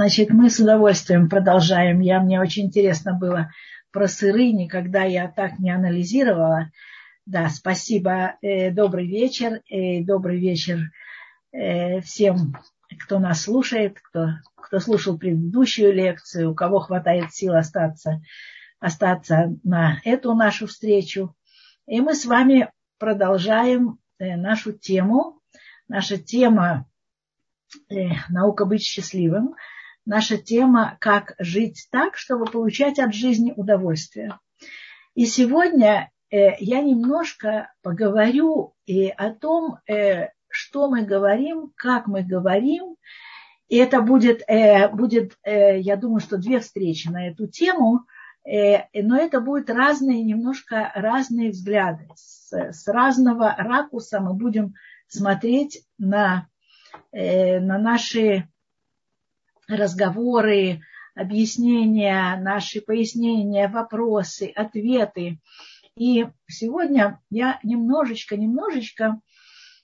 Значит, 0.00 0.30
мы 0.30 0.48
с 0.48 0.58
удовольствием 0.58 1.28
продолжаем. 1.28 2.00
Я, 2.00 2.20
мне 2.20 2.40
очень 2.40 2.68
интересно 2.68 3.12
было 3.12 3.50
про 3.92 4.08
сыры, 4.08 4.50
никогда 4.50 5.02
я 5.02 5.28
так 5.28 5.58
не 5.58 5.70
анализировала. 5.70 6.70
Да, 7.26 7.50
спасибо. 7.50 8.34
Э, 8.40 8.70
добрый 8.70 9.06
вечер. 9.06 9.60
Э, 9.68 10.02
добрый 10.02 10.40
вечер 10.40 10.90
э, 11.52 12.00
всем, 12.00 12.56
кто 13.04 13.18
нас 13.18 13.42
слушает, 13.42 13.98
кто, 14.00 14.30
кто 14.54 14.78
слушал 14.78 15.18
предыдущую 15.18 15.92
лекцию, 15.92 16.52
у 16.52 16.54
кого 16.54 16.78
хватает 16.78 17.34
сил 17.34 17.54
остаться, 17.54 18.22
остаться 18.78 19.54
на 19.64 20.00
эту 20.04 20.34
нашу 20.34 20.66
встречу. 20.66 21.36
И 21.86 22.00
мы 22.00 22.14
с 22.14 22.24
вами 22.24 22.70
продолжаем 22.96 23.98
нашу 24.18 24.72
тему. 24.72 25.42
Наша 25.88 26.16
тема 26.16 26.86
«Наука 28.30 28.64
быть 28.64 28.82
счастливым» 28.82 29.56
наша 30.04 30.36
тема 30.36 30.96
«Как 31.00 31.34
жить 31.38 31.88
так, 31.90 32.16
чтобы 32.16 32.46
получать 32.46 32.98
от 32.98 33.14
жизни 33.14 33.52
удовольствие». 33.56 34.38
И 35.14 35.26
сегодня 35.26 36.10
э, 36.30 36.56
я 36.60 36.80
немножко 36.80 37.72
поговорю 37.82 38.74
и 38.86 39.08
о 39.08 39.30
том, 39.30 39.78
э, 39.86 40.28
что 40.48 40.88
мы 40.88 41.02
говорим, 41.02 41.72
как 41.76 42.06
мы 42.06 42.22
говорим. 42.22 42.96
И 43.68 43.76
это 43.76 44.00
будет, 44.00 44.42
э, 44.48 44.88
будет 44.88 45.36
я 45.44 45.96
думаю, 45.96 46.20
что 46.20 46.38
две 46.38 46.60
встречи 46.60 47.08
на 47.08 47.28
эту 47.28 47.46
тему, 47.46 48.00
но 48.42 49.16
это 49.18 49.40
будут 49.40 49.68
разные, 49.68 50.24
немножко 50.24 50.90
разные 50.94 51.50
взгляды. 51.50 52.08
С, 52.16 52.50
с 52.50 52.88
разного 52.88 53.54
ракурса 53.56 54.18
мы 54.20 54.32
будем 54.32 54.72
смотреть 55.06 55.84
на, 55.98 56.48
на 57.12 57.78
наши 57.78 58.48
разговоры, 59.70 60.82
объяснения, 61.14 62.36
наши 62.40 62.80
пояснения, 62.80 63.68
вопросы, 63.68 64.52
ответы. 64.54 65.38
И 65.96 66.26
сегодня 66.48 67.20
я 67.30 67.58
немножечко, 67.62 68.36
немножечко 68.36 69.20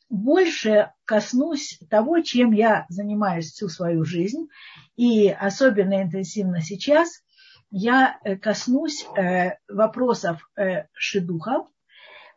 больше 0.08 0.92
коснусь 1.04 1.80
того, 1.90 2.20
чем 2.20 2.52
я 2.52 2.86
занимаюсь 2.88 3.52
всю 3.52 3.68
свою 3.68 4.04
жизнь. 4.04 4.48
И 4.96 5.28
особенно 5.28 6.02
интенсивно 6.02 6.62
сейчас 6.62 7.22
я 7.70 8.18
э, 8.22 8.36
коснусь 8.36 9.04
э, 9.16 9.56
вопросов 9.68 10.48
э, 10.56 10.84
шедухов, 10.92 11.66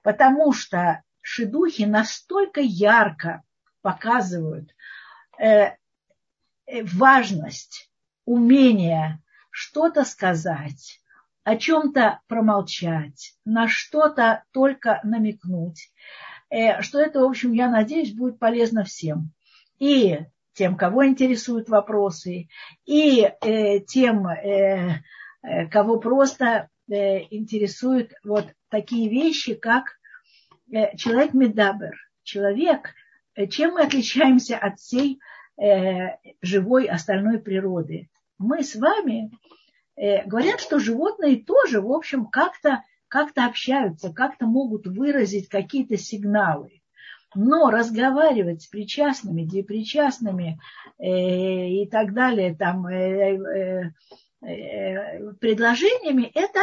потому 0.02 0.52
что 0.52 1.04
шедухи 1.22 1.84
настолько 1.84 2.62
ярко 2.62 3.44
показывают 3.82 4.72
важность, 6.84 7.90
умение 8.26 9.22
что-то 9.52 10.04
сказать, 10.06 11.02
о 11.44 11.56
чем-то 11.58 12.20
промолчать, 12.28 13.34
на 13.46 13.68
что-то 13.68 14.44
только 14.52 15.00
намекнуть, 15.04 15.92
э, 16.50 16.82
что 16.82 17.00
это, 17.00 17.22
в 17.22 17.24
общем, 17.24 17.54
я 17.54 17.70
надеюсь, 17.70 18.14
будет 18.14 18.40
полезно 18.40 18.84
всем. 18.84 19.32
И 19.80 20.20
тем, 20.54 20.76
кого 20.76 21.08
интересуют 21.08 21.70
вопросы, 21.70 22.50
и 22.86 23.32
э, 23.42 23.80
тем, 23.80 24.28
кого 25.72 26.00
просто 26.00 26.70
интересуют 26.88 28.14
вот 28.24 28.48
такие 28.70 29.10
вещи, 29.10 29.54
как 29.54 29.98
человек 30.98 31.34
медабер, 31.34 31.96
человек, 32.24 32.94
чем 33.50 33.74
мы 33.74 33.84
отличаемся 33.84 34.58
от 34.58 34.80
всей 34.80 35.20
Э, 35.20 35.39
живой 36.42 36.86
остальной 36.86 37.40
природы. 37.40 38.10
Мы 38.38 38.64
с 38.64 38.76
вами 38.76 39.32
э, 39.98 40.26
говорят, 40.26 40.62
что 40.62 40.80
животные 40.80 41.44
тоже, 41.44 41.82
в 41.82 41.92
общем, 41.92 42.26
как-то 42.26 42.84
как 43.10 43.32
общаются, 43.36 44.14
как-то 44.14 44.46
могут 44.46 44.88
выразить 44.88 45.50
какие-то 45.50 45.98
сигналы. 45.98 46.82
Но 47.36 47.70
разговаривать 47.70 48.64
с 48.64 48.68
причастными, 48.68 49.44
депричастными 49.44 50.60
э, 50.98 51.06
и 51.06 51.88
так 51.90 52.14
далее, 52.14 52.56
там, 52.56 52.88
э, 52.88 53.38
э, 53.38 54.48
э, 54.48 55.34
предложениями, 55.34 56.32
это 56.34 56.60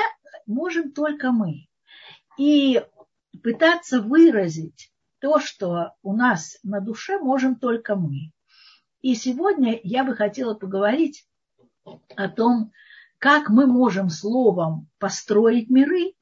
можем 0.47 0.93
только 0.93 1.31
мы. 1.31 1.67
И 2.39 2.83
пытаться 3.43 4.01
выразить 4.01 4.91
то, 5.21 5.41
что 5.41 5.93
у 6.03 6.15
нас 6.15 6.59
на 6.63 6.81
душе, 6.81 7.19
можем 7.19 7.57
только 7.57 7.97
мы. 7.97 8.33
И 9.07 9.15
сегодня 9.15 9.79
я 9.85 10.03
бы 10.03 10.17
хотела 10.17 10.55
поговорить 10.55 11.29
о 12.17 12.29
том, 12.29 12.73
как 13.19 13.51
мы 13.51 13.69
можем 13.69 14.11
словом 14.11 14.89
построить 14.99 15.71
миры 15.71 16.15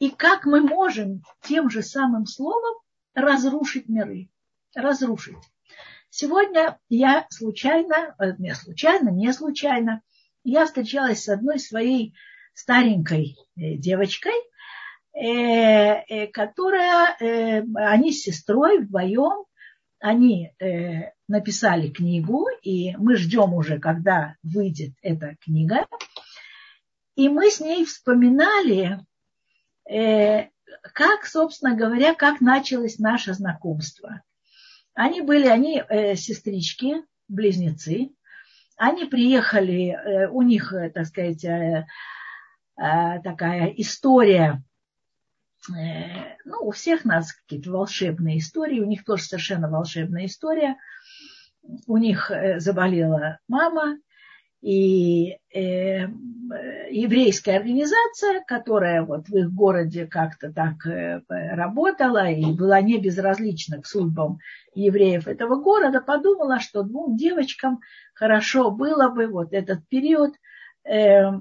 и 0.00 0.10
как 0.10 0.44
мы 0.44 0.60
можем 0.60 1.22
тем 1.42 1.70
же 1.70 1.82
самым 1.82 2.26
словом 2.26 2.80
разрушить 3.14 3.88
миры. 3.88 4.28
Разрушить. 4.74 5.36
Сегодня 6.10 6.80
я 6.88 7.28
случайно, 7.30 8.16
э, 8.18 8.32
не 8.38 8.56
случайно, 8.56 9.10
не 9.10 9.32
случайно, 9.32 10.02
я 10.42 10.66
встречалась 10.66 11.22
с 11.22 11.28
одной 11.28 11.60
своей 11.60 12.12
старенькой 12.54 13.36
э, 13.54 13.76
девочкой, 13.76 14.34
э, 15.14 16.26
которая, 16.32 17.64
они 17.76 18.10
с 18.10 18.22
сестрой 18.22 18.80
вдвоем 18.80 19.44
они 20.00 20.52
написали 21.28 21.90
книгу, 21.90 22.46
и 22.62 22.96
мы 22.96 23.16
ждем 23.16 23.54
уже, 23.54 23.78
когда 23.78 24.36
выйдет 24.42 24.92
эта 25.02 25.36
книга. 25.40 25.86
И 27.14 27.28
мы 27.28 27.50
с 27.50 27.60
ней 27.60 27.84
вспоминали, 27.84 29.00
э, 29.90 30.48
как, 30.92 31.26
собственно 31.26 31.74
говоря, 31.74 32.14
как 32.14 32.40
началось 32.40 32.98
наше 32.98 33.34
знакомство. 33.34 34.22
Они 34.94 35.20
были, 35.20 35.46
они 35.46 35.82
э, 35.88 36.16
сестрички, 36.16 37.02
близнецы. 37.28 38.10
Они 38.76 39.06
приехали, 39.06 39.90
э, 39.90 40.28
у 40.28 40.42
них, 40.42 40.72
э, 40.72 40.90
так 40.90 41.06
сказать, 41.06 41.44
э, 41.44 41.86
э, 42.76 43.20
такая 43.22 43.68
история 43.76 44.62
Э, 45.70 46.36
ну, 46.44 46.58
у 46.60 46.70
всех 46.70 47.04
нас 47.04 47.32
какие-то 47.32 47.70
волшебные 47.70 48.38
истории, 48.38 48.80
у 48.80 48.86
них 48.86 49.04
тоже 49.04 49.24
совершенно 49.24 49.68
волшебная 49.68 50.26
история. 50.26 50.76
У 51.86 51.96
них 51.96 52.30
э, 52.30 52.60
заболела 52.60 53.38
мама, 53.48 53.98
и 54.62 55.36
э, 55.54 56.06
еврейская 56.90 57.58
организация, 57.58 58.42
которая 58.46 59.04
вот 59.04 59.28
в 59.28 59.36
их 59.36 59.52
городе 59.52 60.06
как-то 60.06 60.52
так 60.52 60.86
э, 60.86 61.20
работала 61.28 62.28
и 62.28 62.52
была 62.52 62.80
не 62.80 62.98
безразлична 62.98 63.80
к 63.80 63.86
судьбам 63.86 64.38
евреев 64.74 65.28
этого 65.28 65.56
города, 65.62 66.00
подумала, 66.00 66.58
что 66.58 66.82
двум 66.82 67.16
девочкам 67.16 67.80
хорошо 68.14 68.70
было 68.70 69.08
бы 69.08 69.26
вот 69.26 69.52
этот 69.52 69.86
период 69.88 70.34
Э, 70.86 71.32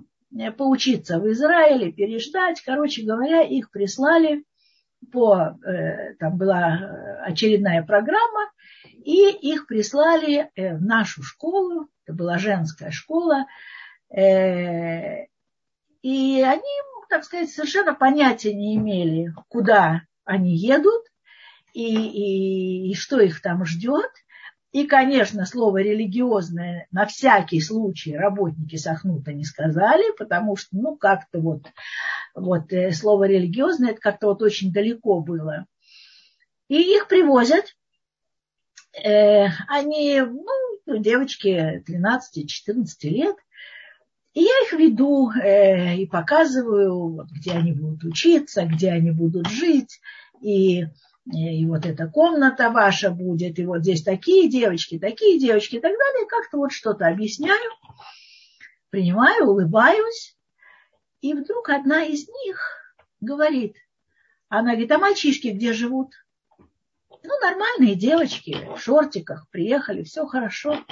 поучиться 0.58 1.20
в 1.20 1.32
Израиле, 1.32 1.92
переждать. 1.92 2.62
Короче 2.66 3.04
говоря, 3.04 3.42
их 3.42 3.72
прислали 3.72 4.44
по, 5.12 5.58
э, 5.66 6.16
там 6.16 6.38
была 6.38 6.78
э, 6.78 7.32
очередная 7.32 7.84
программа, 7.84 8.52
и 9.06 9.52
их 9.52 9.68
прислали 9.68 10.50
в 10.56 10.82
нашу 10.84 11.22
школу, 11.22 11.88
это 12.06 12.16
была 12.16 12.38
женская 12.40 12.92
школа, 12.92 13.46
и 14.12 14.18
они, 16.42 16.74
так 17.10 17.24
сказать, 17.24 17.50
совершенно 17.50 17.94
понятия 17.94 18.54
не 18.54 18.76
имели, 18.76 19.34
куда 19.48 20.02
они 20.24 20.56
едут 20.56 21.04
и, 21.74 21.84
и, 21.84 22.92
и 22.92 22.94
что 22.96 23.20
их 23.20 23.42
там 23.42 23.66
ждет. 23.66 24.12
И, 24.72 24.88
конечно, 24.88 25.46
слово 25.46 25.78
религиозное 25.78 26.88
на 26.92 27.06
всякий 27.06 27.62
случай 27.62 28.16
работники 28.16 28.76
Сахнута 28.76 29.32
не 29.32 29.46
сказали, 29.46 30.04
потому 30.18 30.58
что, 30.58 30.76
ну, 30.76 30.98
как-то 30.98 31.40
вот, 31.40 31.64
вот 32.34 32.74
э, 32.74 32.92
слово 32.92 33.26
религиозное, 33.26 33.92
это 33.92 34.02
как-то 34.02 34.28
вот 34.28 34.42
очень 34.42 34.74
далеко 34.74 35.22
было. 35.22 35.66
И 36.68 36.76
их 36.76 37.08
привозят. 37.08 37.76
Э, 39.04 39.48
они, 39.68 40.22
ну, 40.22 40.98
девочки 40.98 41.84
13-14 41.88 42.86
лет. 43.04 43.36
И 44.34 44.42
я 44.42 44.64
их 44.66 44.74
веду 44.74 45.32
э, 45.32 45.96
и 45.96 46.06
показываю, 46.06 47.26
где 47.32 47.52
они 47.52 47.72
будут 47.72 48.04
учиться, 48.04 48.66
где 48.66 48.92
они 48.92 49.12
будут 49.12 49.48
жить. 49.48 50.02
И 50.42 50.86
и 51.32 51.66
вот 51.66 51.88
эта 51.88 52.08
комната 52.08 52.70
ваша 52.70 53.10
будет, 53.10 53.58
и 53.58 53.66
вот 53.66 53.82
здесь 53.82 54.04
такие 54.04 54.48
девочки, 54.48 55.00
такие 55.00 55.40
девочки 55.40 55.78
и 55.78 55.80
так 55.80 55.92
далее. 55.92 56.28
Как-то 56.28 56.58
вот 56.58 56.72
что-то 56.72 57.08
объясняю, 57.08 57.72
принимаю, 58.92 59.48
улыбаюсь. 59.48 60.38
И 61.22 61.34
вдруг 61.34 61.70
одна 61.70 62.04
из 62.04 62.28
них 62.28 62.62
говорит, 63.22 63.76
она 64.50 64.72
говорит, 64.72 64.92
а 64.92 65.00
мальчишки 65.00 65.48
где 65.48 65.74
живут? 65.74 66.12
Ну, 67.26 67.40
нормальные 67.40 67.96
девочки, 67.96 68.56
в 68.76 68.80
шортиках 68.80 69.50
приехали, 69.50 70.04
все 70.04 70.28
хорошо. 70.28 70.86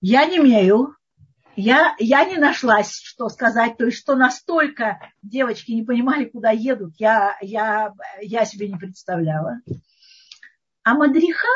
Я 0.00 0.24
не 0.26 0.38
имею, 0.38 0.96
я, 1.56 1.96
я 1.98 2.24
не 2.24 2.36
нашлась, 2.36 3.00
что 3.02 3.28
сказать, 3.28 3.76
то 3.76 3.86
есть, 3.86 3.98
что 3.98 4.14
настолько 4.14 5.00
девочки 5.20 5.72
не 5.72 5.82
понимали, 5.82 6.26
куда 6.26 6.50
едут, 6.50 6.94
я, 6.98 7.36
я, 7.40 7.92
я 8.22 8.44
себе 8.44 8.68
не 8.68 8.78
представляла. 8.78 9.60
А 10.84 10.94
Мадриха, 10.94 11.48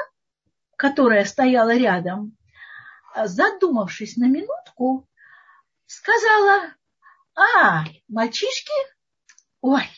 которая 0.76 1.24
стояла 1.24 1.74
рядом, 1.76 2.36
задумавшись 3.24 4.16
на 4.16 4.24
минутку, 4.24 5.08
сказала, 5.86 6.74
а, 7.36 7.84
мальчишки, 8.08 8.72
ой, 9.60 9.88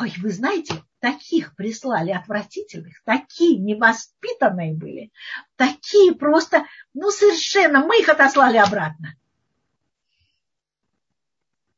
ой, 0.00 0.14
вы 0.18 0.30
знаете, 0.30 0.82
таких 1.04 1.54
прислали 1.54 2.12
отвратительных, 2.12 3.02
такие 3.04 3.58
невоспитанные 3.58 4.72
были, 4.72 5.12
такие 5.56 6.14
просто, 6.14 6.64
ну 6.94 7.10
совершенно, 7.10 7.84
мы 7.84 8.00
их 8.00 8.08
отослали 8.08 8.56
обратно. 8.56 9.14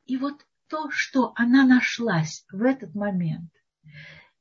И 0.04 0.16
вот 0.16 0.46
то, 0.68 0.92
что 0.92 1.32
она 1.34 1.66
нашлась 1.66 2.44
в 2.52 2.62
этот 2.62 2.94
момент, 2.94 3.50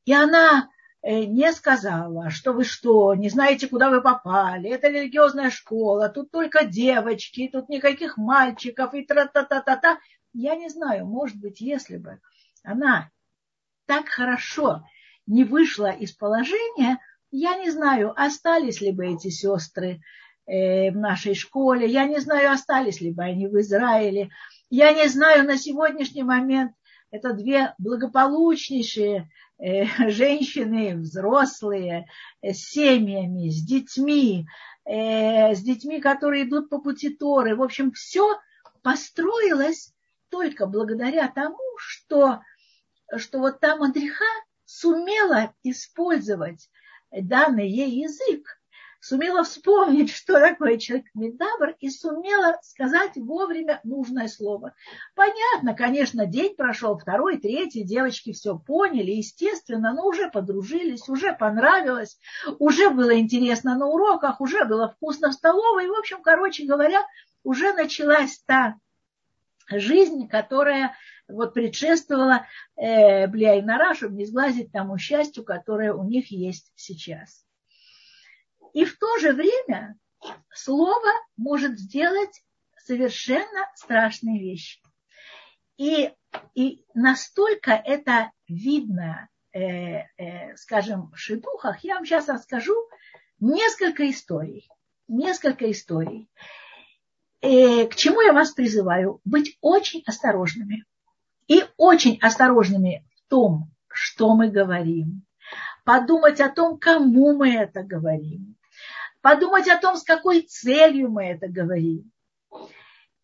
и 0.06 0.14
она 0.14 0.70
э, 1.02 1.24
не 1.24 1.52
сказала, 1.52 2.30
что 2.30 2.54
вы 2.54 2.64
что, 2.64 3.16
не 3.16 3.30
знаете, 3.30 3.68
куда 3.68 3.90
вы 3.90 4.04
попали, 4.04 4.70
это 4.70 4.90
религиозная 4.90 5.50
школа, 5.50 6.10
тут 6.10 6.30
только 6.30 6.64
девочки, 6.64 7.50
тут 7.52 7.70
никаких 7.70 8.18
мальчиков 8.18 8.94
и 8.94 9.04
тра-та-та-та-та. 9.04 9.98
Я 10.34 10.56
не 10.56 10.70
знаю, 10.70 11.08
может 11.08 11.38
быть, 11.38 11.60
если 11.60 11.98
бы 11.98 12.20
она 12.64 13.10
так 13.86 14.08
хорошо 14.08 14.84
не 15.28 15.44
вышла 15.44 15.92
из 15.92 16.12
положения, 16.12 17.00
я 17.32 17.58
не 17.58 17.70
знаю, 17.70 18.14
остались 18.16 18.82
ли 18.82 18.92
бы 18.92 19.08
эти 19.08 19.30
сестры 19.30 20.02
э, 20.46 20.92
в 20.92 20.98
нашей 20.98 21.36
школе, 21.36 21.88
я 21.88 22.06
не 22.06 22.20
знаю, 22.20 22.52
остались 22.52 23.02
ли 23.02 23.12
бы 23.12 23.24
они 23.24 23.48
в 23.48 23.60
Израиле, 23.60 24.30
я 24.70 24.94
не 24.94 25.08
знаю, 25.08 25.46
на 25.46 25.58
сегодняшний 25.58 26.24
момент 26.24 26.74
это 27.12 27.34
две 27.34 27.74
благополучнейшие 27.78 29.30
э, 29.58 29.86
женщины, 30.10 30.96
взрослые, 30.96 32.08
э, 32.42 32.54
с 32.54 32.70
семьями, 32.70 33.50
с 33.50 33.64
детьми, 33.64 34.48
с 34.88 35.62
детьми, 35.62 36.00
которые 36.00 36.44
идут 36.44 36.70
по 36.70 36.78
пути 36.78 37.10
Торы. 37.10 37.56
В 37.56 37.64
общем, 37.64 37.92
все 37.92 38.38
построилось 38.84 39.96
только 40.30 40.68
благодаря 40.68 41.28
тому, 41.28 41.58
что 41.80 42.42
что 43.18 43.40
вот 43.40 43.60
та 43.60 43.76
мадриха 43.76 44.26
сумела 44.66 45.54
использовать 45.64 46.70
данный 47.12 47.70
ей 47.70 48.04
язык, 48.04 48.60
сумела 49.00 49.44
вспомнить, 49.44 50.12
что 50.12 50.40
такое 50.40 50.78
человек 50.78 51.06
Медабр, 51.14 51.76
и 51.80 51.90
сумела 51.90 52.58
сказать 52.64 53.12
вовремя 53.16 53.80
нужное 53.84 54.28
слово. 54.28 54.74
Понятно, 55.14 55.76
конечно, 55.76 56.26
день 56.26 56.56
прошел, 56.56 56.98
второй, 56.98 57.38
третий, 57.38 57.84
девочки 57.84 58.34
все 58.34 58.58
поняли, 58.58 59.12
естественно, 59.12 59.94
но 59.94 60.08
уже 60.08 60.30
подружились, 60.32 61.08
уже 61.08 61.34
понравилось, 61.34 62.18
уже 62.58 62.90
было 62.90 63.18
интересно 63.20 63.78
на 63.78 63.86
уроках, 63.86 64.42
уже 64.42 64.66
было 64.66 64.90
вкусно 64.90 65.30
в 65.30 65.34
столовой. 65.34 65.88
В 65.88 65.94
общем, 65.94 66.24
короче 66.24 66.66
говоря, 66.66 67.06
уже 67.44 67.74
началась 67.74 68.40
та 68.48 68.76
жизнь, 69.70 70.28
которая 70.28 70.96
вот 71.28 71.54
предшествовала 71.54 72.46
э, 72.76 73.28
Блиайнара, 73.28 73.94
чтобы 73.96 74.16
не 74.16 74.26
сглазить 74.26 74.72
тому 74.72 74.98
счастью, 74.98 75.44
которое 75.44 75.94
у 75.94 76.04
них 76.04 76.32
есть 76.32 76.72
сейчас. 76.76 77.46
И 78.74 78.86
в 78.86 78.98
то 78.98 79.18
же 79.20 79.34
время 79.34 79.98
слово 80.54 81.10
может 81.38 81.80
сделать 81.80 82.44
совершенно 82.78 83.70
страшные 83.76 84.40
вещи. 84.40 84.82
И, 85.78 86.12
и 86.54 86.86
настолько 86.94 87.72
это 87.72 88.32
видно, 88.48 89.30
э, 89.52 90.04
э, 90.18 90.56
скажем, 90.56 91.12
в 91.12 91.18
шедухах, 91.18 91.84
я 91.84 91.96
вам 91.96 92.06
сейчас 92.06 92.28
расскажу 92.30 92.76
несколько 93.40 94.10
историй. 94.10 94.70
Несколько 95.08 95.72
историй. 95.72 96.30
Э, 97.42 97.88
к 97.88 97.96
чему 97.96 98.22
я 98.22 98.34
вас 98.34 98.52
призываю? 98.52 99.22
Быть 99.24 99.58
очень 99.62 100.04
осторожными 100.06 100.86
и 101.48 101.64
очень 101.78 102.20
осторожными 102.22 103.06
в 103.16 103.30
том, 103.30 103.72
что 103.88 104.36
мы 104.36 104.50
говорим, 104.50 105.26
подумать 105.84 106.42
о 106.42 106.50
том, 106.50 106.78
кому 106.78 107.36
мы 107.36 107.54
это 107.54 107.84
говорим, 107.84 108.56
подумать 109.22 109.68
о 109.68 109.78
том, 109.78 109.96
с 109.96 110.04
какой 110.04 110.42
целью 110.42 111.10
мы 111.10 111.26
это 111.26 111.48
говорим. 111.48 112.12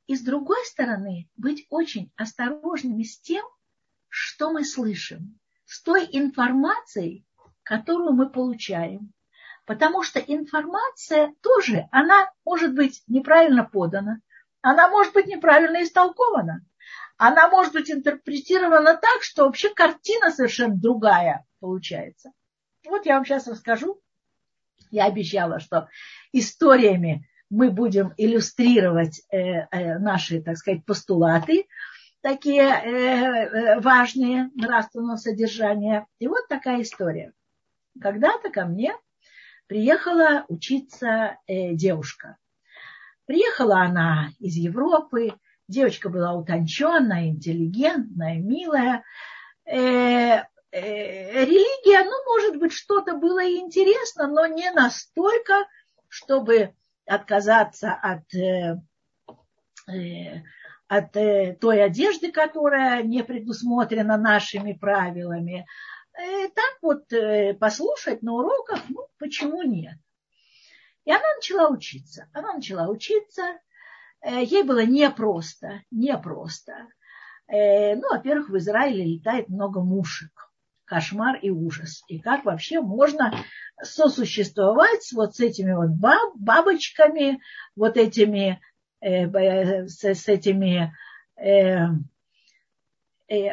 И 0.07 0.15
с 0.15 0.21
другой 0.21 0.63
стороны, 0.65 1.29
быть 1.35 1.65
очень 1.69 2.11
осторожными 2.15 3.03
с 3.03 3.19
тем, 3.19 3.45
что 4.09 4.51
мы 4.51 4.65
слышим, 4.65 5.39
с 5.65 5.81
той 5.81 6.07
информацией, 6.11 7.25
которую 7.63 8.13
мы 8.13 8.29
получаем. 8.29 9.13
Потому 9.65 10.03
что 10.03 10.19
информация 10.19 11.33
тоже, 11.41 11.87
она 11.91 12.29
может 12.43 12.73
быть 12.73 13.03
неправильно 13.07 13.63
подана, 13.63 14.19
она 14.61 14.89
может 14.89 15.13
быть 15.13 15.27
неправильно 15.27 15.81
истолкована 15.81 16.65
она 17.23 17.49
может 17.49 17.73
быть 17.73 17.91
интерпретирована 17.91 18.97
так, 18.97 19.21
что 19.21 19.45
вообще 19.45 19.71
картина 19.75 20.31
совершенно 20.31 20.75
другая 20.75 21.45
получается. 21.59 22.31
Вот 22.83 23.05
я 23.05 23.13
вам 23.13 23.25
сейчас 23.25 23.47
расскажу. 23.47 24.01
Я 24.89 25.05
обещала, 25.05 25.59
что 25.59 25.87
историями 26.33 27.29
мы 27.51 27.69
будем 27.69 28.11
иллюстрировать 28.17 29.21
э, 29.29 29.37
э, 29.37 29.99
наши, 29.99 30.41
так 30.41 30.57
сказать, 30.57 30.83
постулаты, 30.83 31.67
такие 32.21 32.63
э, 32.63 33.79
важные 33.81 34.49
нравственного 34.55 35.17
содержания. 35.17 36.07
И 36.17 36.27
вот 36.27 36.47
такая 36.47 36.81
история. 36.81 37.33
Когда-то 38.01 38.49
ко 38.49 38.65
мне 38.65 38.95
приехала 39.67 40.45
учиться 40.47 41.37
девушка. 41.47 42.37
Приехала 43.27 43.81
она 43.81 44.29
из 44.39 44.55
Европы, 44.55 45.35
Девочка 45.71 46.09
была 46.09 46.33
утонченная, 46.33 47.27
интеллигентная, 47.27 48.35
милая. 48.35 49.05
Э, 49.65 50.43
э, 50.69 51.45
религия, 51.45 52.03
ну, 52.03 52.25
может 52.25 52.59
быть, 52.59 52.73
что-то 52.73 53.15
было 53.15 53.41
и 53.41 53.55
интересно, 53.55 54.27
но 54.27 54.45
не 54.47 54.69
настолько, 54.71 55.65
чтобы 56.09 56.75
отказаться 57.05 57.93
от, 57.93 58.35
э, 58.35 58.81
от 60.89 61.13
той 61.13 61.83
одежды, 61.83 62.33
которая 62.33 63.03
не 63.03 63.23
предусмотрена 63.23 64.17
нашими 64.17 64.73
правилами. 64.73 65.65
Так 66.13 66.79
вот 66.81 67.07
послушать 67.59 68.21
на 68.21 68.33
уроках, 68.33 68.81
ну, 68.89 69.07
почему 69.17 69.63
нет? 69.63 69.95
И 71.05 71.11
она 71.11 71.33
начала 71.35 71.69
учиться. 71.69 72.27
Она 72.33 72.53
начала 72.53 72.89
учиться, 72.89 73.57
ей 74.23 74.63
было 74.63 74.85
непросто, 74.85 75.81
непросто. 75.91 76.73
Э, 77.47 77.95
ну, 77.95 78.09
во-первых, 78.11 78.49
в 78.49 78.57
Израиле 78.57 79.05
летает 79.05 79.49
много 79.49 79.81
мушек. 79.81 80.31
Кошмар 80.85 81.37
и 81.37 81.49
ужас. 81.49 82.03
И 82.07 82.19
как 82.19 82.43
вообще 82.43 82.81
можно 82.81 83.33
сосуществовать 83.81 85.09
вот 85.13 85.35
с 85.35 85.39
этими 85.39 85.73
вот 85.73 85.91
баб, 85.91 86.33
бабочками, 86.35 87.39
вот 87.77 87.95
этими, 87.95 88.59
э, 88.99 89.87
с, 89.87 90.03
с 90.03 90.27
этими 90.27 90.83
э, 90.83 90.91
Э, 91.41 91.87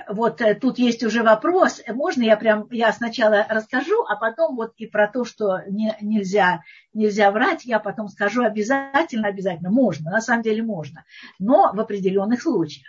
вот 0.08 0.40
э, 0.40 0.56
тут 0.56 0.78
есть 0.78 1.04
уже 1.04 1.22
вопрос, 1.22 1.80
можно 1.86 2.22
я 2.24 2.36
прям, 2.36 2.66
я 2.72 2.92
сначала 2.92 3.46
расскажу, 3.48 4.02
а 4.08 4.16
потом 4.16 4.56
вот 4.56 4.72
и 4.76 4.86
про 4.86 5.06
то, 5.06 5.24
что 5.24 5.60
не, 5.68 5.96
нельзя, 6.00 6.62
нельзя 6.92 7.30
врать, 7.30 7.64
я 7.64 7.78
потом 7.78 8.08
скажу 8.08 8.42
обязательно, 8.42 9.28
обязательно, 9.28 9.70
можно, 9.70 10.10
на 10.10 10.20
самом 10.20 10.42
деле 10.42 10.64
можно, 10.64 11.04
но 11.38 11.72
в 11.72 11.78
определенных 11.78 12.42
случаях. 12.42 12.88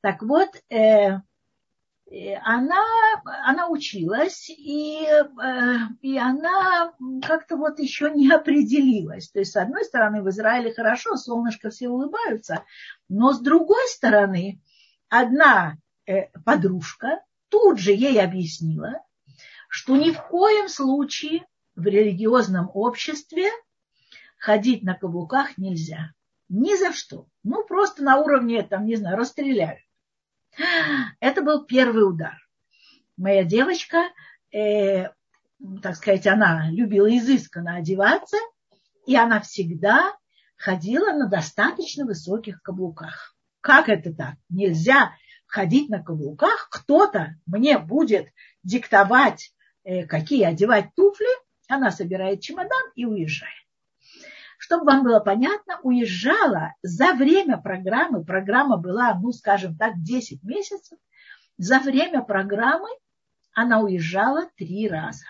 Так 0.00 0.22
вот, 0.22 0.48
э, 0.70 1.20
э 2.10 2.34
она, 2.42 2.84
она 3.44 3.68
училась, 3.68 4.50
и, 4.50 5.06
э, 5.06 5.74
и 6.02 6.18
она 6.18 6.94
как-то 7.24 7.56
вот 7.56 7.78
еще 7.78 8.10
не 8.10 8.28
определилась. 8.32 9.30
То 9.30 9.38
есть, 9.38 9.52
с 9.52 9.56
одной 9.56 9.84
стороны, 9.84 10.22
в 10.22 10.28
Израиле 10.30 10.74
хорошо, 10.74 11.14
солнышко 11.14 11.70
все 11.70 11.88
улыбаются, 11.88 12.64
но 13.08 13.32
с 13.32 13.38
другой 13.38 13.86
стороны, 13.86 14.60
одна 15.08 15.76
э, 16.06 16.28
подружка 16.44 17.22
тут 17.48 17.78
же 17.78 17.92
ей 17.92 18.20
объяснила, 18.20 19.02
что 19.68 19.96
ни 19.96 20.10
в 20.10 20.22
коем 20.22 20.68
случае 20.68 21.46
в 21.74 21.84
религиозном 21.86 22.70
обществе 22.72 23.50
ходить 24.38 24.82
на 24.82 24.94
каблуках 24.94 25.58
нельзя. 25.58 26.12
Ни 26.48 26.76
за 26.76 26.92
что. 26.92 27.26
Ну, 27.42 27.64
просто 27.64 28.02
на 28.04 28.18
уровне, 28.18 28.62
там, 28.62 28.86
не 28.86 28.96
знаю, 28.96 29.16
расстреляют. 29.16 29.80
Это 31.20 31.42
был 31.42 31.64
первый 31.64 32.08
удар. 32.08 32.36
Моя 33.16 33.44
девочка, 33.44 34.04
э, 34.52 35.10
так 35.82 35.96
сказать, 35.96 36.26
она 36.26 36.70
любила 36.70 37.14
изысканно 37.16 37.76
одеваться, 37.76 38.36
и 39.06 39.16
она 39.16 39.40
всегда 39.40 40.14
ходила 40.56 41.12
на 41.12 41.28
достаточно 41.28 42.04
высоких 42.04 42.62
каблуках. 42.62 43.35
Как 43.66 43.88
это 43.88 44.14
так? 44.14 44.36
Нельзя 44.48 45.16
ходить 45.44 45.88
на 45.88 46.00
каблуках, 46.00 46.68
кто-то 46.70 47.34
мне 47.46 47.80
будет 47.80 48.28
диктовать, 48.62 49.52
э, 49.82 50.06
какие 50.06 50.44
одевать 50.44 50.94
туфли, 50.94 51.26
она 51.66 51.90
собирает 51.90 52.40
чемодан 52.40 52.92
и 52.94 53.06
уезжает. 53.06 53.66
Чтобы 54.56 54.84
вам 54.84 55.02
было 55.02 55.18
понятно, 55.18 55.80
уезжала 55.82 56.74
за 56.82 57.14
время 57.14 57.58
программы, 57.58 58.24
программа 58.24 58.76
была, 58.76 59.14
ну, 59.14 59.32
скажем 59.32 59.76
так, 59.76 60.00
10 60.00 60.44
месяцев, 60.44 60.96
за 61.58 61.80
время 61.80 62.22
программы 62.22 62.88
она 63.52 63.80
уезжала 63.80 64.48
три 64.56 64.88
раза. 64.88 65.24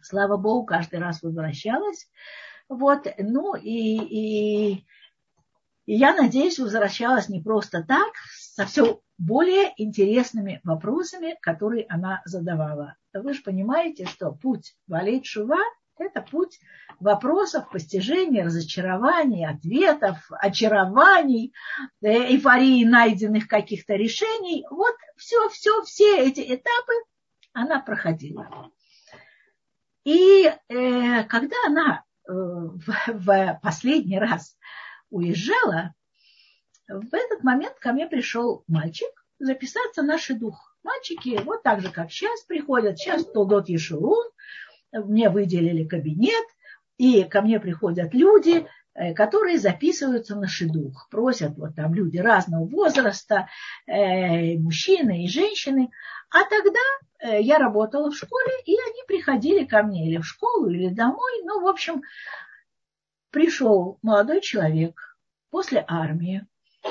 Слава 0.00 0.38
Богу, 0.38 0.64
каждый 0.64 1.00
раз 1.00 1.22
возвращалась. 1.22 2.08
Вот, 2.70 3.06
ну 3.18 3.54
и, 3.56 4.78
и, 4.78 4.86
и 5.86 5.94
я 5.94 6.14
надеюсь, 6.14 6.58
возвращалась 6.58 7.28
не 7.28 7.40
просто 7.40 7.82
так, 7.82 8.12
со 8.36 8.66
все 8.66 9.00
более 9.18 9.72
интересными 9.76 10.60
вопросами, 10.64 11.38
которые 11.40 11.86
она 11.88 12.20
задавала. 12.24 12.96
Вы 13.14 13.32
же 13.32 13.42
понимаете, 13.42 14.04
что 14.06 14.32
путь 14.32 14.74
Валей 14.88 15.22
Шува– 15.24 15.60
это 15.98 16.20
путь 16.20 16.58
вопросов, 17.00 17.70
постижения, 17.70 18.44
разочарований, 18.44 19.46
ответов, 19.46 20.18
очарований, 20.30 21.54
э, 22.02 22.32
эйфории 22.32 22.84
найденных 22.84 23.48
каких-то 23.48 23.94
решений. 23.94 24.66
Вот 24.70 24.94
все, 25.16 25.48
все, 25.50 25.82
все 25.82 26.18
эти 26.18 26.40
этапы 26.40 26.92
она 27.52 27.80
проходила. 27.80 28.70
И 30.04 30.44
э, 30.68 31.24
когда 31.24 31.56
она 31.66 32.04
э, 32.28 32.32
в, 32.32 32.86
в 33.08 33.60
последний 33.62 34.18
раз 34.18 34.56
уезжала, 35.10 35.94
в 36.88 37.14
этот 37.14 37.42
момент 37.42 37.74
ко 37.80 37.92
мне 37.92 38.06
пришел 38.06 38.64
мальчик 38.68 39.08
записаться 39.38 40.02
на 40.02 40.18
шедух. 40.18 40.76
Мальчики 40.82 41.40
вот 41.44 41.62
так 41.62 41.80
же, 41.80 41.90
как 41.90 42.10
сейчас 42.10 42.42
приходят. 42.44 42.98
Сейчас 42.98 43.24
Толдот 43.24 43.68
Ешурун, 43.68 44.24
мне 44.92 45.28
выделили 45.30 45.84
кабинет, 45.84 46.44
и 46.96 47.24
ко 47.24 47.42
мне 47.42 47.60
приходят 47.60 48.14
люди, 48.14 48.66
э, 48.94 49.12
которые 49.14 49.58
записываются 49.58 50.36
на 50.36 50.46
шедух. 50.46 51.08
Просят 51.10 51.56
вот 51.58 51.74
там 51.74 51.92
люди 51.92 52.18
разного 52.18 52.66
возраста, 52.66 53.48
э, 53.86 54.56
мужчины 54.56 55.24
и 55.24 55.28
женщины. 55.28 55.90
А 56.30 56.44
тогда 56.44 56.80
э, 57.20 57.42
я 57.42 57.58
работала 57.58 58.10
в 58.10 58.16
школе, 58.16 58.52
и 58.64 58.72
они 58.72 59.02
приходили 59.06 59.64
ко 59.64 59.82
мне 59.82 60.08
или 60.08 60.18
в 60.18 60.24
школу, 60.24 60.70
или 60.70 60.88
домой. 60.88 61.42
Ну, 61.44 61.62
в 61.62 61.66
общем, 61.66 62.02
пришел 63.36 63.98
молодой 64.00 64.40
человек 64.40 65.18
после 65.50 65.84
армии, 65.86 66.46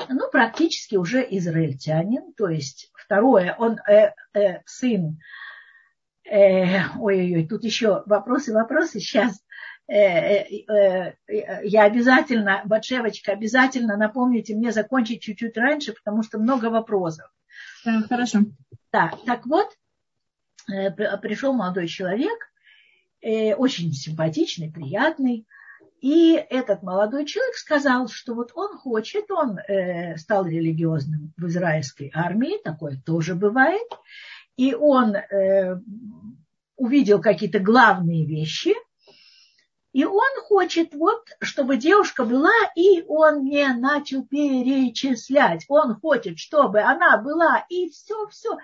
ну, 0.08 0.30
практически 0.30 0.94
уже 0.94 1.26
израильтянин, 1.28 2.34
то 2.34 2.48
есть 2.48 2.92
второе, 2.94 3.56
он 3.58 3.80
э, 3.88 4.12
э, 4.32 4.60
сын, 4.64 5.18
э, 6.22 6.82
ой-ой-ой, 7.00 7.48
тут 7.48 7.64
еще 7.64 8.04
вопросы, 8.06 8.52
вопросы, 8.54 9.00
сейчас 9.00 9.44
э, 9.88 9.96
э, 9.96 11.14
э, 11.26 11.66
я 11.66 11.82
обязательно, 11.82 12.62
Батшевочка, 12.64 13.32
обязательно 13.32 13.96
напомните 13.96 14.54
мне 14.54 14.70
закончить 14.70 15.22
чуть-чуть 15.22 15.56
раньше, 15.56 15.94
потому 15.94 16.22
что 16.22 16.38
много 16.38 16.66
вопросов. 16.66 17.28
Хорошо. 18.08 18.42
Да, 18.92 19.12
так 19.26 19.46
вот, 19.46 19.66
э, 20.72 20.92
пришел 20.92 21.52
молодой 21.52 21.88
человек, 21.88 22.38
э, 23.20 23.56
очень 23.56 23.92
симпатичный, 23.92 24.70
приятный, 24.70 25.44
и 26.06 26.34
этот 26.34 26.84
молодой 26.84 27.26
человек 27.26 27.56
сказал, 27.56 28.06
что 28.06 28.34
вот 28.34 28.52
он 28.54 28.78
хочет, 28.78 29.28
он 29.28 29.58
э, 29.58 30.16
стал 30.16 30.46
религиозным 30.46 31.32
в 31.36 31.48
израильской 31.48 32.12
армии, 32.14 32.62
такое 32.62 33.02
тоже 33.04 33.34
бывает, 33.34 33.90
и 34.56 34.72
он 34.72 35.16
э, 35.16 35.80
увидел 36.76 37.20
какие-то 37.20 37.58
главные 37.58 38.24
вещи, 38.24 38.72
и 39.92 40.04
он 40.04 40.30
хочет 40.44 40.94
вот, 40.94 41.26
чтобы 41.40 41.76
девушка 41.76 42.24
была, 42.24 42.54
и 42.76 43.02
он 43.08 43.42
не 43.42 43.66
начал 43.72 44.24
перечислять. 44.24 45.64
Он 45.66 45.98
хочет, 45.98 46.38
чтобы 46.38 46.82
она 46.82 47.16
была, 47.16 47.66
и 47.68 47.88
все-все 47.88 48.58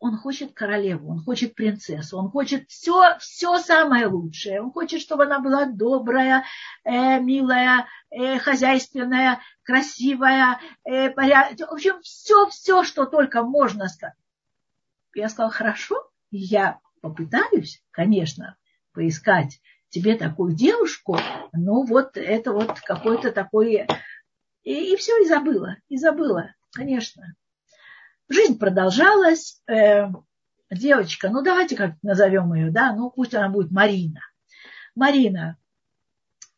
он 0.00 0.16
хочет 0.16 0.54
королеву, 0.54 1.10
он 1.10 1.22
хочет 1.22 1.54
принцессу, 1.54 2.16
он 2.16 2.30
хочет 2.30 2.68
все, 2.68 3.18
все 3.18 3.58
самое 3.58 4.06
лучшее. 4.06 4.62
Он 4.62 4.72
хочет, 4.72 5.02
чтобы 5.02 5.24
она 5.24 5.40
была 5.40 5.66
добрая, 5.66 6.44
э, 6.84 7.20
милая, 7.20 7.86
э, 8.10 8.38
хозяйственная, 8.38 9.40
красивая, 9.62 10.58
э, 10.84 11.10
поряд... 11.10 11.60
в 11.60 11.64
общем, 11.64 12.00
все, 12.00 12.48
все, 12.48 12.82
что 12.82 13.04
только 13.04 13.42
можно 13.42 13.88
сказать. 13.88 14.16
Я 15.14 15.28
сказала, 15.28 15.52
хорошо, 15.52 16.10
я 16.30 16.80
попытаюсь, 17.02 17.84
конечно, 17.90 18.56
поискать 18.92 19.60
тебе 19.90 20.16
такую 20.16 20.54
девушку, 20.54 21.18
ну 21.52 21.84
вот 21.84 22.16
это 22.16 22.52
вот 22.52 22.80
какой-то 22.80 23.32
такой... 23.32 23.86
И, 24.62 24.92
и 24.92 24.96
все, 24.96 25.22
и 25.22 25.26
забыла, 25.26 25.76
и 25.88 25.98
забыла, 25.98 26.54
конечно. 26.72 27.34
Жизнь 28.30 28.60
продолжалась. 28.60 29.60
Э, 29.68 30.06
девочка, 30.70 31.30
ну 31.30 31.42
давайте 31.42 31.76
как 31.76 31.94
назовем 32.02 32.54
ее, 32.54 32.70
да, 32.70 32.94
ну 32.94 33.10
пусть 33.10 33.34
она 33.34 33.48
будет 33.48 33.72
Марина. 33.72 34.20
Марина 34.94 35.58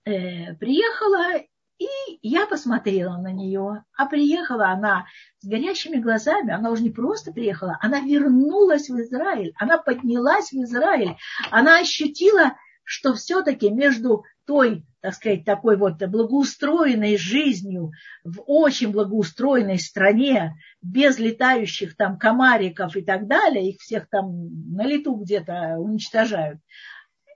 э, 0.05 0.55
приехала, 0.57 1.39
и 1.79 1.87
я 2.21 2.47
посмотрела 2.47 3.17
на 3.17 3.33
нее. 3.33 3.85
А 3.97 4.05
приехала 4.05 4.69
она 4.69 5.07
с 5.39 5.49
горящими 5.49 5.97
глазами. 5.97 6.53
Она 6.53 6.71
уже 6.71 6.83
не 6.83 6.91
просто 6.91 7.33
приехала, 7.33 7.79
она 7.81 8.01
вернулась 8.01 8.91
в 8.91 9.01
Израиль. 9.01 9.55
Она 9.57 9.79
поднялась 9.79 10.53
в 10.53 10.63
Израиль. 10.63 11.17
Она 11.51 11.79
ощутила, 11.79 12.53
что 12.85 13.15
все-таки 13.15 13.71
между 13.71 14.25
той 14.45 14.85
так 15.03 15.15
сказать, 15.15 15.45
такой 15.45 15.77
вот 15.77 15.99
благоустроенной 15.99 17.17
жизнью 17.17 17.91
в 18.23 18.41
очень 18.47 18.93
благоустроенной 18.93 19.81
стране, 19.81 20.55
без 20.81 21.19
летающих 21.19 21.97
там 21.97 22.17
комариков 22.17 22.97
и 22.97 23.03
так 23.03 23.27
далее, 23.27 23.69
их 23.69 23.81
всех 23.81 24.09
там 24.09 24.73
на 24.75 24.87
лету 24.87 25.17
где-то 25.17 25.77
уничтожают. 25.79 26.61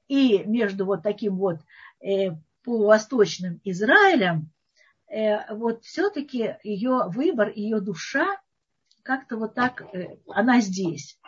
И 0.06 0.44
между 0.46 0.86
вот 0.86 1.02
таким 1.02 1.38
вот 1.38 1.56
э, 2.00 2.30
полувосточным 2.62 3.60
Израилем, 3.64 4.52
э, 5.10 5.52
вот 5.52 5.82
все-таки 5.82 6.54
ее 6.62 7.08
выбор, 7.08 7.50
ее 7.52 7.80
душа 7.80 8.28
как-то 9.02 9.38
вот 9.38 9.54
так, 9.54 9.82
э, 9.92 10.18
она 10.28 10.60
здесь. 10.60 11.18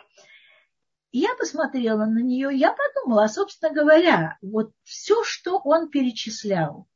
Я 1.11 1.33
посмотрела 1.35 2.05
на 2.05 2.19
нее, 2.19 2.49
я 2.53 2.71
подумала, 2.71 3.23
а, 3.23 3.29
собственно 3.29 3.73
говоря, 3.73 4.37
вот 4.41 4.71
все, 4.83 5.23
что 5.23 5.57
он 5.57 5.89
перечислял, 5.89 6.87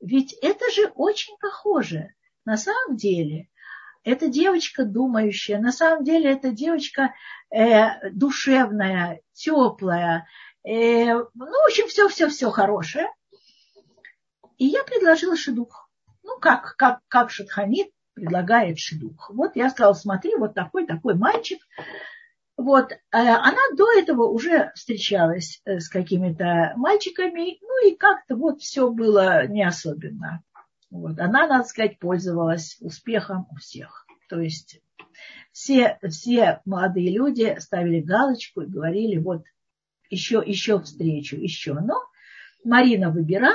ведь 0.00 0.32
это 0.42 0.70
же 0.72 0.90
очень 0.94 1.36
похоже. 1.38 2.14
На 2.44 2.56
самом 2.56 2.96
деле, 2.96 3.48
это 4.02 4.28
девочка 4.28 4.84
думающая, 4.84 5.58
на 5.58 5.70
самом 5.70 6.02
деле 6.02 6.32
это 6.32 6.50
девочка 6.50 7.14
э, 7.50 8.10
душевная, 8.10 9.20
теплая, 9.34 10.26
э, 10.64 11.14
ну, 11.14 11.28
в 11.34 11.66
общем, 11.66 11.86
все-все-все 11.88 12.50
хорошее. 12.50 13.08
И 14.56 14.66
я 14.66 14.82
предложила 14.82 15.36
шедух. 15.36 15.88
Ну, 16.24 16.38
как, 16.40 16.74
как, 16.76 17.00
как 17.06 17.30
Шатханит 17.30 17.90
предлагает 18.14 18.78
шедух. 18.78 19.30
Вот 19.30 19.54
я 19.54 19.70
сказала, 19.70 19.94
смотри, 19.94 20.34
вот 20.34 20.54
такой-такой 20.54 21.14
мальчик, 21.14 21.60
вот, 22.58 22.90
э, 22.90 22.96
она 23.12 23.62
до 23.76 23.86
этого 23.96 24.24
уже 24.24 24.72
встречалась 24.74 25.62
э, 25.64 25.78
с 25.78 25.88
какими-то 25.88 26.72
мальчиками, 26.74 27.56
ну 27.62 27.88
и 27.88 27.94
как-то 27.94 28.34
вот 28.34 28.60
все 28.60 28.90
было 28.90 29.46
не 29.46 29.62
особенно. 29.62 30.42
Вот. 30.90 31.20
Она, 31.20 31.46
надо 31.46 31.62
сказать, 31.62 32.00
пользовалась 32.00 32.76
успехом 32.80 33.46
у 33.52 33.56
всех. 33.58 34.04
То 34.28 34.40
есть 34.40 34.80
все, 35.52 36.00
все 36.10 36.60
молодые 36.64 37.12
люди 37.12 37.56
ставили 37.60 38.00
галочку 38.00 38.62
и 38.62 38.66
говорили, 38.66 39.18
вот 39.18 39.44
еще, 40.10 40.42
еще 40.44 40.80
встречу, 40.80 41.36
еще. 41.36 41.74
Но 41.74 42.02
Марина 42.64 43.12
выбирала, 43.12 43.54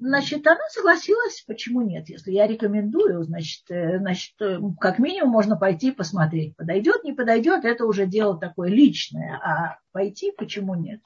значит, 0.00 0.46
она 0.46 0.60
согласилась, 0.70 1.42
почему 1.46 1.82
нет. 1.82 2.08
Если 2.08 2.32
я 2.32 2.46
рекомендую, 2.46 3.22
значит, 3.24 3.70
э, 3.70 3.98
значит, 3.98 4.34
э, 4.40 4.58
как 4.80 4.98
минимум 4.98 5.30
можно 5.30 5.56
пойти 5.56 5.90
посмотреть. 5.90 6.56
Подойдет, 6.56 7.04
не 7.04 7.12
подойдет, 7.12 7.64
это 7.64 7.84
уже 7.86 8.06
дело 8.06 8.38
такое 8.38 8.70
личное. 8.70 9.40
А 9.42 9.78
пойти, 9.92 10.32
почему 10.36 10.74
нет? 10.74 11.02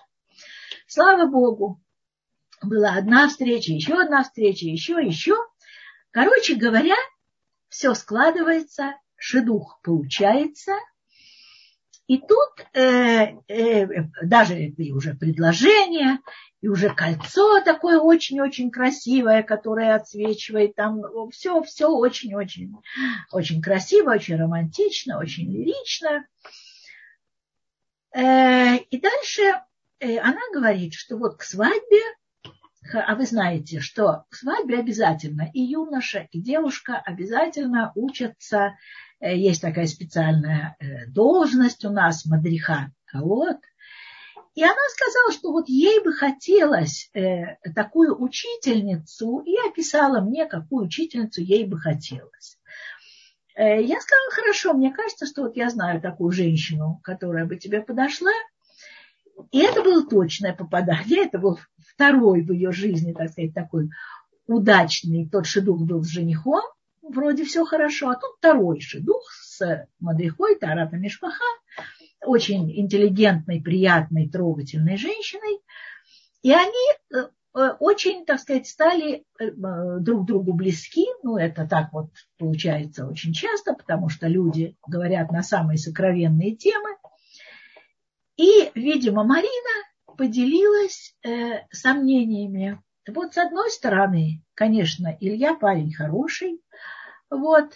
Слава 0.87 1.26
Богу, 1.26 1.80
была 2.62 2.94
одна 2.94 3.28
встреча, 3.28 3.73
еще 3.73 4.00
одна 4.00 4.23
встреча, 4.23 4.66
еще, 4.66 4.94
еще. 4.94 5.37
Короче 6.11 6.56
говоря, 6.56 6.97
все 7.68 7.94
складывается, 7.94 8.94
шедух 9.16 9.80
получается. 9.82 10.73
И 12.11 12.19
тут 12.19 12.67
э, 12.75 13.37
э, 13.47 13.87
даже 14.25 14.61
и 14.61 14.90
уже 14.90 15.14
предложение, 15.14 16.19
и 16.61 16.67
уже 16.67 16.93
кольцо 16.93 17.61
такое 17.61 18.00
очень-очень 18.00 18.73
красивое, 18.73 19.45
которое 19.45 19.95
отсвечивает 19.95 20.75
там. 20.75 21.02
Все, 21.31 21.62
все 21.62 21.87
очень-очень 21.87 22.75
очень 23.31 23.62
красиво, 23.62 24.11
очень 24.11 24.35
романтично, 24.35 25.21
очень 25.21 25.52
лирично. 25.52 26.26
Э, 28.12 28.79
и 28.79 29.00
дальше 29.00 29.43
э, 30.00 30.19
она 30.19 30.40
говорит, 30.52 30.95
что 30.95 31.17
вот 31.17 31.37
к 31.37 31.45
свадьбе, 31.45 32.02
а 32.93 33.14
вы 33.14 33.25
знаете, 33.25 33.79
что 33.79 34.25
к 34.31 34.35
свадьбе 34.35 34.81
обязательно 34.81 35.49
и 35.55 35.61
юноша, 35.61 36.26
и 36.33 36.40
девушка 36.40 36.97
обязательно 36.97 37.93
учатся. 37.95 38.75
Э, 39.21 39.37
есть 39.37 39.62
такая 39.62 39.87
специальная 39.87 40.77
должность 41.09 41.85
у 41.85 41.91
нас, 41.91 42.25
мадриха. 42.27 42.93
Вот, 43.12 43.59
и 44.55 44.62
она 44.62 44.75
сказала, 44.91 45.33
что 45.33 45.53
вот 45.53 45.69
ей 45.69 46.03
бы 46.03 46.12
хотелось 46.12 47.09
э, 47.15 47.57
такую 47.75 48.21
учительницу, 48.21 49.39
и 49.39 49.55
описала 49.69 50.21
мне, 50.21 50.47
какую 50.47 50.87
учительницу 50.87 51.41
ей 51.41 51.65
бы 51.65 51.79
хотелось. 51.79 52.59
Э, 53.55 53.81
я 53.81 54.00
сказала, 54.00 54.31
хорошо, 54.33 54.75
мне 54.75 54.93
кажется, 54.93 55.27
что 55.27 55.43
вот 55.43 55.57
я 55.57 55.71
знаю 55.71 56.00
такую 56.00 56.33
женщину, 56.33 57.00
которая 57.05 57.47
бы 57.47 57.57
тебе 57.57 57.81
подошла. 57.81 58.33
И 59.53 59.61
это 59.61 59.83
было 59.83 60.07
точное 60.07 60.53
попадание, 60.53 61.25
это 61.25 61.39
был 61.39 61.59
второй 61.79 62.43
в 62.43 62.53
ее 62.53 62.73
жизни, 62.73 63.12
так 63.12 63.31
сказать, 63.31 63.55
такой 63.55 63.89
удачный. 64.47 65.29
Тот 65.31 65.47
шедух 65.47 65.81
был 65.81 66.03
с 66.03 66.09
женихом, 66.09 66.62
вроде 67.12 67.45
все 67.45 67.64
хорошо, 67.64 68.11
а 68.11 68.14
тут 68.14 68.37
второй 68.38 68.81
шедух 68.81 69.31
с 69.33 69.88
Мадрихой, 69.99 70.57
Тарата 70.57 70.97
Мишпаха, 70.97 71.45
очень 72.25 72.71
интеллигентной, 72.79 73.61
приятной, 73.61 74.29
трогательной 74.29 74.97
женщиной. 74.97 75.61
И 76.43 76.52
они 76.52 77.14
э, 77.14 77.29
э, 77.55 77.71
очень, 77.81 78.25
так 78.25 78.40
сказать, 78.40 78.67
стали 78.67 79.25
э, 79.38 79.50
друг 80.00 80.26
другу 80.26 80.52
близки. 80.52 81.07
Ну, 81.23 81.37
это 81.37 81.67
так 81.67 81.93
вот 81.93 82.11
получается 82.38 83.07
очень 83.07 83.33
часто, 83.33 83.75
потому 83.75 84.09
что 84.09 84.26
люди 84.26 84.76
говорят 84.87 85.31
на 85.31 85.43
самые 85.43 85.79
сокровенные 85.79 86.57
темы. 86.57 86.97
И, 88.37 88.71
видимо, 88.75 89.25
Марина 89.25 89.90
поделилась 90.17 91.14
э, 91.23 91.67
сомнениями. 91.71 92.83
Вот 93.09 93.35
с 93.35 93.38
одной 93.38 93.71
стороны, 93.71 94.43
конечно, 94.55 95.17
Илья 95.21 95.55
парень 95.55 95.93
хороший, 95.93 96.61
вот, 97.31 97.73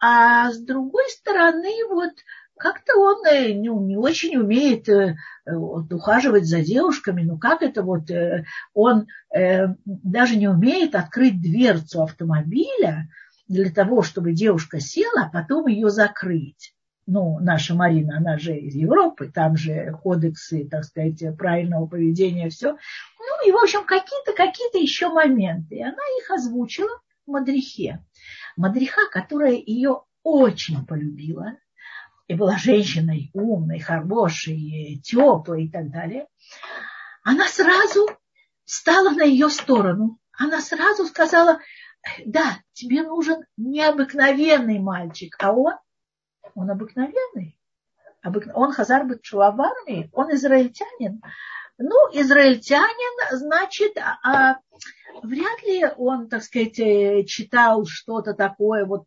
а 0.00 0.52
с 0.52 0.58
другой 0.58 1.08
стороны, 1.10 1.72
вот 1.88 2.12
как-то 2.58 2.98
он 2.98 3.24
э, 3.24 3.52
не, 3.52 3.68
не 3.68 3.96
очень 3.96 4.36
умеет 4.36 4.88
э, 4.88 5.16
вот, 5.46 5.92
ухаживать 5.92 6.44
за 6.44 6.60
девушками. 6.60 7.22
Ну 7.22 7.38
как 7.38 7.62
это 7.62 7.82
вот 7.82 8.10
э, 8.10 8.44
он 8.74 9.06
даже 9.86 10.36
не 10.36 10.48
умеет 10.48 10.94
открыть 10.94 11.40
дверцу 11.40 12.02
автомобиля 12.02 13.08
для 13.46 13.70
того, 13.70 14.02
чтобы 14.02 14.32
девушка 14.32 14.80
села, 14.80 15.24
а 15.26 15.30
потом 15.30 15.68
ее 15.68 15.88
закрыть. 15.88 16.74
Ну, 17.06 17.38
наша 17.40 17.74
Марина, 17.74 18.18
она 18.18 18.36
же 18.36 18.54
из 18.54 18.74
Европы, 18.74 19.32
там 19.34 19.56
же 19.56 19.96
кодексы, 20.02 20.68
так 20.70 20.84
сказать, 20.84 21.22
правильного 21.38 21.86
поведения, 21.86 22.50
все. 22.50 22.72
Ну, 22.72 23.48
и, 23.48 23.50
в 23.50 23.56
общем, 23.56 23.84
какие-то 23.86 24.34
какие 24.34 24.82
еще 24.82 25.08
моменты. 25.08 25.76
И 25.76 25.82
она 25.82 26.02
их 26.20 26.30
озвучила 26.30 27.00
в 27.26 27.30
Мадрихе. 27.30 28.04
Мадриха, 28.58 29.08
которая 29.12 29.52
ее 29.52 30.02
очень 30.24 30.84
полюбила, 30.84 31.56
и 32.26 32.34
была 32.34 32.58
женщиной 32.58 33.30
умной, 33.32 33.78
хорошей, 33.78 35.00
теплой 35.02 35.66
и 35.66 35.70
так 35.70 35.90
далее, 35.90 36.26
она 37.22 37.46
сразу 37.46 38.08
стала 38.64 39.10
на 39.10 39.22
ее 39.22 39.48
сторону. 39.48 40.18
Она 40.36 40.60
сразу 40.60 41.06
сказала, 41.06 41.60
да, 42.26 42.58
тебе 42.72 43.02
нужен 43.04 43.44
необыкновенный 43.56 44.80
мальчик, 44.80 45.36
а 45.38 45.52
он, 45.52 45.74
он 46.54 46.70
обыкновенный. 46.70 47.58
Он 48.24 48.72
Хазар 48.72 49.06
Бетшуа 49.06 49.52
в 49.52 49.60
армии, 49.60 50.10
он 50.12 50.34
израильтянин. 50.34 51.22
Ну, 51.78 51.94
израильтянин, 52.12 53.38
значит, 53.38 53.96
а, 53.98 54.58
вряд 55.22 55.62
ли 55.62 55.86
он, 55.96 56.28
так 56.28 56.42
сказать, 56.42 56.78
э, 56.80 57.22
читал 57.24 57.86
что-то 57.86 58.34
такое, 58.34 58.84
вот 58.84 59.06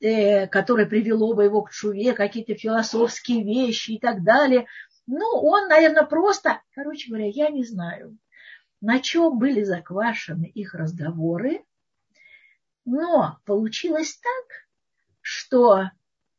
э, 0.00 0.46
которое 0.46 0.84
привело 0.84 1.34
бы 1.34 1.44
его 1.44 1.62
к 1.62 1.70
чуве, 1.70 2.12
какие-то 2.12 2.54
философские 2.54 3.42
вещи 3.42 3.92
и 3.92 3.98
так 3.98 4.22
далее. 4.24 4.66
Ну, 5.06 5.24
он, 5.24 5.68
наверное, 5.68 6.04
просто, 6.04 6.60
короче 6.74 7.08
говоря, 7.08 7.28
я 7.28 7.48
не 7.48 7.64
знаю, 7.64 8.18
на 8.82 9.00
чем 9.00 9.38
были 9.38 9.62
заквашены 9.62 10.44
их 10.44 10.74
разговоры, 10.74 11.64
но 12.84 13.38
получилось 13.46 14.18
так, 14.18 14.44
что 15.22 15.90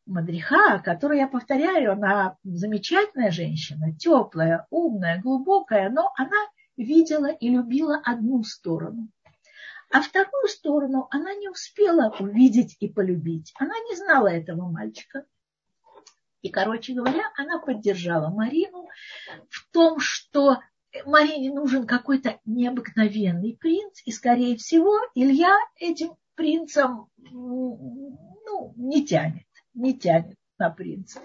Мадриха, 0.05 0.79
которую 0.83 1.19
я 1.19 1.27
повторяю, 1.27 1.93
она 1.93 2.37
замечательная 2.43 3.31
женщина, 3.31 3.95
теплая, 3.97 4.67
умная, 4.69 5.21
глубокая, 5.21 5.89
но 5.89 6.11
она 6.17 6.37
видела 6.75 7.27
и 7.27 7.49
любила 7.49 8.01
одну 8.03 8.43
сторону. 8.43 9.09
А 9.91 10.01
вторую 10.01 10.47
сторону 10.47 11.07
она 11.11 11.33
не 11.35 11.49
успела 11.49 12.13
увидеть 12.19 12.75
и 12.79 12.89
полюбить. 12.89 13.53
Она 13.59 13.75
не 13.89 13.95
знала 13.95 14.27
этого 14.27 14.69
мальчика. 14.69 15.25
И, 16.41 16.49
короче 16.49 16.93
говоря, 16.93 17.23
она 17.37 17.59
поддержала 17.59 18.29
Марину 18.29 18.87
в 19.49 19.71
том, 19.71 19.99
что 19.99 20.59
Марине 21.05 21.51
нужен 21.53 21.87
какой-то 21.87 22.39
необыкновенный 22.45 23.57
принц, 23.59 24.01
и, 24.05 24.11
скорее 24.11 24.57
всего, 24.57 24.97
Илья 25.15 25.55
этим 25.79 26.15
принцем 26.35 27.07
ну, 27.17 28.73
не 28.75 29.05
тянет, 29.05 29.47
не 29.73 29.97
тянет 29.97 30.37
на 30.57 30.69
принца. 30.69 31.19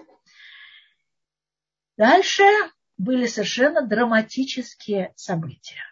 Дальше 1.97 2.43
были 2.97 3.27
совершенно 3.27 3.85
драматические 3.85 5.13
события. 5.15 5.83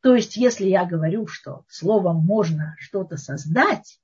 То 0.00 0.14
есть, 0.14 0.36
если 0.36 0.66
я 0.66 0.84
говорю, 0.84 1.26
что 1.26 1.64
словом 1.68 2.24
можно 2.24 2.76
что-то 2.78 3.16
создать, 3.16 4.00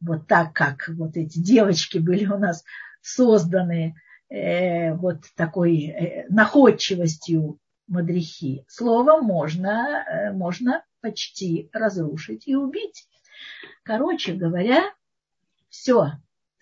вот 0.00 0.26
так, 0.26 0.52
как 0.52 0.88
вот 0.88 1.16
эти 1.16 1.38
девочки 1.38 1.98
были 1.98 2.26
у 2.26 2.38
нас 2.38 2.64
созданы 3.02 3.94
э, 4.28 4.94
вот 4.94 5.24
такой 5.36 5.84
э, 5.84 6.26
находчивостью 6.28 7.58
мадрихи, 7.86 8.64
словом 8.68 9.24
можно, 9.24 10.04
э, 10.08 10.32
можно 10.32 10.84
почти 11.00 11.68
разрушить 11.72 12.48
и 12.48 12.56
убить. 12.56 13.06
Короче 13.82 14.32
говоря, 14.32 14.82
все, 15.68 16.12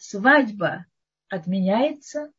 свадьба 0.02 0.86
отменяется, 1.28 2.32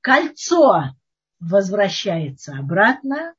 кольцо 0.00 0.94
возвращается 1.40 2.56
обратно, 2.56 3.34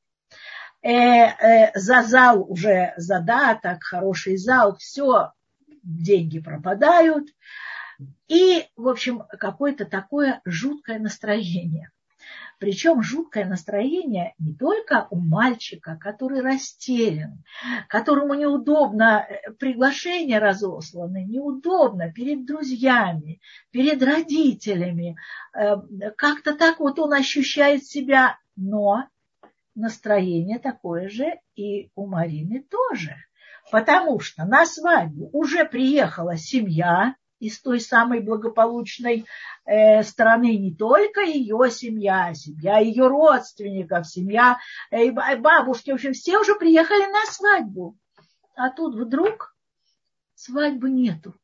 э, 0.82 0.90
э, 0.90 1.72
за 1.74 2.02
зал 2.02 2.44
уже 2.46 2.92
задаток, 2.98 3.82
хороший 3.82 4.36
зал, 4.36 4.76
все, 4.76 5.32
деньги 5.82 6.38
пропадают. 6.38 7.28
И, 8.28 8.66
в 8.76 8.88
общем, 8.88 9.24
какое-то 9.38 9.86
такое 9.86 10.42
жуткое 10.44 10.98
настроение. 10.98 11.90
Причем 12.60 13.02
жуткое 13.02 13.46
настроение 13.46 14.34
не 14.38 14.54
только 14.54 15.08
у 15.10 15.16
мальчика, 15.16 15.96
который 15.98 16.42
растерян, 16.42 17.42
которому 17.88 18.34
неудобно 18.34 19.26
э, 19.26 19.50
приглашения 19.52 20.38
разосланы, 20.38 21.24
неудобно 21.24 22.12
перед 22.12 22.44
друзьями, 22.44 23.40
перед 23.70 24.02
родителями. 24.02 25.16
Э, 25.54 25.76
как-то 26.18 26.54
так 26.54 26.80
вот 26.80 26.98
он 26.98 27.14
ощущает 27.14 27.86
себя, 27.86 28.38
но 28.56 29.08
настроение 29.74 30.58
такое 30.58 31.08
же 31.08 31.40
и 31.56 31.90
у 31.94 32.06
Марины 32.06 32.62
тоже. 32.62 33.16
Потому 33.72 34.20
что 34.20 34.44
на 34.44 34.66
свадьбу 34.66 35.30
уже 35.32 35.64
приехала 35.64 36.36
семья 36.36 37.14
из 37.40 37.60
той 37.60 37.80
самой 37.80 38.20
благополучной 38.20 39.26
э, 39.64 40.02
страны, 40.04 40.56
не 40.56 40.74
только 40.74 41.22
ее 41.22 41.70
семья, 41.70 42.32
семья 42.34 42.78
ее 42.78 43.08
родственников, 43.08 44.06
семья 44.06 44.58
э, 44.90 45.10
бабушки, 45.10 45.90
в 45.90 45.94
общем, 45.94 46.12
все 46.12 46.38
уже 46.38 46.54
приехали 46.54 47.10
на 47.10 47.26
свадьбу. 47.32 47.96
А 48.54 48.70
тут 48.70 48.94
вдруг 48.94 49.56
свадьбы 50.34 50.90
нету 50.90 51.34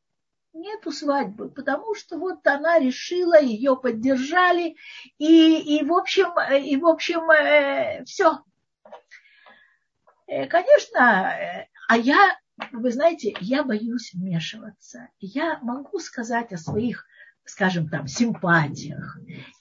нету 0.57 0.91
свадьбы, 0.91 1.49
потому 1.49 1.95
что 1.95 2.17
вот 2.17 2.45
она 2.45 2.79
решила, 2.79 3.39
ее 3.39 3.77
поддержали, 3.77 4.75
и, 5.17 5.77
и 5.79 5.83
в 5.85 5.93
общем, 5.93 6.29
и 6.51 6.75
в 6.77 6.85
общем, 6.85 7.29
э, 7.29 8.03
все. 8.05 8.39
Э, 10.27 10.47
конечно, 10.47 11.31
э, 11.31 11.67
а 11.87 11.97
я, 11.97 12.37
вы 12.71 12.91
знаете, 12.91 13.35
я 13.39 13.63
боюсь 13.63 14.13
вмешиваться. 14.13 15.09
Я 15.19 15.59
могу 15.61 15.99
сказать 15.99 16.51
о 16.53 16.57
своих, 16.57 17.05
скажем 17.45 17.89
там, 17.89 18.07
симпатиях 18.07 19.17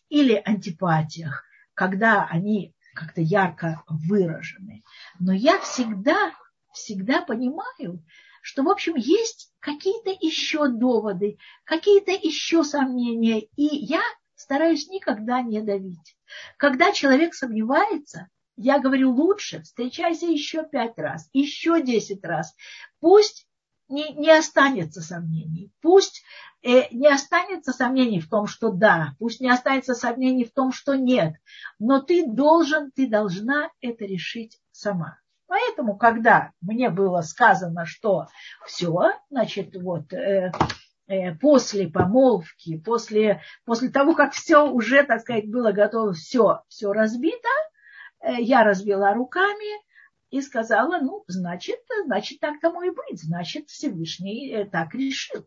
или 0.09 0.40
антипатиях, 0.44 1.44
когда 1.74 2.26
они 2.26 2.74
как-то 2.94 3.20
ярко 3.20 3.82
выражены. 3.88 4.82
Но 5.18 5.32
я 5.32 5.59
всегда, 5.61 6.32
всегда 6.72 7.20
понимаю, 7.22 8.02
что, 8.40 8.62
в 8.62 8.68
общем, 8.68 8.94
есть 8.94 9.52
какие-то 9.61 10.11
еще 10.11 10.68
доводы, 10.68 11.38
какие-то 11.64 12.12
еще 12.12 12.64
сомнения, 12.64 13.40
и 13.56 13.64
я 13.64 14.02
стараюсь 14.37 14.88
никогда 14.88 15.42
не 15.42 15.61
давить. 15.61 16.16
Когда 16.56 16.92
человек 16.92 17.35
сомневается, 17.35 18.28
я 18.56 18.78
говорю, 18.78 19.12
лучше 19.12 19.62
встречайся 19.62 20.26
еще 20.26 20.64
пять 20.64 20.98
раз, 20.98 21.28
еще 21.32 21.82
десять 21.82 22.24
раз. 22.24 22.54
Пусть 23.00 23.46
не, 23.88 24.12
не 24.14 24.30
останется 24.30 25.00
сомнений. 25.00 25.70
Пусть 25.80 26.22
э, 26.62 26.88
не 26.90 27.08
останется 27.08 27.72
сомнений 27.72 28.20
в 28.20 28.28
том, 28.28 28.46
что 28.46 28.70
да, 28.70 29.14
пусть 29.18 29.40
не 29.40 29.50
останется 29.50 29.94
сомнений 29.94 30.44
в 30.44 30.52
том, 30.52 30.72
что 30.72 30.94
нет. 30.94 31.34
Но 31.78 32.00
ты 32.00 32.26
должен, 32.26 32.90
ты 32.90 33.08
должна 33.08 33.70
это 33.80 34.04
решить 34.04 34.58
сама. 34.72 35.18
Поэтому, 35.46 35.96
когда 35.96 36.52
мне 36.60 36.90
было 36.90 37.20
сказано, 37.20 37.86
что 37.86 38.26
все, 38.66 39.12
значит, 39.30 39.76
вот 39.80 40.12
э, 40.12 40.50
э, 41.06 41.34
после 41.36 41.88
помолвки, 41.88 42.78
после, 42.78 43.42
после 43.64 43.90
того, 43.90 44.14
как 44.14 44.32
все 44.32 44.68
уже, 44.68 45.04
так 45.04 45.20
сказать, 45.20 45.48
было 45.48 45.70
готово, 45.70 46.14
все, 46.14 46.62
все 46.68 46.92
разбито, 46.92 47.48
я 48.38 48.64
развела 48.64 49.14
руками, 49.14 49.86
и 50.30 50.42
сказала, 50.42 50.98
ну, 50.98 51.24
значит, 51.28 51.78
значит, 52.04 52.40
так 52.40 52.60
тому 52.60 52.82
и 52.82 52.90
быть, 52.90 53.22
значит, 53.22 53.68
Всевышний 53.68 54.50
э, 54.50 54.64
так 54.64 54.94
решил. 54.94 55.46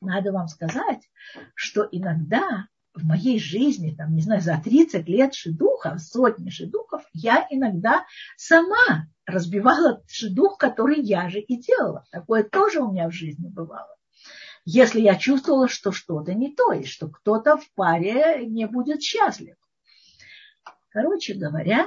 Надо 0.00 0.32
вам 0.32 0.48
сказать, 0.48 1.08
что 1.54 1.88
иногда 1.90 2.66
в 2.94 3.04
моей 3.04 3.38
жизни, 3.38 3.94
там, 3.96 4.14
не 4.14 4.22
знаю, 4.22 4.40
за 4.40 4.60
30 4.62 5.06
лет 5.08 5.34
шедухов, 5.34 6.00
сотни 6.00 6.50
шедухов, 6.50 7.02
я 7.12 7.46
иногда 7.50 8.04
сама 8.36 9.08
разбивала 9.26 10.02
шедух, 10.08 10.58
который 10.58 11.00
я 11.00 11.28
же 11.28 11.40
и 11.40 11.60
делала. 11.60 12.04
Такое 12.10 12.42
тоже 12.42 12.80
у 12.80 12.90
меня 12.90 13.08
в 13.08 13.12
жизни 13.12 13.48
бывало. 13.48 13.94
Если 14.64 15.00
я 15.00 15.14
чувствовала, 15.14 15.68
что 15.68 15.92
что-то 15.92 16.34
не 16.34 16.52
то, 16.54 16.72
и 16.72 16.84
что 16.84 17.08
кто-то 17.08 17.56
в 17.56 17.70
паре 17.74 18.46
не 18.46 18.66
будет 18.66 19.02
счастлив. 19.02 19.56
Короче 20.96 21.34
говоря, 21.34 21.84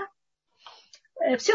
Э, 1.19 1.35
Все. 1.37 1.53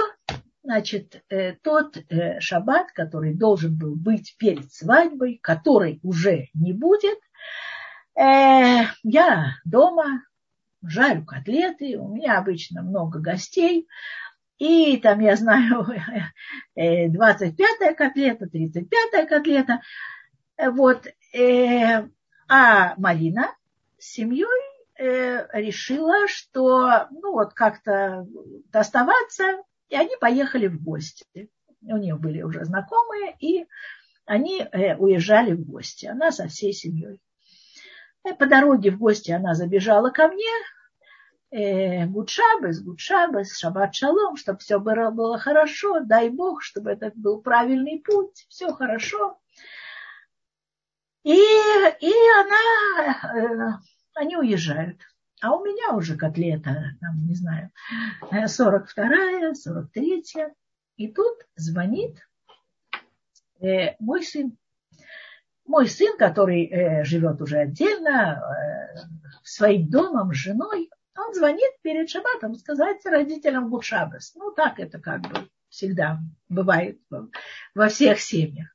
Значит, 0.64 1.22
э, 1.28 1.52
тот 1.52 1.96
э, 1.96 2.40
шаббат, 2.40 2.90
который 2.90 3.32
должен 3.32 3.76
был 3.78 3.94
быть 3.94 4.34
перед 4.38 4.72
свадьбой, 4.72 5.38
который 5.40 6.00
уже 6.02 6.48
не 6.52 6.72
будет, 6.72 7.18
я 8.16 9.56
дома 9.64 10.22
жарю 10.82 11.24
котлеты, 11.24 11.98
у 11.98 12.14
меня 12.14 12.38
обычно 12.38 12.82
много 12.82 13.18
гостей, 13.18 13.88
и 14.58 14.96
там, 14.98 15.18
я 15.18 15.34
знаю, 15.34 15.84
25-я 16.78 17.94
котлета, 17.94 18.46
35-я 18.46 19.26
котлета. 19.26 19.80
Вот. 20.56 21.08
А 22.48 22.94
Марина 22.96 23.48
с 23.98 24.12
семьей 24.12 24.73
Э, 24.96 25.48
решила, 25.52 26.28
что 26.28 27.08
ну 27.10 27.32
вот 27.32 27.52
как-то 27.52 28.26
оставаться, 28.72 29.44
и 29.88 29.96
они 29.96 30.14
поехали 30.20 30.68
в 30.68 30.80
гости. 30.80 31.50
У 31.82 31.96
нее 31.96 32.14
были 32.14 32.42
уже 32.42 32.64
знакомые, 32.64 33.34
и 33.40 33.66
они 34.24 34.60
э, 34.60 34.96
уезжали 34.96 35.52
в 35.52 35.64
гости. 35.64 36.06
Она 36.06 36.30
со 36.30 36.46
всей 36.46 36.72
семьей. 36.72 37.20
И 38.24 38.32
по 38.34 38.46
дороге 38.46 38.92
в 38.92 38.98
гости 38.98 39.32
она 39.32 39.54
забежала 39.54 40.10
ко 40.10 40.28
мне. 40.28 40.52
Э, 41.50 42.06
Гудшабес, 42.06 42.80
Гудшабес, 42.80 43.58
Шаббат 43.58 43.96
Шалом, 43.96 44.36
чтобы 44.36 44.60
все 44.60 44.78
было, 44.78 45.10
было 45.10 45.38
хорошо, 45.38 46.00
дай 46.00 46.30
Бог, 46.30 46.62
чтобы 46.62 46.92
это 46.92 47.10
был 47.16 47.42
правильный 47.42 48.00
путь, 48.00 48.46
все 48.48 48.72
хорошо. 48.72 49.40
И, 51.24 51.34
и 51.34 52.12
она 52.40 53.80
они 54.14 54.36
уезжают. 54.36 55.00
А 55.40 55.54
у 55.54 55.64
меня 55.64 55.94
уже 55.94 56.16
котлета, 56.16 56.96
там, 57.00 57.26
не 57.26 57.34
знаю, 57.34 57.70
42-я, 58.30 59.52
43-я. 59.52 60.52
И 60.96 61.08
тут 61.12 61.36
звонит 61.56 62.18
э, 63.60 63.96
мой 63.98 64.22
сын. 64.22 64.56
Мой 65.66 65.88
сын, 65.88 66.16
который 66.16 66.66
э, 66.66 67.04
живет 67.04 67.40
уже 67.42 67.58
отдельно, 67.58 68.40
э, 68.40 68.98
своим 69.42 69.88
домом, 69.88 70.32
с 70.32 70.36
женой, 70.36 70.90
он 71.16 71.34
звонит 71.34 71.72
перед 71.82 72.10
шабатом 72.10 72.54
сказать 72.54 73.04
родителям 73.04 73.70
Гудшабес. 73.70 74.34
Ну, 74.34 74.52
так 74.52 74.80
это 74.80 74.98
как 74.98 75.22
бы 75.22 75.48
всегда 75.68 76.18
бывает 76.48 77.00
во 77.74 77.88
всех 77.88 78.20
семьях. 78.20 78.68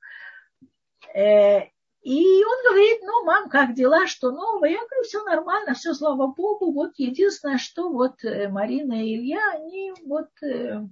Э, 1.15 1.69
и 2.01 2.43
он 2.43 2.63
говорит, 2.63 2.99
ну, 3.03 3.25
мам, 3.25 3.49
как 3.49 3.73
дела, 3.73 4.07
что 4.07 4.31
новое? 4.31 4.69
Я 4.69 4.77
говорю, 4.77 5.03
все 5.03 5.23
нормально, 5.23 5.73
все, 5.73 5.93
слава 5.93 6.27
богу. 6.27 6.71
Вот 6.71 6.93
единственное, 6.97 7.57
что 7.57 7.89
вот 7.89 8.23
э, 8.23 8.47
Марина 8.47 9.03
и 9.03 9.15
Илья, 9.15 9.41
они 9.53 9.91
вот 10.05 10.29
э, 10.41 10.87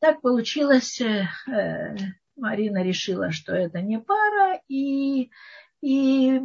так 0.00 0.20
получилось, 0.20 1.00
э, 1.00 1.26
Марина 2.34 2.82
решила, 2.82 3.30
что 3.30 3.54
это 3.54 3.80
не 3.80 4.00
пара, 4.00 4.60
и, 4.68 5.30
и 5.80 6.40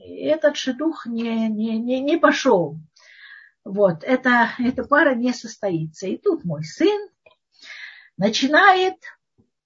этот 0.00 0.56
шедух 0.56 1.06
не, 1.06 1.48
не, 1.48 1.78
не, 1.78 2.00
не 2.00 2.16
пошел. 2.16 2.76
Вот, 3.64 4.04
это, 4.04 4.50
эта 4.60 4.84
пара 4.84 5.16
не 5.16 5.32
состоится. 5.32 6.06
И 6.06 6.16
тут 6.16 6.44
мой 6.44 6.62
сын 6.62 7.08
начинает 8.16 8.94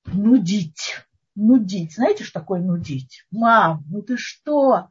нудить 0.07 0.97
нудить. 1.41 1.95
Знаете, 1.95 2.25
что 2.25 2.41
такое 2.41 2.61
нудить? 2.61 3.25
Мам, 3.31 3.85
ну 3.91 4.03
ты 4.03 4.17
что? 4.17 4.89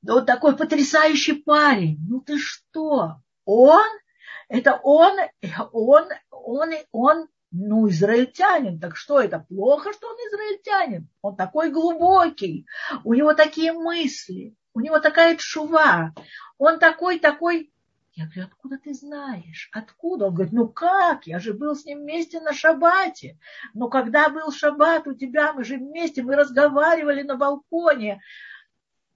Да 0.00 0.14
вот 0.14 0.26
такой 0.26 0.56
потрясающий 0.56 1.34
парень. 1.34 1.98
Ну 2.08 2.20
ты 2.20 2.38
что? 2.38 3.20
Он? 3.44 3.82
Это 4.48 4.80
он, 4.82 5.16
он, 5.72 6.04
он, 6.30 6.70
он, 6.90 7.28
ну, 7.50 7.88
израильтянин. 7.88 8.80
Так 8.80 8.96
что 8.96 9.20
это 9.20 9.38
плохо, 9.48 9.92
что 9.92 10.08
он 10.08 10.16
израильтянин? 10.16 11.08
Он 11.22 11.36
такой 11.36 11.70
глубокий. 11.70 12.66
У 13.04 13.14
него 13.14 13.34
такие 13.34 13.72
мысли. 13.72 14.54
У 14.74 14.80
него 14.80 14.98
такая 15.00 15.36
чува. 15.36 16.14
Он 16.58 16.78
такой, 16.78 17.18
такой 17.18 17.71
я 18.14 18.26
говорю, 18.26 18.44
откуда 18.44 18.78
ты 18.78 18.92
знаешь? 18.92 19.70
Откуда? 19.72 20.26
Он 20.26 20.34
говорит, 20.34 20.52
ну 20.52 20.68
как? 20.68 21.26
Я 21.26 21.38
же 21.38 21.54
был 21.54 21.74
с 21.74 21.86
ним 21.86 22.00
вместе 22.00 22.40
на 22.40 22.52
шабате. 22.52 23.38
Но 23.72 23.88
когда 23.88 24.28
был 24.28 24.52
шаббат 24.52 25.06
у 25.06 25.14
тебя, 25.14 25.54
мы 25.54 25.64
же 25.64 25.78
вместе, 25.78 26.22
мы 26.22 26.36
разговаривали 26.36 27.22
на 27.22 27.36
балконе. 27.36 28.20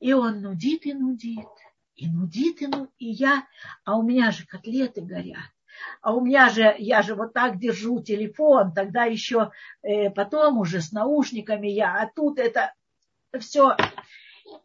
И 0.01 0.13
он 0.15 0.41
нудит 0.41 0.87
и 0.87 0.95
нудит. 0.95 1.47
И 1.95 2.09
нудит, 2.09 2.63
и 2.63 2.67
ну, 2.67 2.91
и 2.99 3.07
я, 3.07 3.47
а 3.85 3.97
у 3.97 4.03
меня 4.03 4.31
же 4.31 4.47
котлеты 4.47 5.03
горят. 5.03 5.51
А 6.01 6.15
у 6.15 6.21
меня 6.21 6.49
же, 6.49 6.75
я 6.79 7.03
же 7.03 7.15
вот 7.15 7.35
так 7.35 7.59
держу 7.59 8.03
телефон, 8.03 8.73
тогда 8.73 9.05
еще 9.05 9.51
э, 9.83 10.11
потом 10.11 10.59
уже 10.59 10.81
с 10.81 10.93
наушниками 10.93 11.69
я, 11.69 12.01
а 12.01 12.11
тут 12.15 12.39
это 12.39 12.73
все 13.39 13.77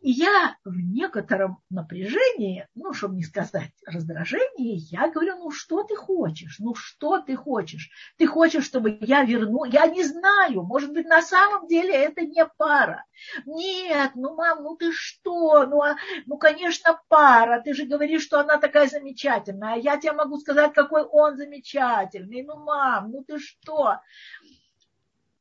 и 0.02 0.12
я 0.12 0.58
в 0.64 0.76
некотором 0.76 1.60
напряжении, 1.70 2.68
ну, 2.76 2.94
чтобы 2.94 3.16
не 3.16 3.24
сказать 3.24 3.72
раздражении, 3.86 4.80
я 4.92 5.10
говорю, 5.10 5.38
ну, 5.38 5.52
что 5.52 5.84
ты 5.84 5.96
хочешь? 5.96 6.58
Ну, 6.60 6.76
что 6.76 7.20
ты 7.20 7.36
хочешь? 7.36 7.90
Ты 8.18 8.28
хочешь, 8.28 8.66
чтобы 8.66 8.98
я 9.02 9.24
верну? 9.24 9.64
Я 9.66 9.88
не 9.88 10.04
знаю, 10.04 10.64
может 10.64 10.92
быть, 10.94 11.08
на 11.08 11.22
самом 11.22 11.68
деле 11.68 11.94
это 11.94 12.22
не 12.22 12.46
пара. 12.58 13.06
Нет, 13.46 14.12
ну, 14.16 14.36
мам, 14.36 14.64
ну 14.64 14.76
ты 14.76 14.92
что? 14.92 15.66
Ну, 15.66 15.82
а, 15.82 15.96
ну, 16.26 16.38
конечно, 16.38 17.00
пара. 17.08 17.62
Ты 17.62 17.74
же 17.74 17.86
говоришь, 17.86 18.24
что 18.24 18.40
она 18.40 18.58
такая 18.58 18.88
замечательная. 18.88 19.74
А 19.74 19.78
я 19.78 19.98
тебе 19.98 20.14
могу 20.14 20.38
сказать, 20.38 20.74
какой 20.74 21.04
он 21.04 21.38
замечательный. 21.38 22.44
Ну, 22.44 22.58
мам, 22.58 23.12
ну 23.12 23.24
ты 23.24 23.40
что? 23.40 24.00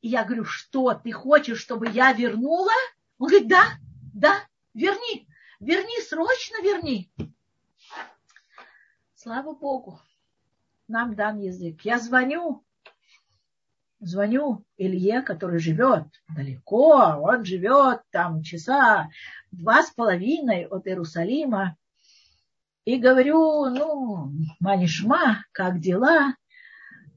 И 0.01 0.09
я 0.09 0.25
говорю, 0.25 0.45
что, 0.45 0.95
ты 0.95 1.13
хочешь, 1.13 1.61
чтобы 1.61 1.89
я 1.89 2.13
вернула? 2.13 2.73
Он 3.19 3.29
говорит, 3.29 3.49
да, 3.49 3.65
да, 4.13 4.47
верни, 4.75 5.27
верни, 5.61 6.01
срочно 6.09 6.63
верни. 6.63 7.11
Слава 9.15 9.55
Богу, 9.55 10.01
нам 10.89 11.15
дан 11.15 11.39
язык. 11.39 11.83
Я 11.85 11.99
звоню, 11.99 12.65
звоню 14.01 14.65
Илье, 14.77 15.23
который 15.23 15.59
живет 15.59 16.07
далеко, 16.35 17.19
он 17.21 17.45
живет 17.45 18.01
там 18.11 18.43
часа 18.43 19.11
два 19.51 19.83
с 19.83 19.91
половиной 19.91 20.67
от 20.67 20.87
Иерусалима. 20.87 21.77
И 22.87 22.97
говорю, 22.97 23.67
ну, 23.67 24.33
Манишма, 24.59 25.45
как 25.53 25.81
дела? 25.81 26.35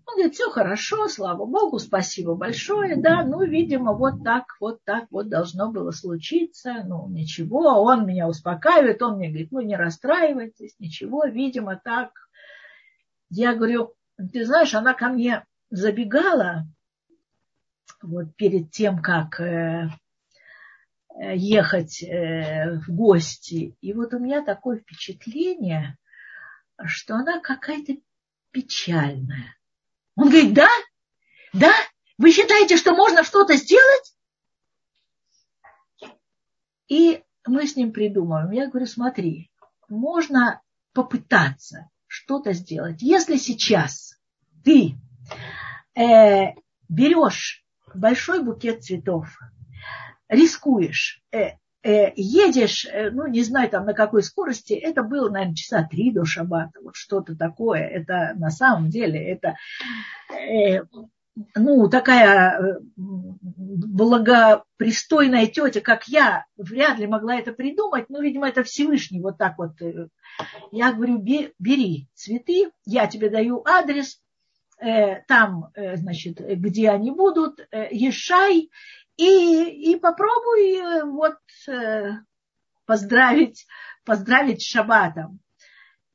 Он 0.06 0.16
говорит, 0.16 0.34
все 0.34 0.50
хорошо, 0.50 1.08
слава 1.08 1.46
Богу, 1.46 1.80
спасибо 1.80 2.36
большое, 2.36 2.98
да, 2.98 3.24
ну, 3.24 3.44
видимо, 3.44 3.94
вот 3.94 4.24
так, 4.24 4.44
вот 4.60 4.84
так 4.84 5.06
вот 5.12 5.30
должно 5.30 5.72
было 5.72 5.92
случиться, 5.92 6.84
ну, 6.86 7.08
ничего, 7.08 7.82
он 7.82 8.06
меня 8.06 8.28
успокаивает, 8.28 9.02
он 9.02 9.18
мне 9.18 9.30
говорит, 9.30 9.52
ну, 9.52 9.62
не 9.62 9.78
расстраивайтесь, 9.78 10.76
ничего, 10.80 11.24
видимо, 11.26 11.80
так. 11.82 12.12
Я 13.30 13.56
говорю, 13.56 13.94
ты 14.32 14.46
знаешь, 14.46 14.74
она 14.76 14.94
ко 14.94 15.08
мне 15.08 15.46
забегала 15.70 16.68
вот 18.02 18.36
перед 18.36 18.72
тем, 18.72 19.02
как 19.02 19.40
э, 19.40 19.90
э, 21.16 21.36
ехать 21.36 22.04
э, 22.04 22.78
в 22.86 22.94
гости, 22.94 23.78
и 23.80 23.94
вот 23.94 24.14
у 24.14 24.20
меня 24.20 24.44
такое 24.44 24.78
впечатление, 24.78 25.98
что 26.86 27.16
она 27.16 27.40
какая-то 27.40 27.94
печальная. 28.52 29.56
Он 30.16 30.30
говорит, 30.30 30.54
да, 30.54 30.70
да, 31.54 31.74
вы 32.18 32.32
считаете, 32.32 32.78
что 32.78 32.94
можно 32.94 33.24
что-то 33.24 33.56
сделать? 33.56 34.16
И 36.88 37.24
мы 37.46 37.68
с 37.68 37.76
ним 37.76 37.92
придумываем. 37.92 38.52
Я 38.52 38.70
говорю, 38.70 38.86
смотри, 38.86 39.52
можно 39.90 40.62
попытаться 40.94 41.90
что-то 42.08 42.54
сделать. 42.54 43.02
Если 43.02 43.38
сейчас 43.38 44.20
ты 44.64 44.96
э, 45.96 46.54
берешь 46.88 47.66
большой 47.96 48.44
букет 48.44 48.84
цветов, 48.84 49.28
рискуешь, 50.28 51.24
э, 51.32 51.58
едешь, 51.84 52.86
э, 52.86 53.10
ну, 53.12 53.28
не 53.28 53.44
знаю, 53.44 53.70
там 53.70 53.86
на 53.86 53.94
какой 53.94 54.24
скорости, 54.24 54.74
это 54.74 55.04
было, 55.04 55.30
наверное, 55.30 55.56
часа 55.56 55.84
три 55.84 56.12
до 56.12 56.26
шаббата, 56.26 56.80
вот 56.82 56.96
что-то 56.96 57.36
такое. 57.36 57.82
Это 57.82 58.32
на 58.36 58.50
самом 58.50 58.90
деле, 58.90 59.22
это, 59.22 59.58
э, 60.32 60.86
ну, 61.56 61.90
такая 61.90 62.58
э, 62.58 62.80
благопристойная 62.96 65.48
тетя, 65.48 65.82
как 65.82 66.08
я, 66.08 66.46
вряд 66.56 67.00
ли 67.00 67.08
могла 67.08 67.36
это 67.36 67.52
придумать, 67.52 68.10
но, 68.10 68.22
видимо, 68.22 68.48
это 68.48 68.64
Всевышний 68.64 69.20
вот 69.20 69.38
так 69.38 69.58
вот. 69.58 69.82
Э, 69.82 70.08
я 70.72 70.94
говорю, 70.94 71.18
бери 71.20 72.08
цветы, 72.14 72.72
я 72.86 73.08
тебе 73.08 73.30
даю 73.30 73.62
адрес, 73.66 74.22
там, 75.28 75.70
значит, 75.76 76.42
где 76.42 76.90
они 76.90 77.12
будут, 77.12 77.60
ешай, 77.92 78.72
и, 79.18 79.92
и 79.92 79.96
попробуй 79.96 80.76
э, 80.76 81.04
вот 81.04 81.38
э, 81.68 82.12
поздравить, 82.86 83.66
поздравить 84.06 84.62
с 84.62 84.66
шаббатом. 84.66 85.40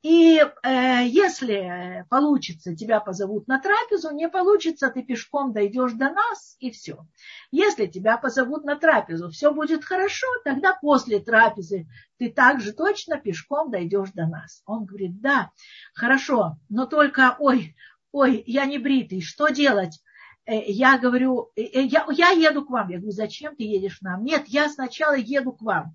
И 0.03 0.39
э, 0.39 1.07
если 1.07 2.07
получится, 2.09 2.77
тебя 2.77 3.01
позовут 3.01 3.49
на 3.49 3.61
трапезу, 3.61 4.13
не 4.13 4.29
получится, 4.29 4.91
ты 4.91 5.03
пешком 5.03 5.53
дойдешь 5.53 5.93
до 5.93 6.11
нас 6.11 6.57
и 6.61 6.71
все. 6.71 7.05
Если 7.51 7.87
тебя 7.87 8.17
позовут 8.17 8.65
на 8.65 8.77
трапезу, 8.77 9.29
все 9.31 9.53
будет 9.53 9.85
хорошо, 9.85 10.27
тогда 10.45 10.79
после 10.81 11.19
трапезы 11.19 11.89
ты 12.17 12.31
также 12.31 12.73
точно 12.73 13.19
пешком 13.19 13.73
дойдешь 13.73 14.13
до 14.13 14.27
нас. 14.27 14.63
Он 14.67 14.85
говорит, 14.85 15.21
да, 15.21 15.51
хорошо, 15.95 16.59
но 16.69 16.87
только, 16.87 17.35
ой, 17.41 17.75
ой, 18.13 18.45
я 18.47 18.67
не 18.67 18.79
бритый, 18.79 19.21
что 19.21 19.49
делать? 19.49 20.01
Э, 20.49 20.63
я 20.67 20.97
говорю, 20.97 21.51
э, 21.57 21.63
э, 21.63 21.83
я, 21.83 22.07
я 22.11 22.31
еду 22.31 22.65
к 22.65 22.71
вам. 22.71 22.89
Я 22.89 22.97
говорю, 22.97 23.13
зачем 23.13 23.55
ты 23.55 23.65
едешь 23.65 23.99
к 23.99 24.03
нам? 24.03 24.25
Нет, 24.25 24.45
я 24.47 24.71
сначала 24.71 25.15
еду 25.15 25.53
к 25.53 25.61
вам. 25.61 25.95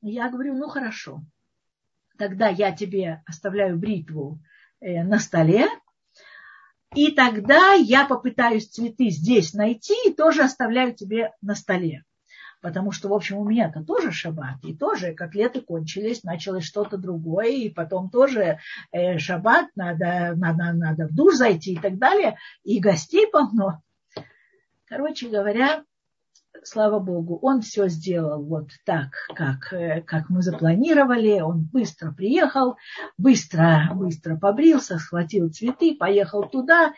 Я 0.00 0.30
говорю, 0.30 0.54
ну 0.54 0.68
хорошо. 0.68 1.22
Тогда 2.16 2.48
я 2.48 2.72
тебе 2.72 3.22
оставляю 3.26 3.76
бритву 3.76 4.40
на 4.80 5.18
столе, 5.18 5.68
и 6.94 7.10
тогда 7.10 7.72
я 7.72 8.06
попытаюсь 8.06 8.68
цветы 8.68 9.10
здесь 9.10 9.52
найти 9.52 9.94
и 10.06 10.14
тоже 10.14 10.42
оставляю 10.42 10.94
тебе 10.94 11.32
на 11.42 11.54
столе 11.54 12.04
потому 12.60 12.92
что, 12.92 13.08
в 13.08 13.14
общем, 13.14 13.38
у 13.38 13.44
меня-то 13.44 13.84
тоже 13.84 14.12
шаббат, 14.12 14.64
и 14.64 14.74
тоже 14.74 15.14
котлеты 15.14 15.60
кончились, 15.60 16.24
началось 16.24 16.64
что-то 16.64 16.96
другое, 16.96 17.50
и 17.50 17.70
потом 17.70 18.10
тоже 18.10 18.58
э, 18.92 19.18
шаббат, 19.18 19.66
надо, 19.76 20.34
надо, 20.36 20.72
надо 20.72 21.06
в 21.08 21.14
душ 21.14 21.34
зайти 21.34 21.74
и 21.74 21.78
так 21.78 21.98
далее, 21.98 22.36
и 22.64 22.80
гостей 22.80 23.26
полно. 23.30 23.82
Короче 24.88 25.28
говоря, 25.28 25.84
слава 26.62 26.98
Богу, 26.98 27.38
он 27.42 27.60
все 27.60 27.88
сделал 27.88 28.42
вот 28.42 28.70
так, 28.84 29.10
как, 29.34 29.72
э, 29.72 30.02
как 30.02 30.30
мы 30.30 30.42
запланировали. 30.42 31.40
Он 31.40 31.62
быстро 31.62 32.12
приехал, 32.12 32.76
быстро, 33.18 33.90
быстро 33.94 34.36
побрился, 34.36 34.98
схватил 34.98 35.50
цветы, 35.50 35.96
поехал 35.96 36.48
туда. 36.48 36.92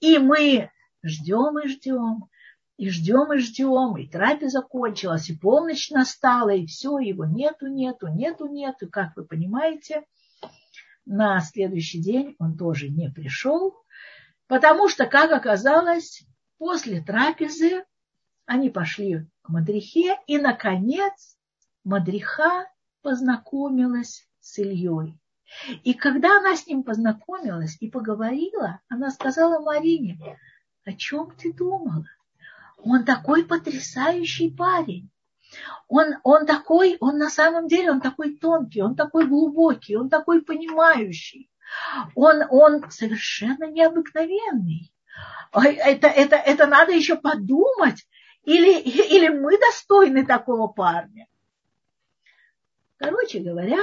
И 0.00 0.18
мы 0.18 0.70
ждем 1.02 1.58
и 1.58 1.68
ждем 1.68 2.28
и 2.82 2.90
ждем, 2.90 3.32
и 3.32 3.38
ждем, 3.38 3.96
и 3.96 4.08
трапеза 4.08 4.58
закончилась, 4.58 5.30
и 5.30 5.36
полночь 5.36 5.90
настала, 5.90 6.50
и 6.50 6.66
все, 6.66 6.98
его 6.98 7.24
нету, 7.24 7.68
нету, 7.68 8.08
нету, 8.08 8.48
нету. 8.48 8.88
Как 8.90 9.14
вы 9.14 9.24
понимаете, 9.24 10.02
на 11.06 11.38
следующий 11.38 12.02
день 12.02 12.34
он 12.40 12.58
тоже 12.58 12.88
не 12.88 13.08
пришел, 13.08 13.76
потому 14.48 14.88
что, 14.88 15.06
как 15.06 15.30
оказалось, 15.30 16.26
после 16.58 17.00
трапезы 17.00 17.84
они 18.46 18.68
пошли 18.68 19.28
к 19.42 19.48
Мадрихе, 19.48 20.18
и, 20.26 20.38
наконец, 20.38 21.38
Мадриха 21.84 22.66
познакомилась 23.00 24.28
с 24.40 24.58
Ильей. 24.58 25.16
И 25.84 25.94
когда 25.94 26.38
она 26.40 26.56
с 26.56 26.66
ним 26.66 26.82
познакомилась 26.82 27.76
и 27.78 27.88
поговорила, 27.88 28.80
она 28.88 29.12
сказала 29.12 29.60
Марине, 29.60 30.18
о 30.84 30.92
чем 30.94 31.30
ты 31.36 31.52
думала? 31.52 32.06
Он 32.84 33.04
такой 33.04 33.44
потрясающий 33.44 34.50
парень. 34.50 35.10
Он, 35.88 36.14
он 36.24 36.46
такой, 36.46 36.96
он 37.00 37.18
на 37.18 37.28
самом 37.28 37.68
деле, 37.68 37.90
он 37.90 38.00
такой 38.00 38.36
тонкий, 38.36 38.82
он 38.82 38.96
такой 38.96 39.26
глубокий, 39.26 39.96
он 39.96 40.08
такой 40.08 40.42
понимающий. 40.42 41.50
Он, 42.14 42.42
он 42.50 42.90
совершенно 42.90 43.70
необыкновенный. 43.70 44.92
Это, 45.52 46.08
это, 46.08 46.36
это 46.36 46.66
надо 46.66 46.92
еще 46.92 47.16
подумать. 47.16 48.06
Или, 48.44 48.80
или 48.80 49.28
мы 49.28 49.58
достойны 49.58 50.26
такого 50.26 50.66
парня. 50.66 51.26
Короче 52.96 53.40
говоря, 53.40 53.78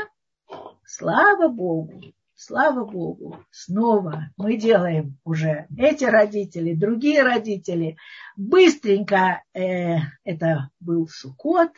слава 0.85 1.47
Богу, 1.47 2.01
слава 2.39 2.86
Богу, 2.86 3.38
снова 3.52 4.30
мы 4.38 4.56
делаем 4.56 5.17
уже 5.25 5.67
эти 5.78 6.06
родители, 6.06 6.73
другие 6.73 7.21
родители. 7.21 7.97
Быстренько, 8.38 9.43
э, 9.54 9.97
это 10.23 10.69
был 10.80 11.10
Сукот, 11.10 11.71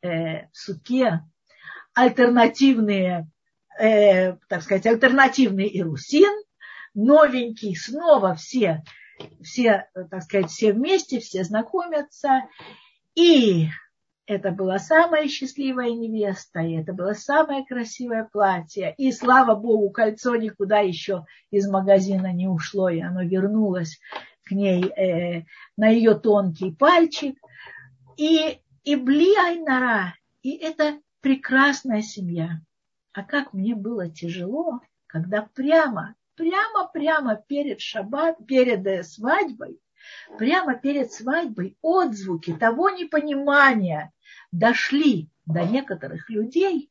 э, 0.00 0.46
в 0.46 0.56
Суке 0.56 1.20
альтернативные, 1.92 3.30
э, 3.78 4.32
так 4.48 4.62
сказать, 4.62 4.86
альтернативный 4.86 5.68
Ирусин, 5.78 6.32
новенький, 6.94 7.76
снова 7.76 8.34
все, 8.36 8.82
все, 9.42 9.88
так 10.10 10.22
сказать, 10.22 10.50
все 10.50 10.72
вместе, 10.72 11.20
все 11.20 11.44
знакомятся. 11.44 12.44
И 13.14 13.68
это 14.26 14.50
была 14.50 14.78
самая 14.78 15.28
счастливая 15.28 15.90
невеста, 15.90 16.60
и 16.60 16.74
это 16.74 16.92
было 16.92 17.12
самое 17.12 17.64
красивое 17.64 18.28
платье. 18.30 18.94
И 18.96 19.12
слава 19.12 19.54
Богу, 19.54 19.90
кольцо 19.90 20.36
никуда 20.36 20.78
еще 20.78 21.26
из 21.50 21.68
магазина 21.68 22.32
не 22.32 22.48
ушло, 22.48 22.88
и 22.88 23.00
оно 23.00 23.22
вернулось 23.22 24.00
к 24.44 24.52
ней 24.52 24.84
э, 24.84 25.44
на 25.76 25.88
ее 25.88 26.14
тонкий 26.14 26.72
пальчик. 26.72 27.36
И, 28.16 28.58
и 28.84 28.96
Бли 28.96 29.34
Айнара, 29.36 30.14
и 30.42 30.56
это 30.56 31.00
прекрасная 31.20 32.02
семья. 32.02 32.60
А 33.12 33.22
как 33.22 33.52
мне 33.52 33.74
было 33.74 34.08
тяжело, 34.08 34.80
когда 35.06 35.42
прямо, 35.54 36.14
прямо-прямо 36.34 37.36
перед 37.36 37.80
шаббат, 37.80 38.38
перед 38.46 38.86
э, 38.86 39.02
свадьбой, 39.02 39.78
прямо 40.38 40.76
перед 40.76 41.12
свадьбой 41.12 41.76
отзвуки 41.82 42.52
того 42.52 42.90
непонимания 42.90 44.12
дошли 44.52 45.30
до 45.46 45.64
некоторых 45.64 46.30
людей, 46.30 46.90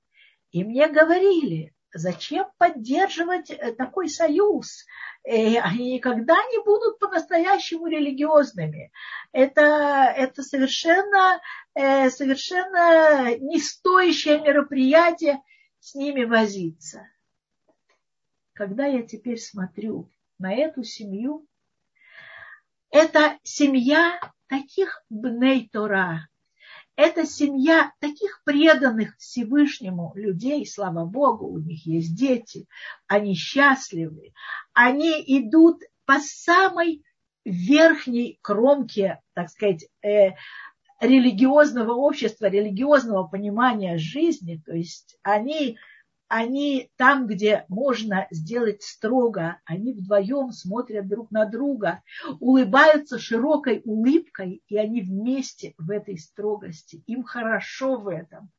и 0.52 0.64
мне 0.64 0.88
говорили, 0.88 1.74
зачем 1.94 2.48
поддерживать 2.58 3.50
э, 3.50 3.74
такой 3.74 4.10
союз? 4.10 4.86
Э, 5.24 5.58
они 5.60 5.94
никогда 5.94 6.36
не 6.36 6.64
будут 6.64 7.00
по-настоящему 7.00 7.88
религиозными. 7.88 8.92
Это, 9.32 10.14
это 10.16 10.44
совершенно, 10.44 11.42
э, 11.74 12.10
совершенно 12.10 13.36
не 13.38 13.60
стоящее 13.60 14.42
мероприятие 14.42 15.42
с 15.80 15.96
ними 15.96 16.24
возиться. 16.24 17.08
Когда 18.54 18.86
я 18.86 19.02
теперь 19.04 19.40
смотрю 19.40 20.10
на 20.38 20.54
эту 20.54 20.84
семью, 20.84 21.48
это 22.94 23.40
семья 23.42 24.20
таких 24.48 25.04
бней 25.10 25.68
Тора, 25.68 26.30
это 26.96 27.26
семья 27.26 27.92
таких 28.00 28.44
преданных 28.46 29.18
Всевышнему 29.18 30.14
людей, 30.16 30.66
слава 30.68 31.04
Богу, 31.04 31.48
у 31.48 31.58
них 31.58 31.88
есть 31.88 32.16
дети, 32.16 32.68
они 33.08 33.34
счастливы, 33.34 34.34
они 34.74 35.12
идут 35.26 35.82
по 36.06 36.20
самой 36.20 37.04
верхней 37.44 38.38
кромке, 38.44 39.20
так 39.34 39.50
сказать, 39.50 39.88
э, 40.04 40.34
религиозного 41.02 41.94
общества, 41.94 42.46
религиозного 42.46 43.28
понимания 43.28 43.98
жизни, 43.98 44.62
то 44.64 44.74
есть 44.74 45.18
они, 45.24 45.80
они 46.36 46.90
там, 46.96 47.28
где 47.28 47.66
можно 47.68 48.28
сделать 48.32 48.84
строго, 48.84 49.60
они 49.66 49.94
вдвоем 49.94 50.52
смотрят 50.52 51.08
друг 51.08 51.32
на 51.32 51.46
друга, 51.46 52.02
улыбаются 52.40 53.20
широкой 53.20 53.82
улыбкой, 53.86 54.64
и 54.68 54.78
они 54.78 55.02
вместе 55.02 55.74
в 55.78 55.90
этой 55.90 56.18
строгости. 56.18 57.04
Им 57.08 57.24
хорошо 57.24 57.98
в 57.98 58.08
этом. 58.08 58.50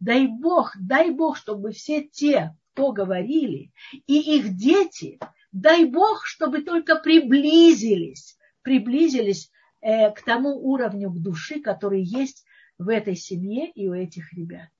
Дай 0.00 0.26
Бог, 0.26 0.74
дай 0.78 1.10
Бог, 1.10 1.36
чтобы 1.36 1.72
все 1.72 2.02
те, 2.02 2.54
кто 2.72 2.92
говорили, 2.92 3.72
и 4.06 4.36
их 4.36 4.56
дети, 4.56 5.18
дай 5.52 5.84
Бог, 5.84 6.24
чтобы 6.26 6.62
только 6.62 6.96
приблизились, 6.96 8.36
приблизились 8.62 9.50
Э, 9.84 10.10
к 10.12 10.22
тому 10.22 10.56
уровню 10.66 11.10
к 11.10 11.20
души, 11.20 11.60
который 11.60 12.02
есть 12.02 12.46
в 12.78 12.88
этой 12.88 13.16
семье 13.16 13.70
и 13.70 13.86
у 13.86 13.92
этих 13.92 14.32
ребят. 14.32 14.70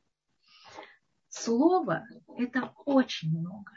Слово– 1.36 2.06
это 2.38 2.72
очень 2.84 3.36
много. 3.36 3.72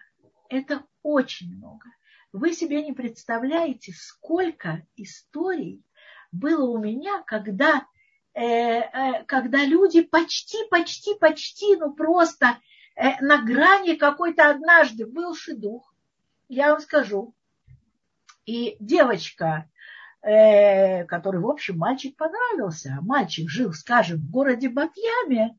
Это 0.47 0.83
очень 1.01 1.57
много. 1.57 1.87
Вы 2.31 2.53
себе 2.53 2.83
не 2.83 2.93
представляете, 2.93 3.93
сколько 3.93 4.85
историй 4.95 5.83
было 6.31 6.69
у 6.69 6.77
меня, 6.77 7.23
когда, 7.25 7.87
э, 8.35 8.43
э, 8.43 9.23
когда 9.25 9.65
люди 9.65 10.01
почти, 10.01 10.57
почти, 10.69 11.15
почти, 11.15 11.75
ну 11.77 11.93
просто 11.93 12.59
э, 12.95 13.19
на 13.21 13.41
грани 13.41 13.95
какой-то 13.95 14.51
однажды 14.51 15.07
был 15.07 15.33
шедух, 15.33 15.93
я 16.47 16.71
вам 16.71 16.79
скажу. 16.79 17.33
И 18.45 18.77
девочка 18.79 19.67
э, 20.21 21.05
который, 21.05 21.41
в 21.41 21.49
общем, 21.49 21.79
мальчик 21.79 22.15
понравился. 22.15 22.99
Мальчик 23.01 23.49
жил, 23.49 23.73
скажем, 23.73 24.19
в 24.19 24.29
городе 24.29 24.69
Батьяме, 24.69 25.57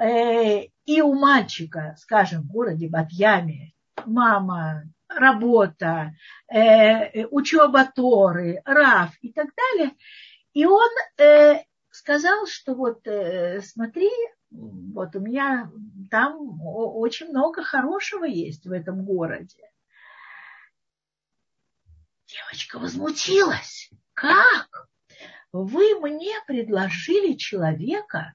и 0.00 1.02
у 1.02 1.14
мальчика, 1.14 1.96
скажем, 1.98 2.42
в 2.42 2.52
городе 2.52 2.88
Батьяме 2.88 3.72
мама, 4.06 4.84
работа, 5.08 6.14
э, 6.52 7.26
учеба 7.26 7.90
Торы, 7.94 8.62
Раф 8.64 9.16
и 9.20 9.32
так 9.32 9.48
далее. 9.54 9.96
И 10.52 10.64
он 10.66 10.90
э, 11.18 11.64
сказал, 11.90 12.46
что 12.46 12.74
вот 12.74 13.06
э, 13.06 13.60
смотри, 13.62 14.10
вот 14.50 15.14
у 15.16 15.20
меня 15.20 15.70
там 16.10 16.60
очень 16.62 17.28
много 17.28 17.62
хорошего 17.62 18.24
есть 18.24 18.66
в 18.66 18.72
этом 18.72 19.04
городе. 19.04 19.70
Девочка 22.26 22.78
возмутилась. 22.78 23.90
Как? 24.14 24.88
Вы 25.52 25.98
мне 26.00 26.34
предложили 26.46 27.34
человека, 27.34 28.34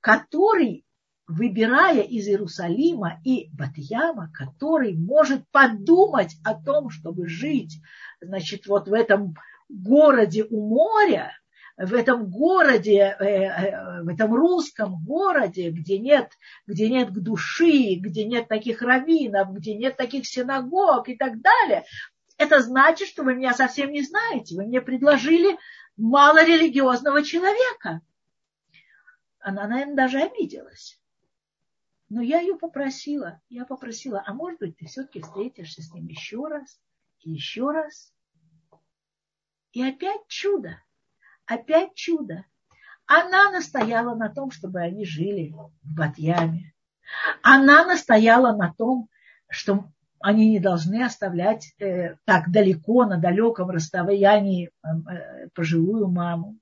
который, 0.00 0.84
выбирая 1.26 2.02
из 2.02 2.26
Иерусалима 2.28 3.20
и 3.24 3.48
Батьяма, 3.52 4.30
который 4.32 4.94
может 4.94 5.48
подумать 5.50 6.36
о 6.44 6.54
том, 6.54 6.90
чтобы 6.90 7.28
жить, 7.28 7.80
значит, 8.20 8.66
вот 8.66 8.88
в 8.88 8.92
этом 8.92 9.34
городе 9.68 10.44
у 10.44 10.68
моря, 10.68 11.32
в 11.76 11.92
этом 11.92 12.30
городе, 12.30 13.16
э, 13.18 13.24
э, 13.24 14.02
в 14.02 14.08
этом 14.08 14.34
русском 14.34 15.02
городе, 15.04 15.70
где 15.70 15.98
нет, 15.98 16.30
где 16.66 16.88
нет 16.88 17.12
души, 17.12 17.94
где 17.96 18.24
нет 18.24 18.46
таких 18.48 18.82
раввинов, 18.82 19.52
где 19.52 19.74
нет 19.74 19.96
таких 19.96 20.26
синагог 20.26 21.08
и 21.08 21.16
так 21.16 21.40
далее, 21.40 21.84
это 22.36 22.60
значит, 22.60 23.08
что 23.08 23.22
вы 23.22 23.34
меня 23.34 23.54
совсем 23.54 23.90
не 23.90 24.02
знаете. 24.02 24.56
Вы 24.56 24.66
мне 24.66 24.80
предложили 24.80 25.56
малорелигиозного 25.96 27.22
человека. 27.22 28.00
Она, 29.40 29.66
наверное, 29.66 29.96
даже 29.96 30.20
обиделась. 30.20 31.00
Но 32.14 32.22
я 32.22 32.38
ее 32.38 32.56
попросила, 32.56 33.40
я 33.48 33.64
попросила, 33.64 34.22
а 34.24 34.32
может 34.32 34.60
быть, 34.60 34.76
ты 34.76 34.86
все-таки 34.86 35.20
встретишься 35.20 35.82
с 35.82 35.92
ним 35.92 36.06
еще 36.06 36.46
раз, 36.46 36.78
еще 37.24 37.72
раз. 37.72 38.14
И 39.72 39.82
опять 39.82 40.20
чудо, 40.28 40.80
опять 41.44 41.96
чудо. 41.96 42.44
Она 43.06 43.50
настояла 43.50 44.14
на 44.14 44.28
том, 44.28 44.52
чтобы 44.52 44.78
они 44.78 45.04
жили 45.04 45.56
в 45.82 45.92
Батьяме. 45.92 46.72
Она 47.42 47.84
настояла 47.84 48.56
на 48.56 48.72
том, 48.72 49.08
что 49.50 49.90
они 50.20 50.50
не 50.50 50.60
должны 50.60 51.02
оставлять 51.02 51.74
э, 51.80 52.14
так 52.24 52.48
далеко, 52.48 53.06
на 53.06 53.18
далеком 53.18 53.70
расстоянии 53.70 54.70
э, 54.84 55.48
пожилую 55.52 56.06
маму. 56.06 56.60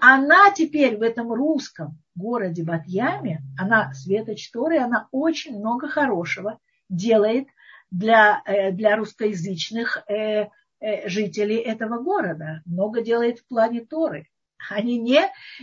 Она 0.00 0.52
теперь 0.52 0.96
в 0.96 1.02
этом 1.02 1.32
русском 1.32 2.00
городе 2.16 2.62
Батьяме, 2.62 3.42
она 3.58 3.92
светоч 3.94 4.50
Торы, 4.50 4.78
она 4.78 5.08
очень 5.10 5.58
много 5.58 5.88
хорошего 5.88 6.58
делает 6.88 7.48
для, 7.90 8.42
э, 8.44 8.72
для 8.72 8.96
русскоязычных 8.96 10.04
э, 10.08 10.48
э, 10.80 11.08
жителей 11.08 11.58
этого 11.58 12.02
города. 12.02 12.62
Много 12.64 13.02
делает 13.02 13.40
в 13.40 13.46
плане 13.48 13.84
Торы. 13.84 14.28
Они 14.70 14.98
не, 14.98 15.20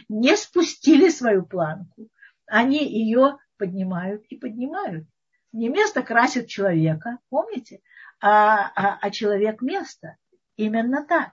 не 0.09 0.35
спустили 0.37 1.09
свою 1.09 1.45
планку. 1.45 2.07
Они 2.45 2.85
ее 2.85 3.37
поднимают 3.57 4.23
и 4.29 4.37
поднимают 4.37 5.05
не 5.53 5.69
место 5.69 6.01
красит 6.01 6.47
человека, 6.47 7.19
помните, 7.29 7.79
а, 8.19 8.71
а, 8.75 8.97
а 8.99 9.11
человек 9.11 9.61
место. 9.61 10.17
Именно 10.57 11.05
так. 11.05 11.31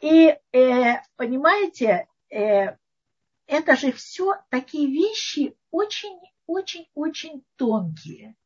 И 0.00 0.36
э, 0.52 0.94
понимаете, 1.16 2.06
э, 2.30 2.76
это 3.48 3.76
же 3.76 3.90
все 3.92 4.36
такие 4.50 4.86
вещи 4.86 5.56
очень-очень-очень 5.70 7.44
тонкие. 7.56 8.36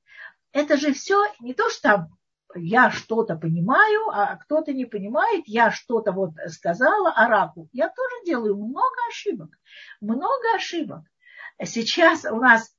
Это 0.53 0.77
же 0.77 0.93
все 0.95 1.27
не 1.41 1.55
то, 1.55 1.69
что 1.71 2.09
я 2.55 2.91
что-то 2.91 3.37
понимаю, 3.37 4.09
а 4.11 4.37
кто-то 4.37 4.73
не 4.73 4.85
понимает, 4.85 5.45
я 5.47 5.71
что-то 5.71 6.12
вот 6.12 6.35
сказала, 6.49 7.11
оракул. 7.12 7.69
Я 7.73 7.88
тоже 7.88 8.25
делаю 8.25 8.57
много 8.57 8.97
ошибок, 9.11 9.51
много 10.01 10.55
ошибок. 10.55 11.03
Сейчас 11.62 12.25
у 12.25 12.37
нас 12.37 12.75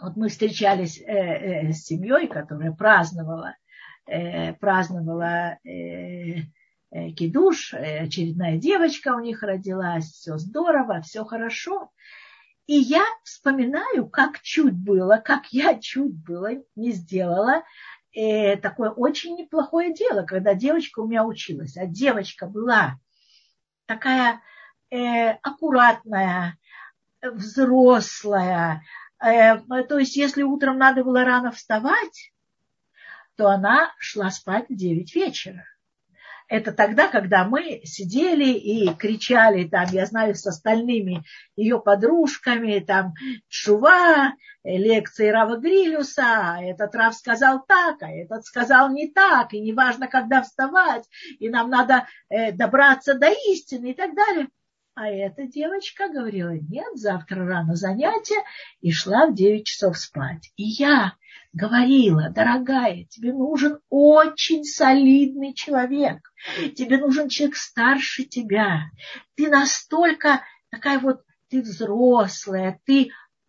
вот 0.00 0.16
мы 0.16 0.28
встречались 0.28 0.98
э, 1.00 1.04
э, 1.04 1.72
с 1.72 1.84
семьей, 1.84 2.28
которая 2.28 2.72
праздновала, 2.72 3.54
э, 4.06 4.54
праздновала 4.54 5.58
кидуш, 6.90 7.74
э, 7.74 8.04
очередная 8.04 8.56
девочка 8.56 9.14
у 9.14 9.20
них 9.20 9.42
родилась, 9.42 10.06
все 10.06 10.36
здорово, 10.38 11.02
все 11.02 11.24
хорошо. 11.24 11.90
И 12.66 12.74
я 12.74 13.04
вспоминаю, 13.24 14.08
как 14.08 14.40
чуть 14.42 14.74
было, 14.74 15.16
как 15.16 15.46
я 15.52 15.78
чуть 15.78 16.14
было 16.14 16.50
не 16.76 16.92
сделала 16.92 17.62
э, 18.12 18.56
такое 18.56 18.90
очень 18.90 19.36
неплохое 19.36 19.92
дело, 19.92 20.22
когда 20.22 20.54
девочка 20.54 21.00
у 21.00 21.08
меня 21.08 21.24
училась. 21.24 21.76
А 21.76 21.86
девочка 21.86 22.46
была 22.46 22.98
такая 23.86 24.40
э, 24.90 25.30
аккуратная, 25.42 26.58
взрослая, 27.22 28.82
Э, 29.20 29.58
то 29.58 29.98
есть, 29.98 30.16
если 30.16 30.42
утром 30.42 30.78
надо 30.78 31.04
было 31.04 31.24
рано 31.24 31.52
вставать, 31.52 32.32
то 33.36 33.48
она 33.48 33.92
шла 33.98 34.30
спать 34.30 34.68
в 34.68 34.74
9 34.74 35.14
вечера. 35.14 35.64
Это 36.50 36.72
тогда, 36.72 37.06
когда 37.06 37.44
мы 37.44 37.80
сидели 37.84 38.50
и 38.52 38.92
кричали, 38.94 39.68
там, 39.68 39.86
я 39.92 40.04
знаю, 40.04 40.34
с 40.34 40.44
остальными 40.44 41.22
ее 41.54 41.80
подружками, 41.80 42.80
там, 42.80 43.14
Шува, 43.48 44.34
лекции 44.64 45.28
Рава 45.28 45.58
Грилюса, 45.58 46.24
а 46.24 46.62
этот 46.62 46.92
Рав 46.96 47.14
сказал 47.14 47.64
так, 47.66 48.02
а 48.02 48.10
этот 48.10 48.44
сказал 48.44 48.90
не 48.90 49.08
так, 49.08 49.54
и 49.54 49.60
неважно, 49.60 50.08
когда 50.08 50.42
вставать, 50.42 51.08
и 51.38 51.48
нам 51.48 51.70
надо 51.70 52.08
э, 52.28 52.50
добраться 52.50 53.14
до 53.14 53.28
истины 53.52 53.92
и 53.92 53.94
так 53.94 54.16
далее. 54.16 54.48
А 55.02 55.08
эта 55.08 55.46
девочка 55.46 56.10
говорила, 56.10 56.50
нет, 56.50 56.88
завтра 56.92 57.46
рано 57.46 57.74
занятие, 57.74 58.44
и 58.82 58.92
шла 58.92 59.28
в 59.28 59.34
9 59.34 59.64
часов 59.64 59.96
спать. 59.96 60.52
И 60.56 60.64
я 60.64 61.14
говорила, 61.54 62.28
дорогая, 62.28 63.06
тебе 63.08 63.32
нужен 63.32 63.78
очень 63.88 64.62
солидный 64.62 65.54
человек, 65.54 66.30
тебе 66.76 66.98
нужен 66.98 67.30
человек 67.30 67.56
старше 67.56 68.24
тебя, 68.24 68.90
ты 69.36 69.48
настолько 69.48 70.42
такая 70.70 70.98
вот, 70.98 71.22
ты 71.48 71.62
взрослая, 71.62 72.78
ты 72.84 73.08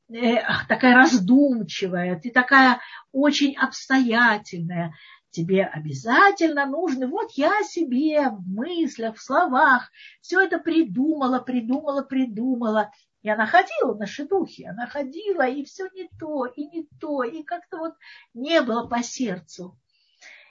э, 0.09 0.35
такая 0.69 0.95
раздумчивая, 0.95 2.17
ты 2.17 2.31
такая 2.31 2.79
очень 3.11 3.57
обстоятельная 3.57 4.93
тебе 5.31 5.65
обязательно 5.65 6.65
нужно, 6.65 7.07
вот 7.07 7.31
я 7.31 7.63
себе 7.63 8.29
в 8.29 8.41
мыслях, 8.47 9.15
в 9.15 9.21
словах 9.21 9.89
все 10.21 10.41
это 10.41 10.59
придумала, 10.59 11.39
придумала, 11.39 12.03
придумала. 12.03 12.91
И 13.21 13.29
она 13.29 13.45
ходила 13.45 13.93
на 13.93 14.07
шедухе, 14.07 14.69
она 14.69 14.87
ходила, 14.87 15.47
и 15.47 15.63
все 15.63 15.87
не 15.93 16.09
то, 16.19 16.45
и 16.45 16.65
не 16.65 16.87
то, 16.99 17.23
и 17.23 17.43
как-то 17.43 17.77
вот 17.77 17.93
не 18.33 18.61
было 18.61 18.87
по 18.87 19.03
сердцу. 19.03 19.77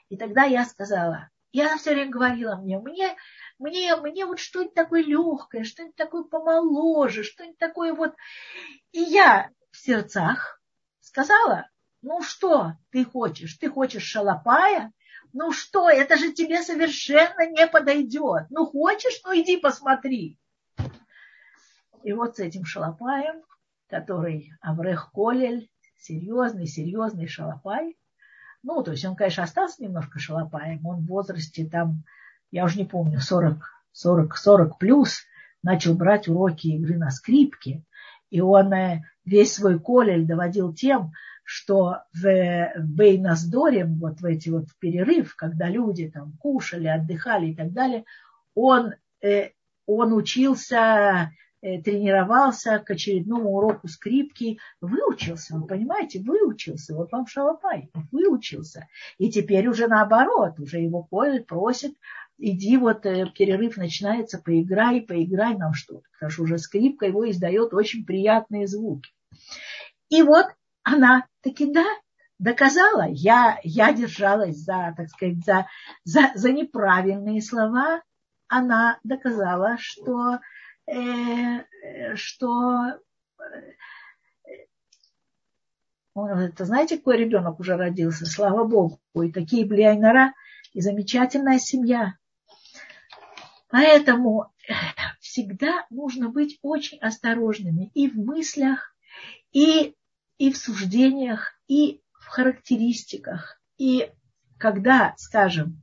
И 0.09 0.17
тогда 0.17 0.45
я 0.45 0.65
сказала, 0.65 1.31
И 1.53 1.61
она 1.61 1.79
все 1.79 1.93
время 1.93 2.11
говорила 2.11 2.57
мне, 2.57 2.79
мне, 2.79 3.17
мне, 3.59 3.97
мне 3.97 4.25
вот 4.25 4.39
что-нибудь 4.39 4.75
такое 4.75 5.03
легкое, 5.03 5.65
что-нибудь 5.65 5.97
такое 5.97 6.25
помоложе, 6.25 7.25
что-нибудь 7.25 7.59
такое 7.59 7.93
вот. 7.93 8.15
И 8.93 9.01
я 9.01 9.51
в 9.71 9.77
сердцах 9.77 10.61
сказала, 11.01 11.70
ну 12.03 12.23
что 12.23 12.75
ты 12.91 13.05
хочешь? 13.05 13.57
Ты 13.59 13.71
хочешь 13.71 14.05
шалопая? 14.05 14.93
Ну 15.33 15.53
что, 15.53 15.89
это 15.89 16.17
же 16.17 16.33
тебе 16.33 16.63
совершенно 16.63 17.49
не 17.51 17.67
подойдет. 17.67 18.47
Ну 18.51 18.67
хочешь, 18.67 19.21
ну 19.25 19.33
иди 19.35 19.59
посмотри. 19.59 20.39
И 22.03 22.13
вот 22.13 22.37
с 22.37 22.41
этим 22.41 22.65
шалопаем, 22.65 23.43
который 23.89 24.53
Аврех 24.61 25.11
Колель, 25.13 25.71
серьезный, 25.99 26.67
серьезный 26.67 27.27
шалопай, 27.27 27.97
ну, 28.63 28.83
то 28.83 28.93
есть 28.93 29.05
он, 29.05 29.17
конечно, 29.17 29.45
остался 29.45 29.83
немножко 29.83 30.19
шалопаем, 30.19 30.85
он 30.87 31.03
в 31.03 31.07
возрасте 31.07 31.67
там, 31.67 32.05
я 32.51 32.65
уже 32.65 32.79
не 32.79 32.85
помню, 32.85 33.21
40, 33.21 33.63
40, 33.93 34.37
40 34.37 34.79
плюс, 34.79 35.23
начал 35.63 35.95
брать 35.95 36.29
уроки 36.29 36.69
игры 36.69 36.97
на 36.97 37.11
скрипке, 37.11 37.85
и 38.31 38.41
он 38.41 38.73
э, 38.73 39.03
весь 39.25 39.55
свой 39.55 39.79
колель 39.79 40.27
доводил 40.27 40.75
тем, 40.75 41.13
что 41.53 42.05
в 42.15 42.73
Бейназдоре, 42.79 43.85
вот 43.85 44.21
в 44.21 44.25
эти 44.25 44.51
вот 44.51 44.67
перерыв, 44.79 45.35
когда 45.35 45.69
люди 45.69 46.09
там 46.09 46.35
кушали, 46.39 46.87
отдыхали 46.87 47.49
и 47.49 47.57
так 47.57 47.73
далее, 47.73 48.05
он, 48.55 48.95
э, 49.21 49.49
он 49.85 50.13
учился, 50.13 51.33
э, 51.61 51.83
тренировался 51.83 52.79
к 52.79 52.93
очередному 52.93 53.51
уроку 53.51 53.89
скрипки, 53.89 54.61
выучился, 54.81 55.57
вы 55.57 55.67
понимаете, 55.67 56.23
выучился, 56.23 56.95
вот 56.95 57.11
вам 57.11 57.27
шалопай, 57.27 57.91
выучился. 58.13 58.87
И 59.19 59.29
теперь 59.29 59.67
уже 59.67 59.89
наоборот, 59.89 60.61
уже 60.61 60.79
его 60.79 61.03
просит, 61.49 61.97
иди 62.39 62.77
вот 62.77 63.05
э, 63.07 63.27
перерыв 63.37 63.77
начинается, 63.77 64.39
поиграй, 64.39 65.01
поиграй 65.01 65.57
нам 65.57 65.75
что-то, 65.75 66.05
потому 66.13 66.31
что 66.31 66.43
уже 66.45 66.59
скрипка 66.59 67.07
его 67.07 67.29
издает 67.29 67.75
очень 67.75 68.07
приятные 68.07 68.69
звуки. 68.69 69.11
И 70.11 70.23
вот 70.23 70.47
она 70.83 71.27
таки 71.43 71.73
да, 71.73 71.87
доказала. 72.39 73.07
Я, 73.09 73.61
я 73.63 73.93
держалась 73.93 74.57
за, 74.57 74.95
так 74.97 75.09
сказать, 75.09 75.45
за, 75.45 75.67
за, 76.05 76.33
за 76.35 76.53
неправильные 76.53 77.43
слова. 77.43 78.03
Она 78.49 78.99
доказала, 79.05 79.77
что, 79.79 80.41
э, 80.87 81.65
что 82.17 82.99
это 86.17 86.65
знаете, 86.65 86.97
какой 86.97 87.19
ребенок 87.19 87.61
уже 87.61 87.77
родился, 87.77 88.27
слава 88.27 88.65
Богу, 88.65 89.01
и 89.15 89.31
такие 89.31 89.65
блиайнара, 89.65 90.33
и 90.73 90.81
замечательная 90.81 91.59
семья. 91.59 92.15
Поэтому 93.69 94.53
всегда 95.21 95.87
нужно 95.91 96.29
быть 96.29 96.59
очень 96.63 96.99
осторожными 96.99 97.91
и 97.95 98.11
в 98.11 98.17
мыслях, 98.17 98.95
и 99.53 99.95
и 100.41 100.51
в 100.51 100.57
суждениях, 100.57 101.53
и 101.69 102.01
в 102.13 102.29
характеристиках. 102.29 103.61
И 103.77 104.11
когда, 104.57 105.13
скажем, 105.19 105.83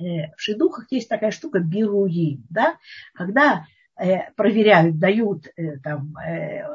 э, 0.00 0.32
в 0.36 0.40
шедухах 0.40 0.90
есть 0.90 1.08
такая 1.08 1.30
штука 1.30 1.60
бируи, 1.60 2.42
да, 2.50 2.76
когда 3.14 3.66
э, 3.96 4.32
проверяют, 4.32 4.98
дают, 4.98 5.46
э, 5.56 5.78
там, 5.78 6.12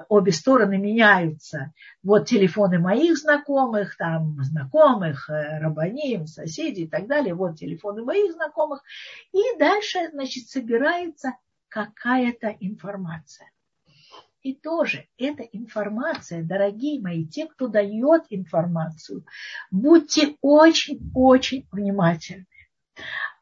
обе 0.07 0.31
стороны 0.31 0.77
меняются. 0.77 1.73
Вот 2.03 2.25
телефоны 2.25 2.79
моих 2.79 3.17
знакомых, 3.17 3.97
там, 3.97 4.41
знакомых, 4.41 5.27
рабаним, 5.27 6.25
соседей 6.25 6.83
и 6.83 6.87
так 6.87 7.07
далее. 7.07 7.33
Вот 7.33 7.57
телефоны 7.57 8.05
моих 8.05 8.31
знакомых. 8.31 8.81
И 9.33 9.41
дальше, 9.59 10.09
значит, 10.13 10.47
собирается 10.47 11.33
какая-то 11.67 12.55
информация. 12.61 13.51
И 14.47 14.53
тоже 14.53 15.07
эта 15.17 15.43
информация, 15.43 16.41
дорогие 16.41 17.01
мои, 17.01 17.25
те, 17.25 17.47
кто 17.47 17.67
дает 17.67 18.23
информацию, 18.29 19.25
будьте 19.71 20.37
очень-очень 20.39 21.67
внимательны. 21.69 22.45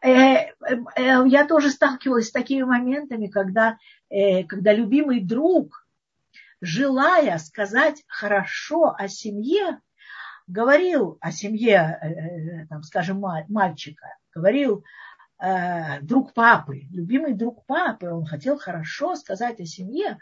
Э, 0.02 0.10
э, 0.10 0.52
э, 0.96 1.28
я 1.28 1.46
тоже 1.46 1.70
сталкивалась 1.70 2.30
с 2.30 2.32
такими 2.32 2.64
моментами, 2.64 3.28
когда, 3.28 3.78
когда 4.10 4.74
любимый 4.74 5.20
друг, 5.24 5.88
желая 6.60 7.38
сказать 7.38 8.04
хорошо 8.08 8.96
о 8.98 9.08
семье, 9.08 9.82
говорил 10.48 11.20
о 11.22 11.32
семье, 11.32 12.66
там, 12.68 12.82
скажем, 12.82 13.24
мальчика, 13.48 14.08
говорил 14.34 14.84
друг 16.02 16.34
папы, 16.34 16.88
любимый 16.90 17.36
друг 17.36 17.64
папы, 17.68 18.10
он 18.10 18.26
хотел 18.26 18.58
хорошо 18.58 19.16
сказать 19.16 19.60
о 19.60 19.66
семье, 19.66 20.18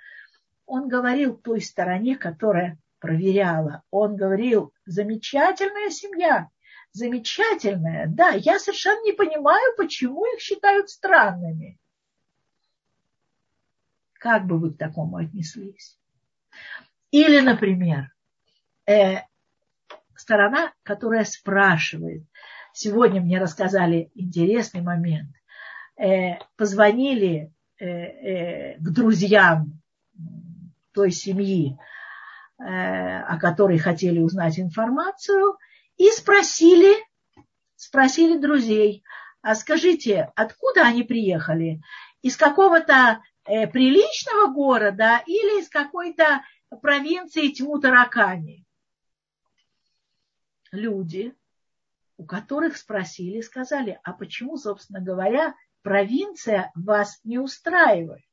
он 0.74 0.88
говорил 0.88 1.38
той 1.38 1.62
стороне, 1.62 2.18
которая 2.18 2.80
проверяла. 2.98 3.84
Он 3.92 4.16
говорил, 4.16 4.74
замечательная 4.88 5.92
семья, 5.92 6.50
замечательная. 6.94 8.08
Да, 8.08 8.30
я 8.32 8.58
совершенно 8.58 9.04
не 9.04 9.12
понимаю, 9.12 9.76
почему 9.78 10.26
их 10.34 10.42
считают 10.42 10.90
странными. 10.90 11.78
Как 14.14 14.48
бы 14.48 14.58
вы 14.58 14.74
к 14.74 14.80
такому 14.80 15.18
отнеслись? 15.18 15.96
Или, 17.12 17.40
например, 17.42 18.12
э, 18.88 19.18
сторона, 20.16 20.74
которая 20.82 21.26
спрашивает. 21.26 22.24
Сегодня 22.74 23.22
мне 23.22 23.40
рассказали 23.40 24.10
интересный 24.16 24.82
момент. 24.82 25.36
Э, 25.98 26.40
позвонили 26.56 27.54
э, 27.78 27.86
э, 27.86 28.78
к 28.80 28.90
друзьям 28.90 29.83
той 30.94 31.12
семьи, 31.12 31.78
э, 32.60 32.64
о 32.64 33.38
которой 33.40 33.78
хотели 33.78 34.20
узнать 34.20 34.60
информацию, 34.60 35.58
и 35.98 36.10
спросили, 36.12 36.96
спросили 37.76 38.38
друзей, 38.38 39.04
а 39.42 39.56
скажите, 39.56 40.32
откуда 40.36 40.84
они 40.84 41.04
приехали? 41.04 41.82
Из 42.22 42.38
какого-то 42.38 43.22
э, 43.46 43.68
приличного 43.68 44.54
города 44.54 45.22
или 45.26 45.62
из 45.62 45.70
какой-то 45.70 46.44
провинции 46.82 47.50
Тьму-Таракани? 47.50 48.64
Люди, 50.72 51.36
у 52.18 52.26
которых 52.26 52.78
спросили, 52.78 53.42
сказали, 53.42 54.00
а 54.04 54.14
почему, 54.14 54.58
собственно 54.58 55.02
говоря, 55.02 55.54
провинция 55.82 56.72
вас 56.74 57.20
не 57.24 57.38
устраивает? 57.38 58.24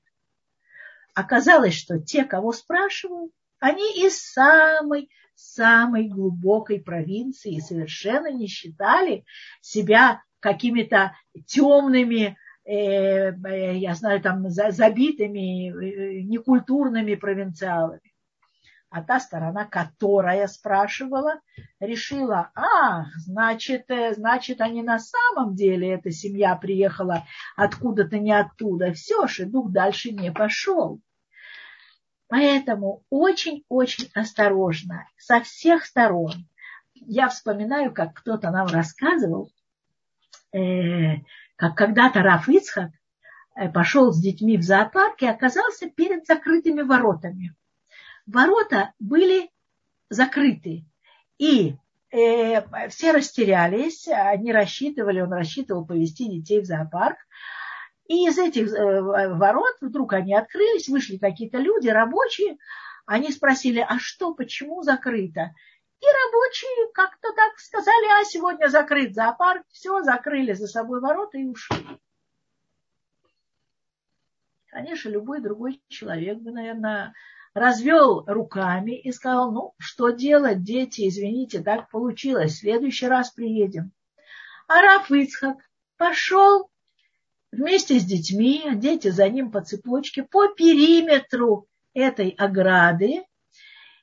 Оказалось, 1.14 1.74
что 1.74 1.98
те, 1.98 2.24
кого 2.24 2.52
спрашивают, 2.52 3.32
они 3.58 4.06
из 4.06 4.20
самой, 4.20 5.10
самой 5.34 6.08
глубокой 6.08 6.80
провинции 6.80 7.56
и 7.56 7.60
совершенно 7.60 8.30
не 8.32 8.46
считали 8.46 9.24
себя 9.60 10.22
какими-то 10.40 11.14
темными, 11.46 12.36
э, 12.64 12.72
э, 12.72 13.76
я 13.76 13.94
знаю, 13.94 14.20
там 14.22 14.48
забитыми, 14.48 15.70
э, 15.70 16.22
некультурными 16.22 17.14
провинциалами. 17.14 18.09
А 18.90 19.02
та 19.02 19.20
сторона, 19.20 19.66
которая 19.66 20.48
спрашивала, 20.48 21.40
решила, 21.78 22.50
а, 22.56 23.04
значит, 23.18 23.86
значит, 24.16 24.60
они 24.60 24.82
на 24.82 24.98
самом 24.98 25.54
деле, 25.54 25.92
эта 25.92 26.10
семья 26.10 26.56
приехала 26.56 27.24
откуда-то 27.56 28.18
не 28.18 28.32
оттуда. 28.32 28.92
Все, 28.92 29.28
шедух 29.28 29.70
дальше 29.70 30.10
не 30.10 30.32
пошел. 30.32 31.00
Поэтому 32.26 33.04
очень-очень 33.10 34.10
осторожно 34.12 35.06
со 35.16 35.40
всех 35.40 35.84
сторон. 35.84 36.48
Я 36.94 37.28
вспоминаю, 37.28 37.94
как 37.94 38.14
кто-то 38.14 38.50
нам 38.50 38.66
рассказывал, 38.66 39.52
э, 40.52 41.18
как 41.54 41.76
когда-то 41.76 42.22
Раф 42.22 42.48
Ицхак 42.48 42.90
э, 43.54 43.68
пошел 43.68 44.12
с 44.12 44.20
детьми 44.20 44.56
в 44.56 44.62
зоопарк 44.62 45.22
и 45.22 45.26
оказался 45.26 45.88
перед 45.88 46.26
закрытыми 46.26 46.82
воротами. 46.82 47.54
Ворота 48.26 48.92
были 48.98 49.50
закрыты. 50.08 50.84
И 51.38 51.76
э, 52.10 52.88
все 52.88 53.12
растерялись, 53.12 54.08
они 54.08 54.52
рассчитывали, 54.52 55.20
он 55.20 55.32
рассчитывал 55.32 55.86
повезти 55.86 56.28
детей 56.28 56.60
в 56.60 56.66
зоопарк, 56.66 57.18
и 58.10 58.26
из 58.26 58.38
этих 58.38 58.72
э, 58.72 59.02
ворот 59.02 59.76
вдруг 59.80 60.14
они 60.14 60.34
открылись, 60.34 60.88
вышли 60.88 61.16
какие-то 61.16 61.58
люди, 61.58 61.88
рабочие. 61.88 62.58
Они 63.06 63.30
спросили, 63.30 63.86
а 63.88 64.00
что, 64.00 64.34
почему 64.34 64.82
закрыто? 64.82 65.54
И 66.00 66.04
рабочие 66.04 66.92
как-то 66.92 67.32
так 67.36 67.56
сказали, 67.58 68.20
а 68.20 68.24
сегодня 68.24 68.66
закрыт 68.66 69.14
зоопарк, 69.14 69.62
все, 69.70 70.02
закрыли 70.02 70.54
за 70.54 70.66
собой 70.66 71.00
ворота 71.00 71.38
и 71.38 71.44
ушли. 71.44 71.86
Конечно, 74.66 75.08
любой 75.08 75.40
другой 75.40 75.80
человек 75.86 76.38
бы, 76.38 76.50
наверное, 76.50 77.14
развел 77.54 78.24
руками 78.26 78.98
и 78.98 79.12
сказал, 79.12 79.50
ну, 79.52 79.74
что 79.78 80.10
делать, 80.10 80.62
дети, 80.62 81.08
извините, 81.08 81.60
так 81.60 81.90
получилось, 81.90 82.52
в 82.52 82.58
следующий 82.60 83.06
раз 83.06 83.30
приедем. 83.30 83.92
А 84.68 84.80
Раф 84.82 85.10
Ицхак 85.10 85.58
пошел 85.96 86.70
вместе 87.52 87.98
с 87.98 88.04
детьми, 88.04 88.62
дети 88.74 89.08
за 89.08 89.28
ним 89.28 89.50
по 89.50 89.62
цепочке, 89.62 90.22
по 90.22 90.48
периметру 90.48 91.66
этой 91.92 92.30
ограды, 92.30 93.24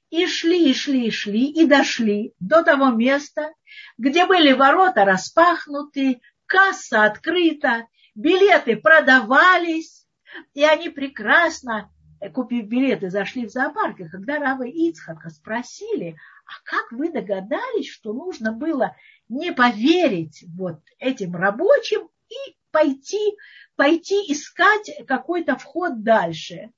и 0.09 0.25
шли, 0.25 0.69
и 0.69 0.73
шли, 0.73 1.07
и 1.07 1.11
шли, 1.11 1.45
и 1.45 1.65
дошли 1.65 2.33
до 2.39 2.63
того 2.63 2.89
места, 2.89 3.53
где 3.97 4.25
были 4.25 4.53
ворота 4.53 5.05
распахнуты, 5.05 6.21
касса 6.45 7.03
открыта, 7.03 7.87
билеты 8.15 8.77
продавались, 8.77 10.05
и 10.53 10.63
они 10.63 10.89
прекрасно, 10.89 11.91
купив 12.33 12.67
билеты, 12.67 13.09
зашли 13.09 13.45
в 13.45 13.49
зоопарк. 13.49 13.99
И 13.99 14.07
когда 14.07 14.39
Рава 14.39 14.65
Ицхака 14.65 15.29
спросили, 15.29 16.17
а 16.45 16.51
как 16.63 16.91
вы 16.91 17.11
догадались, 17.11 17.89
что 17.89 18.13
нужно 18.13 18.51
было 18.51 18.95
не 19.29 19.51
поверить 19.51 20.43
вот 20.55 20.79
этим 20.99 21.35
рабочим 21.35 22.09
и 22.29 22.55
пойти, 22.71 23.37
пойти 23.75 24.15
искать 24.31 24.91
какой-то 25.07 25.57
вход 25.57 26.03
дальше? 26.03 26.71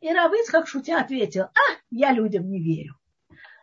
И 0.00 0.12
Равыцхак 0.12 0.68
шутя 0.68 1.00
ответил, 1.00 1.44
а, 1.44 1.76
я 1.90 2.12
людям 2.12 2.48
не 2.48 2.60
верю. 2.60 2.94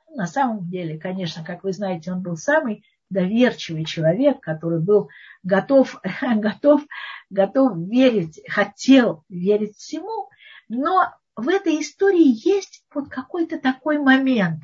На 0.09 0.27
самом 0.27 0.69
деле, 0.69 0.99
конечно, 0.99 1.43
как 1.43 1.63
вы 1.63 1.73
знаете, 1.73 2.11
он 2.11 2.21
был 2.21 2.37
самый 2.37 2.83
доверчивый 3.09 3.85
человек, 3.85 4.41
который 4.41 4.79
был 4.79 5.09
готов, 5.43 6.01
готов, 6.21 6.81
готов 7.29 7.77
верить, 7.77 8.41
хотел 8.49 9.23
верить 9.29 9.77
всему, 9.77 10.29
но 10.73 11.13
в 11.35 11.49
этой 11.49 11.79
истории 11.81 12.47
есть 12.47 12.83
вот 12.93 13.09
какой-то 13.09 13.59
такой 13.59 13.97
момент. 13.97 14.61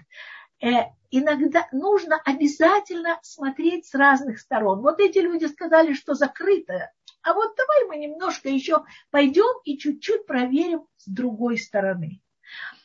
Э, 0.62 0.92
иногда 1.10 1.68
нужно 1.72 2.20
обязательно 2.24 3.20
смотреть 3.24 3.88
с 3.88 3.94
разных 3.96 4.40
сторон. 4.40 4.82
Вот 4.82 5.00
эти 5.00 5.20
люди 5.20 5.46
сказали, 5.46 5.94
что 5.94 6.14
закрыто 6.14 6.92
а 7.22 7.34
вот 7.34 7.56
давай 7.56 7.86
мы 7.88 7.98
немножко 7.98 8.50
еще 8.50 8.84
пойдем 9.12 9.60
и 9.64 9.78
чуть-чуть 9.78 10.26
проверим 10.26 10.88
с 10.98 11.08
другой 11.08 11.58
стороны. 11.58 12.22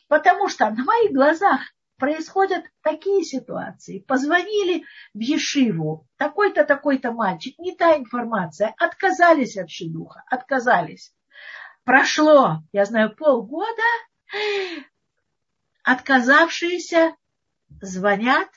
Потому 0.07 0.49
что 0.49 0.69
на 0.69 0.83
моих 0.83 1.13
глазах 1.13 1.61
происходят 1.97 2.65
такие 2.81 3.23
ситуации. 3.23 3.99
Позвонили 3.99 4.83
в 5.13 5.19
Ешиву, 5.19 6.07
такой-то, 6.17 6.65
такой-то 6.65 7.11
мальчик, 7.11 7.57
не 7.57 7.75
та 7.75 7.97
информация, 7.97 8.75
отказались 8.77 9.57
от 9.57 9.69
шедуха, 9.69 10.23
отказались. 10.29 11.13
Прошло, 11.85 12.63
я 12.73 12.85
знаю, 12.85 13.15
полгода, 13.15 13.69
отказавшиеся 15.83 17.15
звонят 17.79 18.49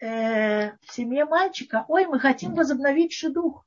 э, 0.00 0.70
в 0.70 0.90
семье 0.90 1.26
мальчика, 1.26 1.84
ой, 1.88 2.06
мы 2.06 2.18
хотим 2.18 2.54
возобновить 2.54 3.12
шедух. 3.12 3.66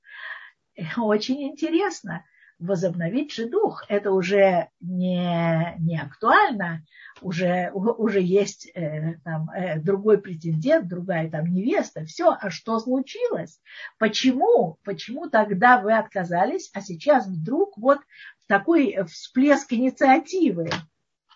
очень 0.98 1.44
интересно. 1.44 2.26
Возобновить 2.60 3.34
же 3.34 3.50
дух, 3.50 3.84
это 3.90 4.12
уже 4.12 4.70
не, 4.80 5.76
не 5.80 6.00
актуально, 6.00 6.86
уже, 7.22 7.72
уже 7.74 8.22
есть 8.22 8.72
э, 8.74 9.16
там, 9.26 9.50
э, 9.50 9.80
другой 9.80 10.20
претендент, 10.20 10.88
другая 10.88 11.30
там 11.30 11.46
невеста, 11.46 12.06
все, 12.06 12.38
а 12.40 12.50
что 12.52 12.80
случилось? 12.80 13.60
Почему? 13.98 14.78
Почему 14.84 15.30
тогда 15.30 15.82
вы 15.82 15.94
отказались, 15.94 16.70
а 16.74 16.80
сейчас 16.80 17.28
вдруг 17.28 17.78
вот 17.78 18.00
такой 18.48 18.98
всплеск 19.06 19.74
инициативы? 19.74 20.70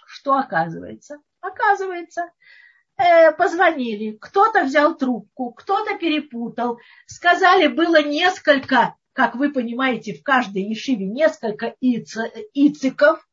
Что 0.05 0.35
оказывается? 0.37 1.17
Оказывается, 1.41 2.31
э, 2.97 3.31
позвонили, 3.33 4.17
кто-то 4.19 4.63
взял 4.63 4.95
трубку, 4.95 5.51
кто-то 5.51 5.97
перепутал, 5.97 6.79
сказали, 7.05 7.67
было 7.67 8.01
несколько 8.01 8.95
как 9.17 9.33
вы 9.33 9.51
понимаете, 9.51 10.13
в 10.13 10.21
каждой 10.21 10.61
ешиве 10.61 11.07
несколько 11.07 11.73
ициков, 11.81 13.27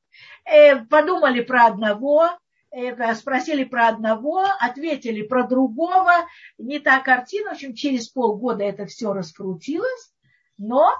э, 0.46 0.76
подумали 0.86 1.42
про 1.42 1.66
одного, 1.66 2.30
э, 2.70 3.14
спросили 3.14 3.64
про 3.64 3.88
одного, 3.88 4.46
ответили 4.60 5.20
про 5.20 5.46
другого, 5.46 6.26
не 6.56 6.78
та 6.78 7.00
картина, 7.00 7.50
в 7.50 7.52
общем, 7.52 7.74
через 7.74 8.08
полгода 8.08 8.64
это 8.64 8.86
все 8.86 9.12
раскрутилось, 9.12 10.14
но 10.56 10.90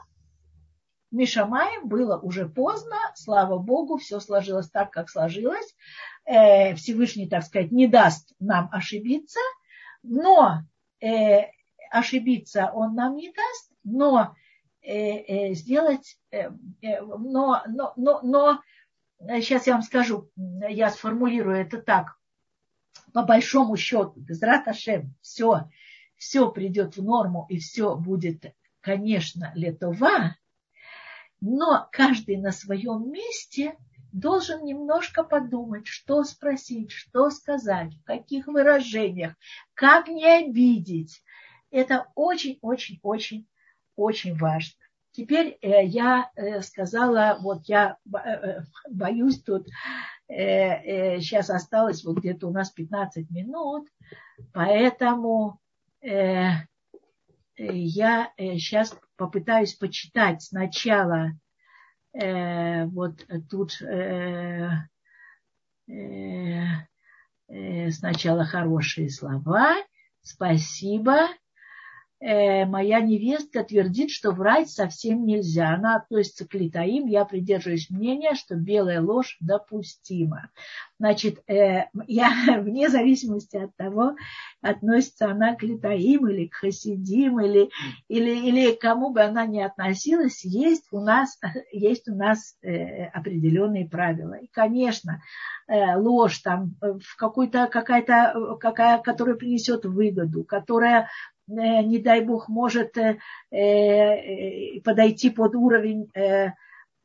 Мишамаем 1.15 1.89
было 1.89 2.19
уже 2.19 2.49
поздно, 2.49 2.97
слава 3.15 3.59
Богу, 3.59 3.97
все 3.97 4.21
сложилось 4.21 4.71
так, 4.71 4.91
как 4.91 5.09
сложилось. 5.09 5.75
Э, 6.25 6.75
Всевышний, 6.75 7.29
так 7.29 7.45
сказать, 7.45 7.73
не 7.73 7.87
даст 7.87 8.33
нам 8.39 8.69
ошибиться, 8.73 9.41
но 10.03 10.61
ошибиться 11.91 12.71
он 12.73 12.95
нам 12.95 13.17
не 13.17 13.31
даст, 13.31 13.71
но 13.85 14.35
Э, 14.87 15.49
э, 15.51 15.55
сделать, 15.55 16.19
э, 16.31 16.51
но, 16.83 17.63
но, 17.67 17.95
но, 17.97 18.21
но 18.23 18.61
сейчас 19.41 19.67
я 19.67 19.73
вам 19.73 19.83
скажу, 19.83 20.31
я 20.37 20.91
сформулирую 20.91 21.57
это 21.57 21.81
так. 21.81 22.19
По 23.15 23.23
большому 23.23 23.79
счету, 23.79 24.13
без 24.17 24.43
Раташем, 24.43 25.15
все, 25.23 25.71
все 26.17 26.51
придет 26.51 26.99
в 26.99 27.03
норму 27.03 27.47
и 27.49 27.59
все 27.59 27.97
будет, 27.97 28.55
конечно, 28.83 29.53
летова, 29.55 30.37
но 31.47 31.89
каждый 31.93 32.39
на 32.39 32.53
своем 32.53 33.13
месте 33.13 33.77
должен 34.13 34.65
немножко 34.65 35.23
подумать, 35.23 35.87
что 35.87 36.25
спросить, 36.25 36.91
что 36.91 37.29
сказать, 37.29 37.95
в 37.95 38.05
каких 38.05 38.47
выражениях, 38.47 39.35
как 39.75 40.09
не 40.09 40.25
обидеть. 40.25 41.23
Это 41.71 42.07
очень-очень-очень 42.15 43.47
очень 43.97 44.37
важно. 44.37 44.75
Теперь 45.13 45.59
э, 45.61 45.85
я 45.85 46.31
э, 46.35 46.63
сказала, 46.63 47.39
вот 47.41 47.65
я 47.67 47.99
э, 48.07 48.63
боюсь 48.91 49.43
тут, 49.43 49.69
сейчас 50.27 51.51
осталось 51.51 52.03
вот 52.03 52.17
где-то 52.17 52.49
у 52.49 52.51
нас 52.51 52.71
15 52.71 53.31
минут, 53.31 53.89
поэтому 54.55 55.61
я 57.57 58.33
сейчас 58.37 58.97
попытаюсь 59.17 59.75
почитать 59.75 60.43
сначала 60.43 61.33
вот 62.13 63.27
тут 63.51 63.73
сначала 67.91 68.45
хорошие 68.45 69.11
слова. 69.11 69.77
Спасибо 70.23 71.29
э, 72.21 72.65
моя 72.67 73.01
невестка 73.01 73.65
твердит, 73.65 74.11
что 74.11 74.31
врать 74.31 74.71
совсем 74.71 75.25
нельзя. 75.27 75.75
Она 75.75 75.97
относится 75.97 76.47
к 76.47 76.55
литаим. 76.55 77.07
Я 77.07 77.25
придерживаюсь 77.25 77.91
мнения, 77.91 78.35
что 78.35 78.55
белая 78.55 79.01
ложь 79.01 79.37
допустима. 79.41 80.51
Значит, 80.99 81.43
э, 81.49 81.87
я 82.07 82.31
вне 82.61 82.89
зависимости 82.89 83.57
от 83.57 83.77
того, 83.77 84.17
относится 84.63 85.31
она 85.31 85.55
к 85.55 85.63
литаим 85.63 86.29
или 86.29 86.47
к 86.47 86.55
хасидим, 86.55 87.41
или, 87.41 87.71
или, 88.09 88.31
или 88.31 88.75
кому 88.75 89.11
бы 89.11 89.23
она 89.23 89.47
ни 89.47 89.61
относилась, 89.61 90.45
есть 90.45 90.87
у 90.93 91.01
нас, 91.01 91.39
есть 91.73 92.09
у 92.09 92.15
нас 92.15 92.57
э, 92.63 93.05
определенные 93.07 93.89
правила. 93.89 94.35
И, 94.35 94.47
конечно, 94.47 95.21
э, 95.67 95.97
ложь 95.97 96.39
там 96.39 96.75
э, 96.81 96.95
в 96.95 97.17
какой-то, 97.17 97.67
какая-то, 97.67 98.57
какая, 98.61 98.99
которая 98.99 99.35
принесет 99.35 99.85
выгоду, 99.85 100.45
которая 100.45 100.95
Э, 101.05 101.34
не 101.47 101.99
дай 101.99 102.21
бог, 102.23 102.49
может 102.49 102.97
э, 102.97 103.19
э, 103.51 104.81
подойти 104.83 105.31
под 105.31 105.55
уровень 105.55 106.11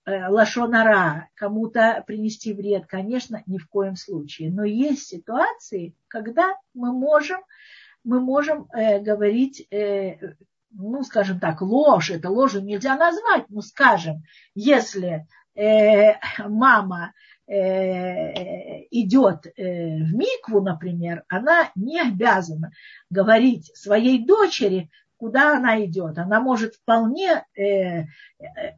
лошонара, 0.06 1.30
кому-то 1.36 2.04
принести 2.08 2.54
вред, 2.54 2.88
конечно, 2.88 3.44
ни 3.46 3.60
в 3.60 3.68
коем 3.68 3.96
случае. 3.96 4.50
Но 4.52 4.64
есть 4.64 5.08
ситуации, 5.08 5.94
когда 6.08 6.56
мы 6.74 6.92
можем, 6.92 7.42
мы 8.04 8.20
можем 8.20 8.68
говорить, 8.74 9.68
ну, 9.70 11.04
скажем 11.04 11.40
так, 11.40 11.62
ложь, 11.62 12.10
это 12.10 12.32
ложью 12.32 12.64
нельзя 12.64 12.98
назвать, 12.98 13.46
ну, 13.50 13.62
скажем, 13.62 14.24
если 14.56 15.28
мама 15.56 17.14
Э, 17.14 17.39
идет 17.52 19.48
э, 19.48 20.04
в 20.04 20.14
микву, 20.14 20.62
например, 20.62 21.24
она 21.28 21.72
не 21.74 22.00
обязана 22.00 22.72
говорить 23.10 23.72
своей 23.76 24.24
дочери, 24.24 24.92
куда 25.18 25.58
она 25.58 25.84
идет. 25.84 26.20
Она 26.20 26.40
может 26.42 26.76
вполне 26.76 27.44
э, 27.58 28.06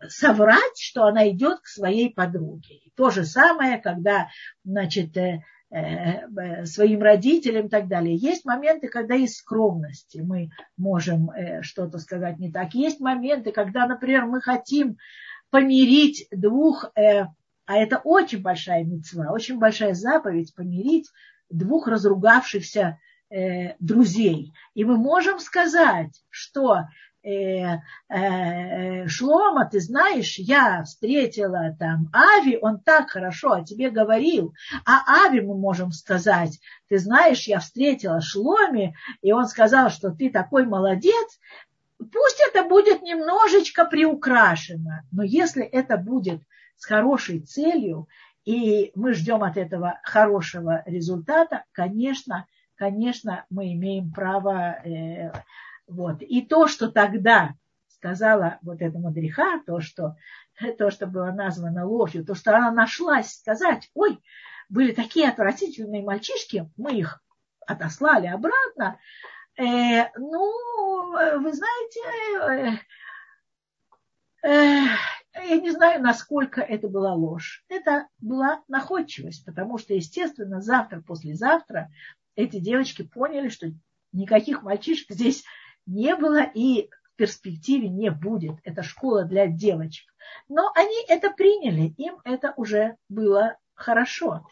соврать, 0.07 0.80
что 0.80 1.03
она 1.03 1.30
идет 1.30 1.59
к 1.59 1.67
своей 1.67 2.13
подруге. 2.13 2.80
То 2.95 3.09
же 3.09 3.26
самое, 3.26 3.78
когда 3.78 4.30
значит, 4.63 5.17
своим 6.65 7.01
родителям 7.01 7.67
и 7.67 7.69
так 7.69 7.88
далее. 7.88 8.15
Есть 8.15 8.43
моменты, 8.43 8.89
когда 8.89 9.15
из 9.15 9.38
скромности 9.38 10.19
мы 10.19 10.49
можем 10.76 11.30
что-то 11.61 11.97
сказать 11.99 12.39
не 12.39 12.51
так. 12.51 12.74
Есть 12.74 12.99
моменты, 12.99 13.53
когда, 13.53 13.86
например, 13.88 14.26
мы 14.26 14.41
хотим 14.41 14.97
помирить 15.49 16.28
двух 16.30 16.91
а 17.72 17.78
это 17.78 18.01
очень 18.03 18.41
большая 18.41 18.84
мецва, 18.84 19.32
очень 19.32 19.57
большая 19.57 19.93
заповедь 19.93 20.53
помирить 20.53 21.09
двух 21.49 21.88
разругавшихся 21.88 22.99
э, 23.30 23.76
друзей. 23.80 24.53
И 24.74 24.84
мы 24.84 24.97
можем 24.97 25.39
сказать, 25.39 26.22
что 26.30 26.80
э, 27.24 27.78
э, 28.09 29.07
Шлома, 29.07 29.69
ты 29.69 29.80
знаешь, 29.80 30.38
я 30.38 30.84
встретила 30.84 31.74
там 31.80 32.09
Ави, 32.11 32.59
он 32.61 32.82
так 32.82 33.11
хорошо 33.11 33.53
о 33.53 33.63
тебе 33.63 33.89
говорил, 33.89 34.53
а 34.86 35.24
Ави 35.24 35.39
мы 35.39 35.57
можем 35.57 35.93
сказать, 35.93 36.59
ты 36.89 36.97
знаешь, 36.97 37.47
я 37.47 37.59
встретила 37.59 38.19
Шломе, 38.19 38.95
и 39.22 39.32
он 39.32 39.47
сказал, 39.47 39.89
что 39.89 40.11
ты 40.11 40.30
такой 40.30 40.65
молодец, 40.65 41.39
пусть 41.99 42.43
это 42.49 42.67
будет 42.67 43.01
немножечко 43.01 43.86
приукрашено, 43.86 45.05
но 45.13 45.24
если 45.24 45.63
это 45.63 45.95
будет 45.95 46.41
с 46.82 46.86
хорошей 46.88 47.41
целью, 47.41 48.07
и 48.43 48.91
мы 48.95 49.13
ждем 49.13 49.43
от 49.43 49.55
этого 49.55 49.99
хорошего 50.03 50.82
результата, 50.88 51.63
конечно, 51.73 52.47
конечно, 52.75 53.45
мы 53.51 53.71
имеем 53.73 54.11
право. 54.11 54.84
Э, 54.84 55.32
вот. 55.86 56.23
И 56.23 56.41
то, 56.41 56.67
что 56.67 56.89
тогда 56.89 57.53
сказала 57.89 58.57
вот 58.63 58.82
эта 58.82 58.97
мудреха, 58.97 59.61
то, 59.67 59.79
что, 59.79 60.15
то, 60.79 60.89
что 60.89 61.05
было 61.05 61.32
названо 61.32 61.86
ложью, 61.86 62.25
то, 62.25 62.34
что 62.34 62.57
она 62.57 62.71
нашлась 62.71 63.32
сказать, 63.32 63.91
ой, 63.93 64.19
были 64.69 64.91
такие 64.91 65.29
отвратительные 65.29 66.01
мальчишки, 66.01 66.67
мы 66.77 66.97
их 66.97 67.21
отослали 67.67 68.25
обратно. 68.25 68.97
Э, 69.55 70.09
ну, 70.17 71.11
вы 71.11 71.53
знаете, 71.53 72.79
э, 74.43 74.49
э, 74.49 74.88
я 75.34 75.57
не 75.57 75.71
знаю, 75.71 76.01
насколько 76.01 76.61
это 76.61 76.88
была 76.88 77.13
ложь. 77.13 77.63
Это 77.69 78.07
была 78.19 78.63
находчивость, 78.67 79.45
потому 79.45 79.77
что, 79.77 79.93
естественно, 79.93 80.61
завтра, 80.61 81.01
послезавтра 81.01 81.89
эти 82.36 82.59
девочки 82.59 83.03
поняли, 83.03 83.49
что 83.49 83.67
никаких 84.11 84.63
мальчишек 84.63 85.11
здесь 85.11 85.43
не 85.86 86.15
было 86.15 86.43
и 86.43 86.89
в 86.89 87.15
перспективе 87.15 87.89
не 87.89 88.11
будет. 88.11 88.55
Это 88.63 88.84
школа 88.84 89.23
для 89.23 89.47
девочек. 89.47 90.11
Но 90.47 90.71
они 90.75 91.05
это 91.07 91.32
приняли, 91.32 91.93
им 91.97 92.19
это 92.23 92.53
уже 92.57 92.97
было 93.09 93.57
хорошо. 93.73 94.47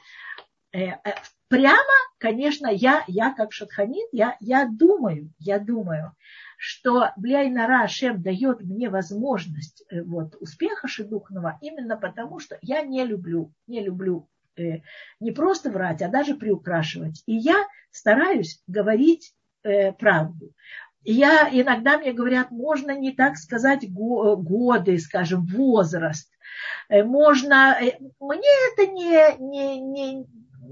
Э, 0.72 0.92
э, 1.04 1.16
прямо, 1.48 1.94
конечно, 2.18 2.68
я, 2.68 3.04
я 3.08 3.34
как 3.34 3.52
шатханит, 3.52 4.08
я, 4.12 4.38
я 4.40 4.68
думаю, 4.68 5.32
я 5.40 5.60
думаю, 5.60 6.16
что 6.62 7.12
Бляйнара 7.16 7.88
Шем 7.88 8.22
дает 8.22 8.60
мне 8.60 8.90
возможность 8.90 9.86
э, 9.90 10.04
вот, 10.04 10.36
успеха 10.42 10.90
шедухного 10.90 11.58
именно 11.62 11.96
потому, 11.96 12.40
что 12.40 12.60
я 12.62 12.82
не 12.82 13.06
люблю, 13.06 13.54
не 13.66 13.82
люблю 13.82 14.28
э, 14.58 14.82
не 15.22 15.32
просто 15.32 15.72
врать, 15.72 16.02
а 16.02 16.10
даже 16.10 16.36
приукрашивать. 16.36 17.24
И 17.26 17.34
я 17.34 17.66
стараюсь 17.92 18.62
говорить 18.68 19.34
э, 19.64 19.94
правду. 19.94 20.54
Я, 21.06 21.48
иногда 21.50 21.98
мне 21.98 22.12
говорят, 22.12 22.52
можно 22.52 22.92
не 22.92 23.14
так 23.14 23.38
сказать 23.38 23.90
годы, 23.90 25.00
скажем, 25.00 25.46
возраст. 25.46 26.30
Э, 26.90 27.06
можно, 27.06 27.78
э, 27.82 28.00
мне 28.20 28.50
это 28.74 28.92
не, 28.92 29.38
не, 29.40 29.80
не 29.80 30.26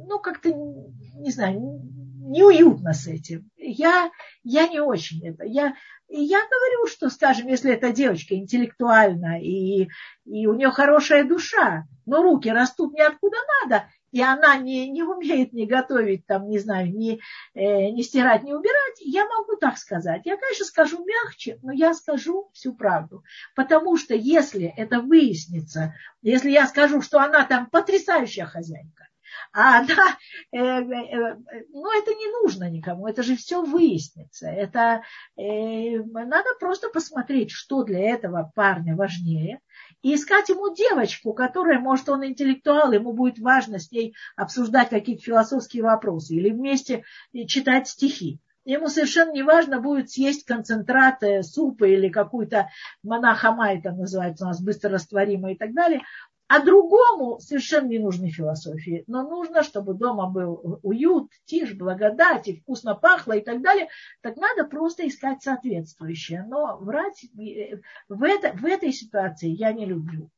ну, 0.06 0.20
как-то, 0.20 0.50
не 0.50 1.32
знаю, 1.32 1.82
неуютно 2.28 2.94
с 2.94 3.08
этим. 3.08 3.50
Я, 3.58 4.12
я 4.44 4.68
не 4.68 4.80
очень 4.80 5.26
это. 5.28 5.44
Я, 5.46 5.76
я 6.10 6.40
говорю, 6.40 6.88
что, 6.88 7.10
скажем, 7.10 7.48
если 7.48 7.74
эта 7.74 7.92
девочка 7.92 8.36
интеллектуальна 8.36 9.42
и, 9.42 9.88
и 10.26 10.48
у 10.48 10.54
нее 10.54 10.72
хорошая 10.72 11.24
душа, 11.24 11.86
но 12.06 12.22
руки 12.22 12.50
растут 12.50 12.94
не 12.94 13.02
откуда 13.02 13.38
надо, 13.64 13.88
и 14.12 14.22
она 14.22 14.56
не, 14.58 14.90
не 14.90 15.04
умеет 15.04 15.54
не 15.54 15.66
готовить, 15.66 16.26
там, 16.26 16.48
не 16.48 16.60
знаю, 16.60 16.92
не, 16.92 17.20
э, 17.54 17.90
не 17.90 18.04
стирать, 18.04 18.44
не 18.44 18.54
убирать, 18.54 19.00
я 19.00 19.26
могу 19.28 19.58
так 19.58 19.78
сказать. 19.78 20.22
Я, 20.26 20.38
конечно, 20.38 20.66
скажу 20.66 21.06
мягче, 21.06 21.60
но 21.62 21.72
я 21.72 21.94
скажу 21.94 22.50
всю 22.54 22.74
правду. 22.74 23.24
Потому 23.56 23.98
что 23.98 24.16
если 24.16 24.74
это 24.78 25.02
выяснится, 25.02 25.94
если 26.22 26.50
я 26.52 26.68
скажу, 26.68 27.02
что 27.02 27.20
она 27.20 27.46
там 27.46 27.70
потрясающая 27.70 28.46
хозяйка, 28.46 29.08
а 29.54 29.80
она, 29.80 30.18
э, 30.52 30.58
э, 30.58 31.36
ну 31.70 32.00
это 32.00 32.12
не 32.14 32.42
нужно 32.42 32.70
никому, 32.70 33.08
это 33.08 33.24
же 33.24 33.36
все 33.36 33.64
выяснится. 33.64 34.48
Это 34.48 35.04
э, 35.38 35.98
надо 36.00 36.50
просто 36.60 36.90
посмотреть, 36.90 37.52
что 37.52 37.84
для 37.84 38.00
этого 38.00 38.52
парня 38.56 38.96
важнее, 38.96 39.60
и 40.02 40.16
искать 40.16 40.50
ему 40.50 40.74
девочку, 40.74 41.34
которая, 41.34 41.80
может, 41.80 42.10
он 42.10 42.26
интеллектуал, 42.26 42.92
ему 42.92 43.14
будет 43.14 43.40
важно 43.40 43.80
с 43.80 43.92
ней 43.92 44.16
обсуждать 44.36 44.90
какие-то 44.90 45.24
философские 45.24 45.84
вопросы 45.84 46.36
или 46.36 46.50
вместе 46.50 47.04
читать 47.48 47.88
стихи. 47.88 48.40
Ему 48.66 48.90
совершенно 48.90 49.32
не 49.32 49.44
важно 49.44 49.80
будет 49.80 50.12
съесть 50.12 50.44
концентрат 50.44 51.24
супа 51.44 51.86
или 51.86 52.10
какую-то 52.10 52.70
монахамай, 53.02 53.82
там 53.82 53.98
называется 53.98 54.44
у 54.44 54.48
нас, 54.50 54.62
быстро 54.62 54.90
растворимый 54.90 55.54
и 55.54 55.58
так 55.58 55.74
далее. 55.74 56.02
А 56.48 56.64
другому 56.64 57.40
совершенно 57.40 57.88
не 57.88 58.00
нужны 58.00 58.30
философии, 58.30 59.04
но 59.08 59.24
нужно, 59.24 59.64
чтобы 59.64 59.94
дома 59.94 60.30
был 60.30 60.80
уют, 60.82 61.30
тишь, 61.46 61.74
благодать, 61.74 62.48
и 62.48 62.56
вкусно 62.56 62.96
пахло 62.96 63.34
и 63.34 63.42
так 63.42 63.62
далее. 63.62 63.90
Так 64.22 64.38
надо 64.38 64.64
просто 64.64 65.06
искать 65.08 65.44
соответствующее. 65.44 66.46
Но 66.48 66.78
врать 66.78 67.26
э, 67.38 67.82
в, 68.08 68.24
это, 68.24 68.54
в 68.54 68.66
этой 68.66 68.94
ситуации 68.94 69.50
я 69.50 69.74
не 69.74 69.86
люблю. 69.86 70.30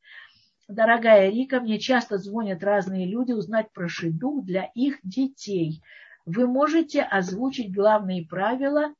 Дорогая 0.68 1.30
Рика, 1.30 1.60
мне 1.60 1.78
часто 1.80 2.18
звонят 2.18 2.64
разные 2.64 3.05
люди 3.05 3.32
узнать 3.32 3.72
про 3.72 3.88
шиду 3.88 4.41
для 4.41 4.70
их 4.74 4.99
детей. 5.03 5.84
Вы 6.26 6.47
можете 6.47 7.03
озвучить 7.03 7.74
главные 7.74 8.26
правила 8.26 8.93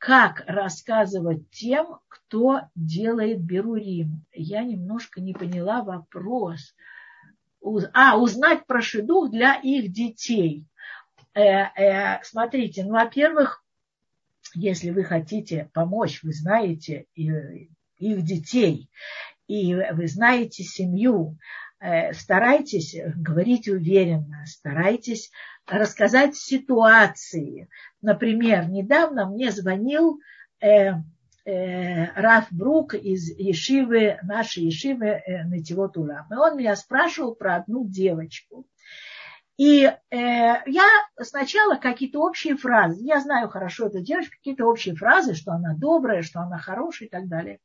как 0.00 0.44
рассказывать 0.46 1.50
тем, 1.50 1.98
кто 2.08 2.62
делает 2.74 3.42
берурим. 3.42 4.24
Я 4.32 4.64
немножко 4.64 5.20
не 5.20 5.34
поняла 5.34 5.82
вопрос. 5.82 6.74
А, 7.92 8.18
узнать 8.18 8.66
про 8.66 8.80
шедух 8.80 9.30
для 9.30 9.56
их 9.56 9.92
детей. 9.92 10.64
Э, 11.34 11.66
э, 11.76 12.22
смотрите, 12.22 12.84
ну, 12.84 12.92
во-первых, 12.92 13.62
если 14.54 14.88
вы 14.88 15.04
хотите 15.04 15.68
помочь, 15.74 16.22
вы 16.22 16.32
знаете 16.32 17.04
их 17.14 18.22
детей, 18.22 18.88
и 19.48 19.74
вы 19.74 20.08
знаете 20.08 20.62
семью, 20.62 21.36
э, 21.78 22.14
старайтесь 22.14 22.96
говорить 23.16 23.68
уверенно, 23.68 24.46
старайтесь 24.46 25.30
рассказать 25.70 26.36
ситуации. 26.36 27.68
Например, 28.02 28.68
недавно 28.68 29.26
мне 29.26 29.50
звонил 29.50 30.20
э, 30.60 30.92
э, 31.44 32.06
Раф 32.20 32.46
Брук 32.50 32.94
из 32.94 33.30
Ешивы, 33.38 34.18
нашей 34.22 34.64
Ешивы 34.64 35.06
э, 35.06 35.44
Нативот. 35.44 35.96
И 35.96 36.00
он 36.00 36.56
меня 36.56 36.76
спрашивал 36.76 37.34
про 37.34 37.56
одну 37.56 37.86
девочку. 37.86 38.66
И 39.56 39.84
э, 39.84 39.94
я 40.10 40.86
сначала 41.20 41.76
какие-то 41.76 42.20
общие 42.20 42.56
фразы, 42.56 43.04
я 43.04 43.20
знаю 43.20 43.50
хорошо 43.50 43.88
эту 43.88 44.00
девочку, 44.00 44.36
какие-то 44.36 44.64
общие 44.64 44.94
фразы, 44.94 45.34
что 45.34 45.52
она 45.52 45.74
добрая, 45.76 46.22
что 46.22 46.40
она 46.40 46.58
хорошая 46.58 47.08
и 47.08 47.10
так 47.10 47.28
далее. 47.28 47.58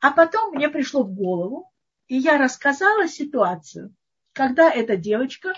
А 0.00 0.12
потом 0.12 0.54
мне 0.54 0.68
пришло 0.68 1.02
в 1.02 1.12
голову, 1.12 1.72
и 2.06 2.16
я 2.16 2.38
рассказала 2.38 3.08
ситуацию, 3.08 3.92
когда 4.32 4.70
эта 4.70 4.96
девочка 4.96 5.54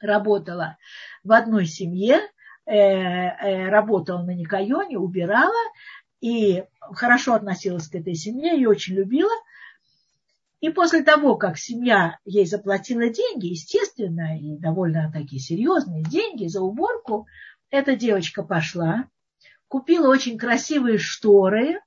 работала 0.00 0.76
в 1.24 1.32
одной 1.32 1.66
семье, 1.66 2.20
э, 2.66 2.72
э, 2.72 3.68
работала 3.68 4.22
на 4.22 4.34
Никайоне, 4.34 4.98
убирала 4.98 5.52
и 6.20 6.64
хорошо 6.80 7.34
относилась 7.34 7.88
к 7.88 7.94
этой 7.94 8.14
семье 8.14 8.60
и 8.60 8.66
очень 8.66 8.94
любила. 8.94 9.32
И 10.60 10.70
после 10.70 11.02
того, 11.02 11.36
как 11.36 11.56
семья 11.56 12.18
ей 12.24 12.44
заплатила 12.44 13.08
деньги, 13.08 13.46
естественно, 13.46 14.38
и 14.38 14.56
довольно 14.56 15.10
такие 15.12 15.40
серьезные 15.40 16.02
деньги 16.02 16.48
за 16.48 16.60
уборку, 16.62 17.26
эта 17.70 17.94
девочка 17.94 18.42
пошла, 18.42 19.08
купила 19.68 20.08
очень 20.08 20.36
красивые 20.36 20.98
шторы, 20.98 21.80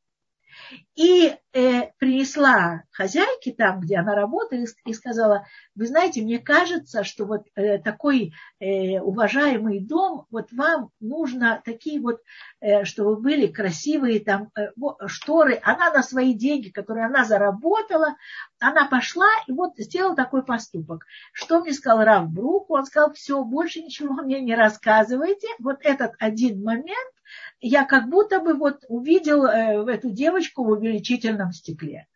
и 0.96 1.36
э, 1.54 1.92
принесла 1.98 2.84
хозяйке 2.92 3.54
там, 3.54 3.80
где 3.80 3.98
она 3.98 4.16
работает, 4.16 4.70
и 4.86 4.94
сказала, 4.94 5.46
вы 5.76 5.88
знаете, 5.88 6.22
мне 6.22 6.40
кажется, 6.40 7.04
что 7.04 7.26
вот 7.26 7.48
э, 7.56 7.78
такой 7.80 8.34
э, 8.60 9.00
уважаемый 9.00 9.80
дом, 9.80 10.26
вот 10.30 10.52
вам 10.52 10.90
нужно 11.00 11.62
такие 11.66 12.00
вот, 12.00 12.22
э, 12.60 12.84
чтобы 12.84 13.16
были 13.16 13.48
красивые 13.48 14.20
там 14.20 14.52
э, 14.56 14.68
шторы. 15.08 15.60
Она 15.64 15.92
на 15.92 16.04
свои 16.04 16.34
деньги, 16.34 16.70
которые 16.70 17.06
она 17.06 17.26
заработала, 17.26 18.16
она 18.60 18.88
пошла 18.88 19.30
и 19.48 19.52
вот 19.54 19.74
сделала 19.78 20.16
такой 20.16 20.44
поступок. 20.44 21.06
Что 21.34 21.62
мне 21.62 21.74
сказал 21.74 22.04
Рав 22.04 22.30
Брук? 22.30 22.70
Он 22.70 22.86
сказал, 22.86 23.14
все, 23.14 23.44
больше 23.44 23.82
ничего 23.82 24.14
мне 24.16 24.42
не 24.42 24.56
рассказывайте. 24.56 25.48
Вот 25.60 25.78
этот 25.82 26.14
один 26.20 26.64
момент 26.64 27.12
я 27.60 27.86
как 27.86 28.10
будто 28.10 28.40
бы 28.40 28.54
вот 28.54 28.84
увидел 28.88 29.46
э, 29.46 29.84
эту 29.92 30.10
девочку 30.12 30.64
в 30.64 30.70
увеличительном 30.70 31.52
стекле. 31.52 32.08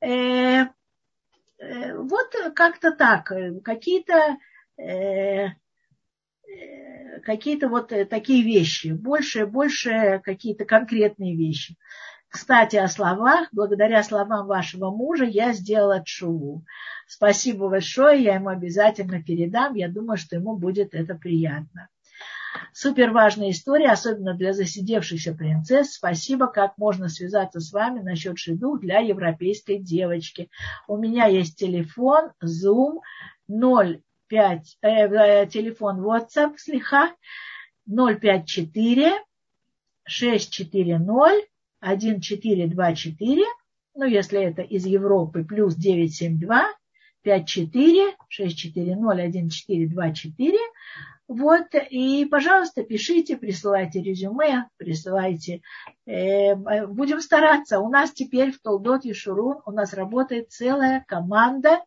Э, 0.00 0.66
э, 1.58 1.96
вот 1.96 2.34
как-то 2.54 2.92
так, 2.92 3.32
какие-то 3.64 4.36
какие-то 7.22 7.68
вот 7.68 7.92
такие 8.08 8.42
вещи, 8.42 8.88
больше, 8.88 9.44
больше 9.44 10.22
какие-то 10.24 10.64
конкретные 10.64 11.36
вещи. 11.36 11.76
Кстати, 12.30 12.76
о 12.76 12.86
словах. 12.88 13.48
Благодаря 13.52 14.02
словам 14.04 14.46
вашего 14.46 14.90
мужа 14.90 15.24
я 15.24 15.52
сделала 15.52 16.02
чуву. 16.04 16.64
Спасибо 17.06 17.68
большое, 17.68 18.22
я 18.22 18.36
ему 18.36 18.48
обязательно 18.48 19.22
передам. 19.22 19.74
Я 19.74 19.88
думаю, 19.88 20.16
что 20.16 20.36
ему 20.36 20.56
будет 20.56 20.94
это 20.94 21.16
приятно. 21.16 21.88
Супер 22.72 23.10
важная 23.10 23.50
история, 23.50 23.90
особенно 23.90 24.34
для 24.34 24.52
засидевшихся 24.52 25.34
принцесс. 25.34 25.94
Спасибо, 25.94 26.46
как 26.46 26.76
можно 26.78 27.08
связаться 27.08 27.60
с 27.60 27.72
вами 27.72 28.00
насчет 28.00 28.38
шиду 28.38 28.78
для 28.78 28.98
европейской 28.98 29.78
девочки. 29.78 30.50
У 30.88 30.96
меня 30.96 31.26
есть 31.26 31.58
телефон, 31.58 32.32
Zoom 32.42 33.00
05, 33.48 34.78
э, 34.82 34.88
э, 34.88 35.46
телефон 35.46 36.00
WhatsApp, 36.00 36.54
слегка, 36.56 37.14
054 37.86 39.12
640 40.04 41.50
1424, 41.80 43.44
ну, 43.94 44.04
если 44.04 44.42
это 44.42 44.62
из 44.62 44.86
Европы, 44.86 45.44
плюс 45.44 45.74
972 45.76 46.68
54 47.22 48.16
640 48.28 48.98
1424. 48.98 50.58
Вот, 51.30 51.68
и, 51.90 52.24
пожалуйста, 52.24 52.82
пишите, 52.82 53.36
присылайте 53.36 54.02
резюме, 54.02 54.68
присылайте. 54.78 55.62
Э, 56.04 56.56
будем 56.86 57.20
стараться. 57.20 57.78
У 57.78 57.88
нас 57.88 58.10
теперь 58.10 58.50
в 58.50 58.60
Толдот 58.60 59.04
и 59.04 59.12
Шурун 59.12 59.58
у 59.64 59.70
нас 59.70 59.94
работает 59.94 60.50
целая 60.50 61.04
команда. 61.06 61.84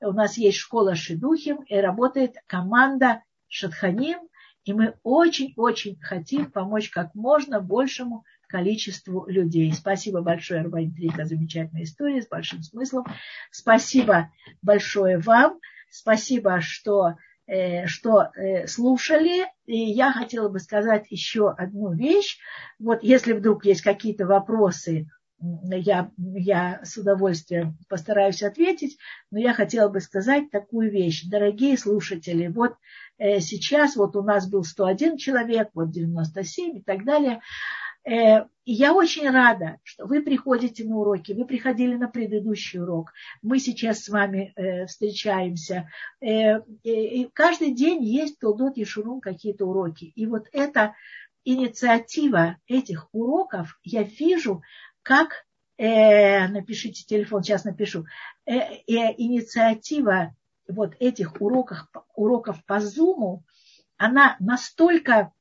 У 0.00 0.12
нас 0.12 0.38
есть 0.38 0.56
школа 0.56 0.94
Шидухим, 0.94 1.64
и 1.64 1.76
работает 1.76 2.36
команда 2.46 3.22
Шатханим. 3.48 4.20
И 4.64 4.72
мы 4.72 4.94
очень-очень 5.02 6.00
хотим 6.00 6.50
помочь 6.50 6.88
как 6.88 7.14
можно 7.14 7.60
большему 7.60 8.24
количеству 8.48 9.26
людей. 9.28 9.70
Спасибо 9.74 10.22
большое, 10.22 10.62
Арбайн 10.62 10.94
Трика, 10.94 11.26
замечательная 11.26 11.82
история 11.82 12.22
с 12.22 12.26
большим 12.26 12.62
смыслом. 12.62 13.04
Спасибо 13.50 14.32
большое 14.62 15.18
вам. 15.18 15.58
Спасибо, 15.90 16.62
что 16.62 17.12
Э, 17.12 17.27
что 17.86 18.30
э, 18.34 18.66
слушали. 18.66 19.46
И 19.66 19.78
я 19.78 20.12
хотела 20.12 20.48
бы 20.48 20.58
сказать 20.60 21.06
еще 21.10 21.50
одну 21.50 21.92
вещь. 21.92 22.38
Вот 22.78 23.02
если 23.02 23.32
вдруг 23.32 23.64
есть 23.64 23.82
какие-то 23.82 24.26
вопросы, 24.26 25.06
я, 25.40 26.10
я 26.16 26.80
с 26.82 26.96
удовольствием 26.96 27.78
постараюсь 27.88 28.42
ответить, 28.42 28.98
но 29.30 29.38
я 29.38 29.54
хотела 29.54 29.88
бы 29.88 30.00
сказать 30.00 30.50
такую 30.50 30.90
вещь. 30.90 31.24
Дорогие 31.26 31.78
слушатели, 31.78 32.48
вот 32.48 32.74
э, 33.18 33.38
сейчас 33.40 33.94
вот 33.96 34.16
у 34.16 34.22
нас 34.22 34.48
был 34.48 34.64
101 34.64 35.16
человек, 35.16 35.68
вот 35.74 35.90
97 35.90 36.78
и 36.78 36.82
так 36.82 37.04
далее. 37.04 37.40
Э, 38.08 38.46
я 38.64 38.94
очень 38.94 39.28
рада, 39.30 39.78
что 39.82 40.06
вы 40.06 40.22
приходите 40.22 40.84
на 40.84 40.96
уроки, 40.96 41.32
вы 41.32 41.44
приходили 41.44 41.94
на 41.94 42.08
предыдущий 42.08 42.80
урок. 42.80 43.12
Мы 43.42 43.58
сейчас 43.58 44.04
с 44.04 44.08
вами 44.08 44.54
э, 44.56 44.86
встречаемся. 44.86 45.90
Э, 46.20 46.60
и 46.82 47.28
каждый 47.34 47.72
день 47.72 48.02
есть 48.02 48.38
Толдот 48.38 48.78
и 48.78 48.84
Шурум 48.84 49.20
какие-то 49.20 49.66
уроки. 49.66 50.04
И 50.04 50.26
вот 50.26 50.48
эта 50.52 50.94
инициатива 51.44 52.56
этих 52.66 53.08
уроков 53.12 53.78
я 53.82 54.02
вижу, 54.02 54.62
как 55.02 55.44
напишите 55.78 57.04
телефон, 57.04 57.44
сейчас 57.44 57.62
напишу, 57.62 58.04
инициатива 58.44 60.34
вот 60.66 60.96
этих 60.98 61.40
уроков, 61.40 61.86
уроков 62.16 62.64
по 62.64 62.80
Зуму, 62.80 63.44
она 63.96 64.34
настолько 64.40 65.32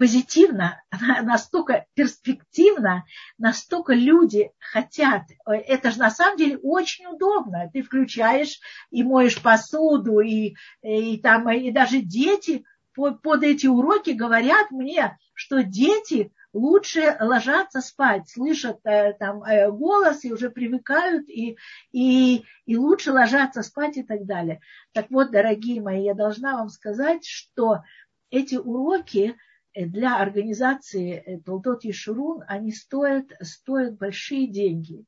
позитивно, 0.00 0.82
настолько 1.22 1.86
перспективно, 1.92 3.04
настолько 3.36 3.92
люди 3.92 4.50
хотят. 4.58 5.24
Это 5.44 5.90
же 5.90 5.98
на 5.98 6.10
самом 6.10 6.38
деле 6.38 6.56
очень 6.56 7.04
удобно. 7.04 7.68
Ты 7.70 7.82
включаешь 7.82 8.60
и 8.90 9.02
моешь 9.02 9.42
посуду, 9.42 10.20
и, 10.20 10.54
и, 10.80 11.18
там, 11.18 11.50
и 11.50 11.70
даже 11.70 12.00
дети 12.00 12.64
под, 12.94 13.42
эти 13.42 13.66
уроки 13.66 14.10
говорят 14.10 14.70
мне, 14.70 15.18
что 15.34 15.62
дети 15.62 16.32
лучше 16.54 17.18
ложатся 17.20 17.82
спать, 17.82 18.30
слышат 18.30 18.78
э, 18.84 19.12
там 19.12 19.44
э, 19.44 19.70
голос 19.70 20.24
и 20.24 20.32
уже 20.32 20.48
привыкают, 20.48 21.28
и, 21.28 21.58
и, 21.92 22.42
и 22.64 22.76
лучше 22.78 23.12
ложатся 23.12 23.62
спать 23.62 23.98
и 23.98 24.02
так 24.02 24.24
далее. 24.24 24.60
Так 24.92 25.10
вот, 25.10 25.30
дорогие 25.30 25.82
мои, 25.82 26.02
я 26.02 26.14
должна 26.14 26.56
вам 26.56 26.70
сказать, 26.70 27.26
что 27.26 27.82
эти 28.30 28.56
уроки, 28.56 29.36
Э, 29.36 29.49
для 29.74 30.16
организации 30.16 31.14
э, 31.14 31.40
Толдот 31.40 31.84
и 31.84 31.92
Шурун 31.92 32.42
они 32.48 32.72
стоят, 32.72 33.26
стоят 33.42 33.98
большие 33.98 34.46
деньги. 34.46 35.04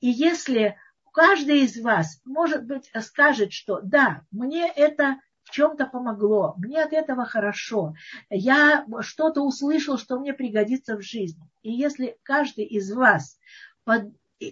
И 0.00 0.08
если 0.08 0.76
каждый 1.12 1.60
из 1.60 1.80
вас, 1.80 2.20
может 2.24 2.64
быть, 2.66 2.90
скажет, 3.00 3.52
что 3.52 3.80
да, 3.82 4.22
мне 4.30 4.70
это 4.70 5.18
в 5.44 5.50
чем-то 5.50 5.86
помогло, 5.86 6.54
мне 6.58 6.82
от 6.82 6.92
этого 6.92 7.24
хорошо, 7.24 7.94
я 8.30 8.84
что-то 9.00 9.42
услышал, 9.42 9.96
что 9.96 10.18
мне 10.18 10.34
пригодится 10.34 10.96
в 10.96 11.02
жизни. 11.02 11.48
И 11.62 11.72
если 11.72 12.18
каждый 12.22 12.64
из 12.64 12.92
вас, 12.92 13.38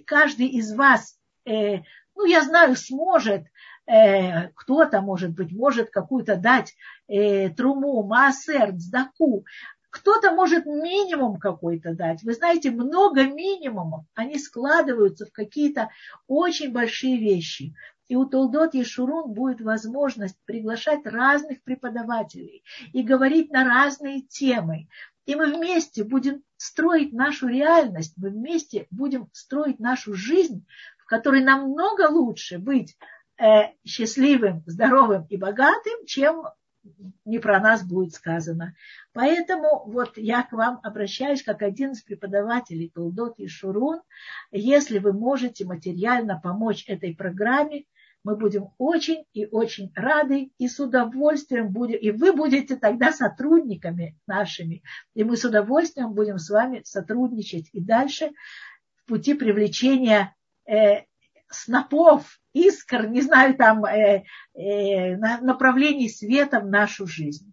каждый 0.07 0.47
из 0.47 0.73
вас, 0.73 1.19
э, 1.45 1.79
ну, 2.15 2.25
я 2.25 2.43
знаю, 2.43 2.77
сможет 2.77 3.45
э, 3.87 4.49
кто-то, 4.55 5.01
может 5.01 5.33
быть, 5.33 5.53
может 5.53 5.91
какую-то 5.91 6.37
дать 6.37 6.75
э, 7.09 7.51
труму, 7.51 8.03
массер, 8.03 8.73
цдаку, 8.77 9.45
кто-то 9.91 10.33
может 10.33 10.67
минимум 10.67 11.39
какой-то 11.39 11.95
дать. 11.95 12.25
Вы 12.25 12.35
знаете, 12.35 12.73
много 12.73 13.25
минимумов, 13.25 14.05
они 14.15 14.41
складываются 14.41 15.27
в 15.27 15.33
какие-то 15.33 15.89
очень 16.27 16.73
большие 16.73 17.17
вещи. 17.17 17.75
И 18.09 18.17
у 18.17 18.27
Толдот 18.27 18.75
Ешурун 18.75 19.33
будет 19.33 19.61
возможность 19.61 20.37
приглашать 20.45 21.07
разных 21.07 21.63
преподавателей 21.63 22.65
и 22.93 23.03
говорить 23.03 23.53
на 23.53 23.65
разные 23.65 24.23
темы. 24.23 24.89
И 25.27 25.37
мы 25.37 25.47
вместе 25.47 26.05
будем 26.05 26.43
строить 26.57 27.13
нашу 27.13 27.47
реальность, 27.47 28.15
мы 28.17 28.31
вместе 28.31 28.87
будем 28.91 29.29
строить 29.33 29.79
нашу 29.79 30.15
жизнь, 30.15 30.67
в 30.99 31.07
которой 31.07 31.43
намного 31.43 32.11
лучше 32.11 32.59
быть 32.59 32.97
Э, 33.37 33.73
счастливым, 33.85 34.63
здоровым 34.67 35.27
и 35.29 35.37
богатым, 35.37 36.07
чем 36.07 36.45
не 37.25 37.41
про 37.41 37.59
нас 37.59 37.83
будет 37.83 38.15
сказано. 38.15 38.77
Поэтому 39.13 39.85
вот 39.87 40.17
я 40.17 40.45
к 40.45 40.53
вам 40.53 40.79
обращаюсь 40.85 41.43
как 41.43 41.63
один 41.63 41.93
из 41.93 42.03
преподавателей 42.03 42.91
Толдот 42.95 43.39
и 43.39 43.49
Шурун. 43.49 44.03
Если 44.53 44.99
вы 44.99 45.13
можете 45.13 45.65
материально 45.65 46.39
помочь 46.39 46.85
этой 46.87 47.15
программе, 47.15 47.87
мы 48.23 48.37
будем 48.37 48.69
очень 48.79 49.25
и 49.33 49.47
очень 49.47 49.93
рады 49.97 50.53
и 50.57 50.69
с 50.69 50.79
удовольствием 50.79 51.71
будем, 51.71 51.99
и 51.99 52.13
вы 52.13 52.33
будете 52.33 52.77
тогда 52.77 53.11
сотрудниками 53.11 54.17
нашими, 54.29 54.83
и 55.15 55.25
мы 55.25 55.37
с 55.37 55.45
удовольствием 55.45 56.13
будем 56.13 56.39
с 56.39 56.49
вами 56.51 56.83
сотрудничать 56.85 57.69
и 57.73 57.81
дальше 57.81 58.31
в 58.95 59.09
пути 59.09 59.35
привлечения 59.35 60.35
э, 60.67 61.03
снопов, 61.55 62.41
искр, 62.53 63.07
не 63.07 63.21
знаю, 63.23 63.57
там, 63.57 63.85
э, 63.85 64.25
э, 64.55 65.17
направлений 65.17 66.09
света 66.09 66.61
в 66.61 66.67
нашу 66.67 67.07
жизнь. 67.07 67.53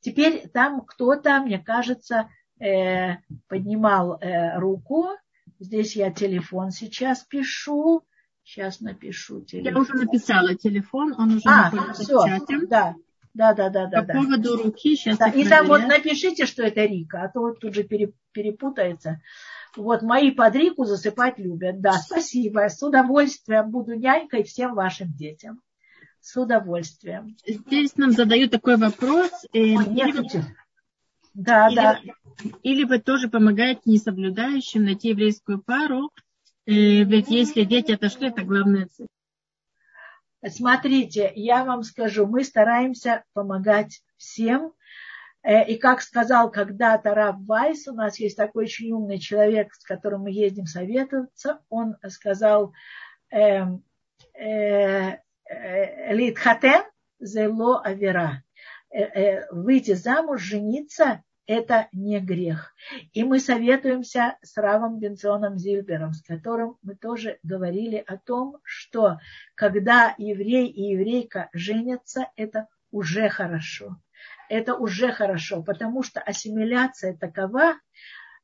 Теперь 0.00 0.48
там 0.48 0.80
кто-то, 0.82 1.40
мне 1.40 1.58
кажется, 1.58 2.28
э, 2.58 3.16
поднимал 3.48 4.18
э, 4.20 4.58
руку. 4.58 5.08
Здесь 5.58 5.94
я 5.96 6.10
телефон 6.10 6.70
сейчас 6.70 7.22
пишу. 7.24 8.02
Сейчас 8.42 8.80
напишу 8.80 9.42
телефон. 9.42 9.72
Я 9.72 9.78
уже 9.78 9.94
написала 9.94 10.54
телефон, 10.54 11.14
он 11.18 11.36
уже 11.36 11.42
а, 11.46 11.70
находится 11.70 12.02
все, 12.02 12.18
в 12.18 12.26
чате. 12.26 12.66
Да, 12.66 12.94
да, 13.34 13.52
да, 13.54 13.68
да, 13.68 13.86
да. 13.86 14.00
По 14.00 14.06
да. 14.06 14.14
поводу 14.14 14.56
руки 14.56 14.96
сейчас. 14.96 15.18
Да, 15.18 15.28
и 15.28 15.46
там 15.46 15.66
вот 15.68 15.82
напишите, 15.86 16.46
что 16.46 16.62
это 16.62 16.84
Рика, 16.84 17.22
а 17.22 17.28
то 17.28 17.40
вот 17.40 17.60
тут 17.60 17.74
же 17.74 17.84
перепутается. 17.84 19.20
Вот 19.76 20.02
мои 20.02 20.30
под 20.30 20.54
Рику 20.56 20.84
засыпать 20.84 21.38
любят. 21.38 21.80
Да, 21.80 21.92
спасибо. 21.92 22.68
С 22.68 22.82
удовольствием 22.82 23.70
буду 23.70 23.94
нянькой 23.94 24.42
всем 24.42 24.74
вашим 24.74 25.12
детям. 25.12 25.60
С 26.20 26.36
удовольствием. 26.36 27.36
Здесь 27.46 27.96
нам 27.96 28.10
задают 28.12 28.50
такой 28.50 28.76
вопрос. 28.76 29.30
Э, 29.52 29.58
Нет, 29.58 30.14
или, 30.14 30.44
да, 31.34 31.68
или, 31.68 31.76
да. 31.76 32.00
Или 32.62 32.84
вы 32.84 32.98
тоже 32.98 33.28
помогаете 33.28 33.82
несоблюдающим 33.86 34.84
найти 34.84 35.08
еврейскую 35.10 35.62
пару, 35.62 36.10
э, 36.66 37.04
ведь 37.04 37.28
если 37.28 37.64
дети 37.64 37.92
отошли, 37.92 38.28
это 38.28 38.42
главная 38.42 38.86
цель. 38.86 39.06
Смотрите, 40.46 41.30
я 41.34 41.64
вам 41.64 41.82
скажу, 41.82 42.26
мы 42.26 42.44
стараемся 42.44 43.24
помогать 43.34 44.02
всем, 44.16 44.72
и 45.42 45.76
как 45.76 46.02
сказал 46.02 46.50
когда-то 46.50 47.14
Раб 47.14 47.36
Вайс, 47.46 47.88
у 47.88 47.94
нас 47.94 48.18
есть 48.18 48.36
такой 48.36 48.64
очень 48.64 48.92
умный 48.92 49.18
человек, 49.18 49.72
с 49.74 49.84
которым 49.84 50.22
мы 50.22 50.30
ездим 50.30 50.66
советоваться, 50.66 51.60
он 51.68 51.96
сказал, 52.08 52.72
эм, 53.30 53.82
э, 54.34 55.16
э, 55.48 56.14
Литхатен 56.14 56.82
зело 57.18 57.80
авера. 57.82 58.42
Выйти 59.52 59.94
замуж, 59.94 60.42
жениться, 60.42 61.22
это 61.50 61.88
не 61.90 62.20
грех. 62.20 62.72
И 63.12 63.24
мы 63.24 63.40
советуемся 63.40 64.38
с 64.40 64.56
Равом 64.56 65.00
Бенционом 65.00 65.58
Зильбером, 65.58 66.12
с 66.12 66.22
которым 66.22 66.76
мы 66.80 66.94
тоже 66.94 67.40
говорили 67.42 67.96
о 68.06 68.18
том, 68.18 68.58
что 68.62 69.18
когда 69.56 70.14
еврей 70.16 70.68
и 70.68 70.92
еврейка 70.92 71.48
женятся, 71.52 72.28
это 72.36 72.68
уже 72.92 73.28
хорошо. 73.28 73.96
Это 74.50 74.74
уже 74.74 75.12
хорошо, 75.12 75.62
потому 75.62 76.02
что 76.02 76.20
ассимиляция 76.20 77.16
такова, 77.16 77.74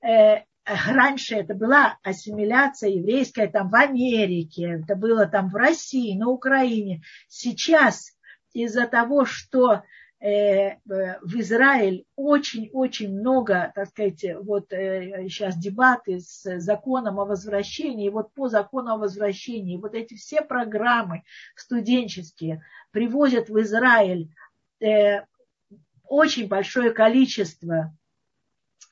э, 0.00 0.44
раньше 0.64 1.34
это 1.34 1.54
была 1.54 1.98
ассимиляция 2.02 2.90
еврейская 2.90 3.48
там 3.48 3.68
в 3.68 3.74
Америке, 3.74 4.80
это 4.82 4.94
было 4.94 5.26
там 5.26 5.50
в 5.50 5.56
России, 5.56 6.16
на 6.16 6.28
Украине. 6.28 7.02
Сейчас 7.28 8.16
из-за 8.52 8.86
того, 8.86 9.24
что 9.24 9.82
Э, 10.18 10.76
в 10.86 11.38
Израиль 11.40 12.04
очень-очень 12.16 13.12
много, 13.12 13.70
так 13.74 13.88
сказать, 13.88 14.24
вот 14.40 14.70
сейчас 14.70 15.56
э, 15.56 15.60
дебаты 15.60 16.20
с 16.20 16.58
законом 16.58 17.20
о 17.20 17.26
возвращении, 17.26 18.08
вот 18.08 18.32
по 18.32 18.48
закону 18.48 18.94
о 18.94 18.98
возвращении, 18.98 19.76
вот 19.76 19.94
эти 19.94 20.14
все 20.14 20.40
программы 20.40 21.22
студенческие 21.54 22.62
привозят 22.92 23.50
в 23.50 23.60
Израиль 23.60 24.30
э, 24.80 25.20
очень 26.08 26.48
большое 26.48 26.92
количество 26.92 27.96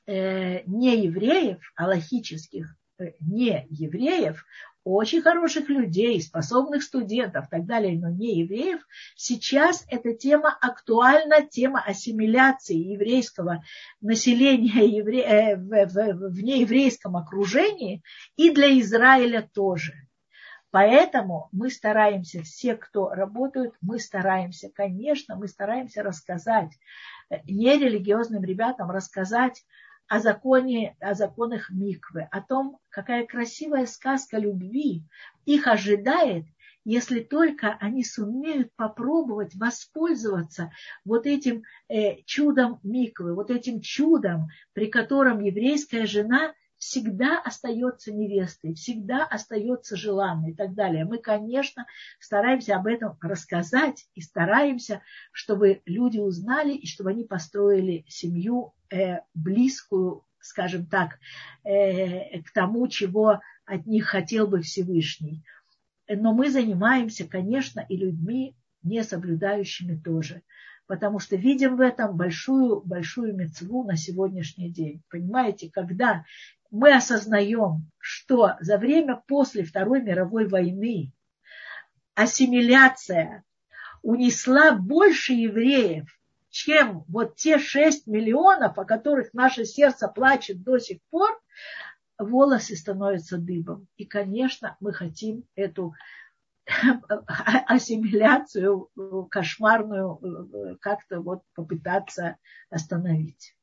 неевреев, 0.07 1.59
аллахических 1.75 2.75
неевреев, 3.19 4.45
очень 4.85 5.23
хороших 5.23 5.67
людей, 5.67 6.21
способных 6.21 6.83
студентов 6.83 7.47
и 7.47 7.49
так 7.49 7.65
далее, 7.65 7.99
но 7.99 8.09
не 8.09 8.41
евреев, 8.41 8.81
сейчас 9.15 9.83
эта 9.89 10.13
тема 10.13 10.55
актуальна, 10.61 11.41
тема 11.41 11.83
ассимиляции 11.83 12.93
еврейского 12.93 13.63
населения 13.99 14.85
евре... 14.85 15.23
Э, 15.23 15.55
в, 15.55 15.87
в, 15.87 16.29
в 16.29 16.43
нееврейском 16.43 17.17
окружении 17.17 18.03
и 18.37 18.51
для 18.51 18.79
Израиля 18.79 19.49
тоже. 19.53 20.04
Поэтому 20.75 21.47
мы 21.53 21.69
стараемся, 21.69 22.43
все, 22.43 22.75
кто 22.75 23.07
работают, 23.07 23.75
мы 23.79 23.97
стараемся, 23.97 24.69
конечно, 24.69 25.37
мы 25.37 25.47
стараемся 25.47 26.03
рассказать 26.03 26.69
э, 27.29 27.37
нерелигиозным 27.45 28.43
ребятам, 28.43 28.91
рассказать 28.91 29.63
о 30.09 30.19
законе, 30.19 30.97
о 30.99 31.13
законах 31.13 31.69
миквы, 31.69 32.27
о 32.29 32.41
том, 32.41 32.79
какая 32.89 33.25
красивая 33.25 33.85
сказка 33.85 34.37
любви 34.37 35.05
их 35.45 35.67
ожидает, 35.67 36.43
если 36.83 37.21
только 37.21 37.77
они 37.79 38.03
сумеют 38.03 38.69
попробовать 38.75 39.55
воспользоваться 39.55 40.73
вот 41.05 41.25
этим 41.25 41.63
э, 41.87 42.17
чудом 42.25 42.81
миквы, 42.83 43.33
вот 43.33 43.49
этим 43.49 43.79
чудом, 43.79 44.49
при 44.73 44.87
котором 44.87 45.39
еврейская 45.39 46.05
жена 46.05 46.53
всегда 46.77 47.39
остается 47.39 48.11
невестой, 48.13 48.73
всегда 48.73 49.25
остается 49.25 49.95
желанной 49.95 50.51
и 50.51 50.53
так 50.53 50.73
далее. 50.73 51.05
Мы, 51.05 51.17
конечно, 51.17 51.85
стараемся 52.19 52.75
об 52.75 52.87
этом 52.87 53.17
рассказать 53.21 54.07
и 54.13 54.21
стараемся, 54.21 55.01
чтобы 55.31 55.81
люди 55.85 56.19
узнали 56.19 56.73
и 56.73 56.87
чтобы 56.87 57.11
они 57.11 57.23
построили 57.23 58.05
семью 58.07 58.73
э, 58.91 59.19
близкую, 59.33 60.25
скажем 60.39 60.85
так, 60.85 61.19
э, 61.63 62.41
к 62.41 62.51
тому, 62.51 62.87
чего 62.87 63.39
от 63.65 63.85
них 63.85 64.05
хотел 64.05 64.47
бы 64.47 64.61
Всевышний. 64.61 65.43
Но 66.07 66.33
мы 66.33 66.51
занимаемся, 66.51 67.27
конечно, 67.27 67.83
и 67.87 67.97
людьми, 67.97 68.55
не 68.83 69.03
соблюдающими 69.03 69.95
тоже 69.95 70.43
потому 70.87 71.19
что 71.19 71.35
видим 71.35 71.77
в 71.77 71.81
этом 71.81 72.15
большую, 72.15 72.81
большую 72.81 73.35
мецву 73.35 73.83
на 73.83 73.97
сегодняшний 73.97 74.69
день. 74.69 75.01
Понимаете, 75.09 75.69
когда 75.71 76.25
мы 76.71 76.93
осознаем, 76.93 77.89
что 77.97 78.55
за 78.59 78.77
время 78.77 79.21
после 79.27 79.63
Второй 79.63 80.01
мировой 80.01 80.47
войны 80.47 81.13
ассимиляция 82.15 83.43
унесла 84.01 84.73
больше 84.73 85.33
евреев, 85.33 86.07
чем 86.49 87.03
вот 87.07 87.35
те 87.35 87.59
6 87.59 88.07
миллионов, 88.07 88.77
о 88.77 88.85
которых 88.85 89.33
наше 89.33 89.65
сердце 89.65 90.07
плачет 90.07 90.63
до 90.63 90.77
сих 90.77 90.99
пор, 91.09 91.29
волосы 92.17 92.75
становятся 92.75 93.37
дыбом. 93.37 93.87
И, 93.97 94.05
конечно, 94.05 94.77
мы 94.79 94.93
хотим 94.93 95.43
эту 95.55 95.93
ассимиляцию 97.67 98.89
кошмарную 99.29 100.77
как-то 100.81 101.21
вот 101.21 101.43
попытаться 101.53 102.37
остановить. 102.69 103.55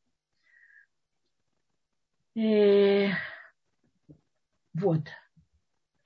И 2.34 2.40
э, 2.40 3.10
вот. 4.74 5.02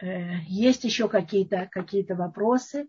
Э, 0.01 0.41
есть 0.47 0.85
еще 0.85 1.09
какие-то 1.09 1.69
какие 1.71 2.05
вопросы? 2.13 2.89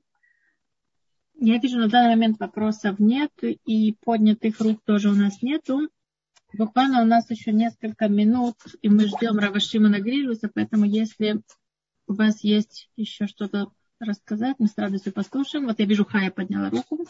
Я 1.40 1.60
вижу, 1.60 1.78
на 1.78 1.88
данный 1.88 2.16
момент 2.16 2.40
вопросов 2.40 2.98
нет, 3.00 3.32
и 3.44 3.96
поднятых 4.04 4.60
рук 4.60 4.82
тоже 4.84 5.10
у 5.10 5.14
нас 5.14 5.44
нету. 5.44 5.88
Буквально 6.54 7.04
у 7.04 7.06
нас 7.06 7.30
еще 7.30 7.52
несколько 7.52 8.08
минут, 8.08 8.56
и 8.82 8.90
мы 8.90 9.06
ждем 9.06 9.38
Равашима 9.38 9.90
на 9.90 10.00
Грилюса, 10.00 10.50
поэтому 10.52 10.86
если 10.86 11.42
у 12.08 12.14
вас 12.14 12.44
есть 12.44 12.90
еще 12.96 13.28
что-то 13.28 13.72
рассказать, 14.00 14.56
мы 14.60 14.68
с 14.68 14.78
радостью 14.78 15.14
послушаем. 15.14 15.68
Вот 15.68 15.80
я 15.80 15.86
вижу, 15.86 16.06
Хая 16.06 16.32
подняла 16.32 16.70
руку. 16.70 17.06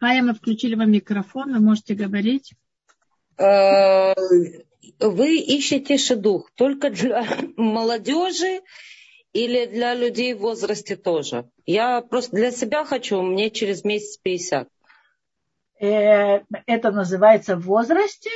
Хая, 0.00 0.22
мы 0.22 0.34
включили 0.34 0.74
вам 0.74 0.90
микрофон, 0.90 1.52
вы 1.52 1.60
можете 1.60 1.94
говорить. 1.94 2.54
Э, 3.36 4.14
вы 4.98 5.36
ищете 5.36 5.98
шедух 5.98 6.50
только 6.54 6.90
для 6.90 7.24
молодежи 7.56 8.62
или 9.32 9.66
для 9.66 9.94
людей 9.94 10.34
в 10.34 10.40
возрасте 10.40 10.96
тоже? 10.96 11.48
Я 11.66 12.00
просто 12.00 12.36
для 12.36 12.50
себя 12.50 12.84
хочу, 12.84 13.20
мне 13.22 13.50
через 13.50 13.84
месяц 13.84 14.16
50. 14.18 14.68
Э, 15.80 16.40
это 16.66 16.90
называется 16.90 17.56
в 17.56 17.62
возрасте? 17.62 18.30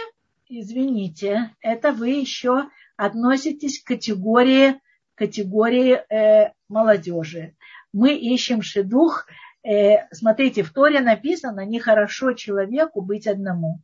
Извините, 0.49 1.55
это 1.61 1.93
вы 1.93 2.11
еще 2.11 2.64
относитесь 2.97 3.83
к 3.83 3.87
категории, 3.87 4.81
категории 5.15 6.01
э, 6.12 6.53
молодежи. 6.69 7.55
Мы 7.93 8.15
ищем 8.15 8.62
шедух. 8.62 9.27
Э, 9.62 10.09
смотрите, 10.12 10.62
в 10.62 10.73
Торе 10.73 11.01
написано, 11.01 11.65
нехорошо 11.65 12.33
человеку 12.33 13.01
быть 13.01 13.27
одному. 13.27 13.81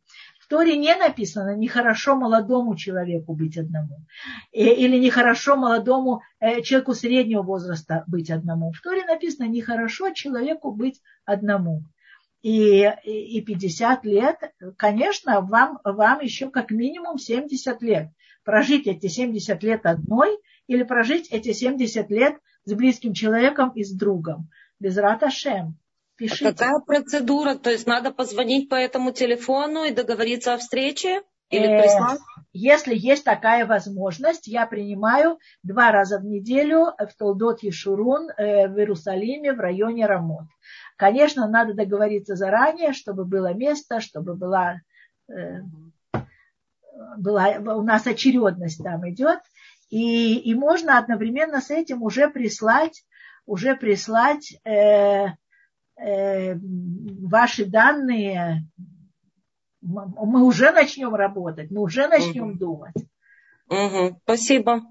Торе 0.51 0.75
не 0.75 0.93
написано 0.97 1.55
нехорошо 1.55 2.17
молодому 2.17 2.75
человеку 2.75 3.33
быть 3.33 3.57
одному. 3.57 4.05
Э, 4.51 4.59
или 4.59 4.97
нехорошо 4.97 5.55
молодому 5.55 6.23
э, 6.41 6.61
человеку 6.61 6.93
среднего 6.93 7.41
возраста 7.41 8.03
быть 8.05 8.29
одному. 8.29 8.73
В 8.73 8.81
Торе 8.81 9.05
написано 9.05 9.47
нехорошо 9.47 10.09
человеку 10.09 10.73
быть 10.73 10.99
одному. 11.23 11.83
И, 12.41 12.91
и 13.05 13.41
50 13.41 14.03
лет, 14.03 14.53
конечно, 14.75 15.39
вам, 15.39 15.79
вам 15.85 16.19
еще 16.19 16.49
как 16.49 16.71
минимум 16.71 17.17
70 17.17 17.81
лет. 17.81 18.09
Прожить 18.43 18.87
эти 18.87 19.07
70 19.07 19.63
лет 19.63 19.85
одной 19.85 20.37
или 20.67 20.83
прожить 20.83 21.29
эти 21.31 21.53
70 21.53 22.09
лет 22.09 22.35
с 22.65 22.73
близким 22.73 23.13
человеком 23.13 23.71
и 23.71 23.83
с 23.83 23.91
другом. 23.91 24.49
Без 24.79 24.97
раташем. 24.97 25.77
Пишите. 26.15 26.49
А 26.49 26.51
какая 26.51 26.79
процедура? 26.79 27.55
То 27.55 27.71
есть 27.71 27.87
надо 27.87 28.11
позвонить 28.11 28.69
по 28.69 28.75
этому 28.75 29.11
телефону 29.11 29.83
и 29.83 29.91
договориться 29.91 30.53
о 30.53 30.57
встрече? 30.57 31.23
Или 31.49 31.67
э, 31.67 31.81
прислать? 31.81 32.19
Если 32.53 32.95
есть 32.95 33.23
такая 33.23 33.65
возможность, 33.65 34.47
я 34.47 34.65
принимаю 34.65 35.39
два 35.63 35.91
раза 35.91 36.19
в 36.19 36.25
неделю 36.25 36.93
в 36.97 37.17
Толдот 37.17 37.63
Ешурун 37.63 38.29
э, 38.29 38.67
в 38.67 38.77
Иерусалиме 38.77 39.53
в 39.53 39.59
районе 39.59 40.05
Рамот. 40.05 40.47
Конечно, 40.97 41.47
надо 41.47 41.73
договориться 41.73 42.35
заранее, 42.35 42.93
чтобы 42.93 43.25
было 43.25 43.53
место, 43.53 44.01
чтобы 44.01 44.35
была, 44.35 44.81
э, 45.29 45.61
была 47.17 47.49
у 47.75 47.81
нас 47.83 48.05
очередность 48.05 48.83
там 48.83 49.09
идет. 49.09 49.39
И, 49.91 50.39
и 50.39 50.55
можно 50.55 50.97
одновременно 50.97 51.61
с 51.61 51.69
этим 51.69 52.01
уже 52.01 52.29
прислать, 52.29 53.05
уже 53.45 53.75
прислать 53.75 54.57
э, 54.65 55.27
Э, 56.01 56.55
ваши 56.55 57.65
данные, 57.65 58.65
мы 59.81 60.43
уже 60.43 60.71
начнем 60.71 61.13
работать, 61.13 61.69
мы 61.69 61.81
уже 61.81 62.07
начнем 62.07 62.51
угу. 62.51 62.57
думать. 62.57 62.95
Угу. 63.67 64.19
Спасибо. 64.23 64.81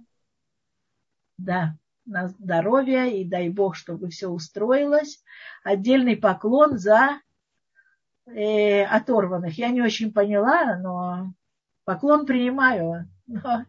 Да, 1.36 1.74
на 2.06 2.28
здоровье 2.28 3.20
и 3.20 3.24
дай 3.24 3.48
Бог, 3.48 3.74
чтобы 3.74 4.10
все 4.10 4.28
устроилось. 4.28 5.22
Отдельный 5.64 6.16
поклон 6.16 6.78
за 6.78 7.20
э, 8.26 8.84
оторванных. 8.84 9.58
Я 9.58 9.70
не 9.70 9.82
очень 9.82 10.12
поняла, 10.12 10.76
но 10.76 11.32
поклон 11.84 12.24
принимаю. 12.24 13.10
Но 13.26 13.64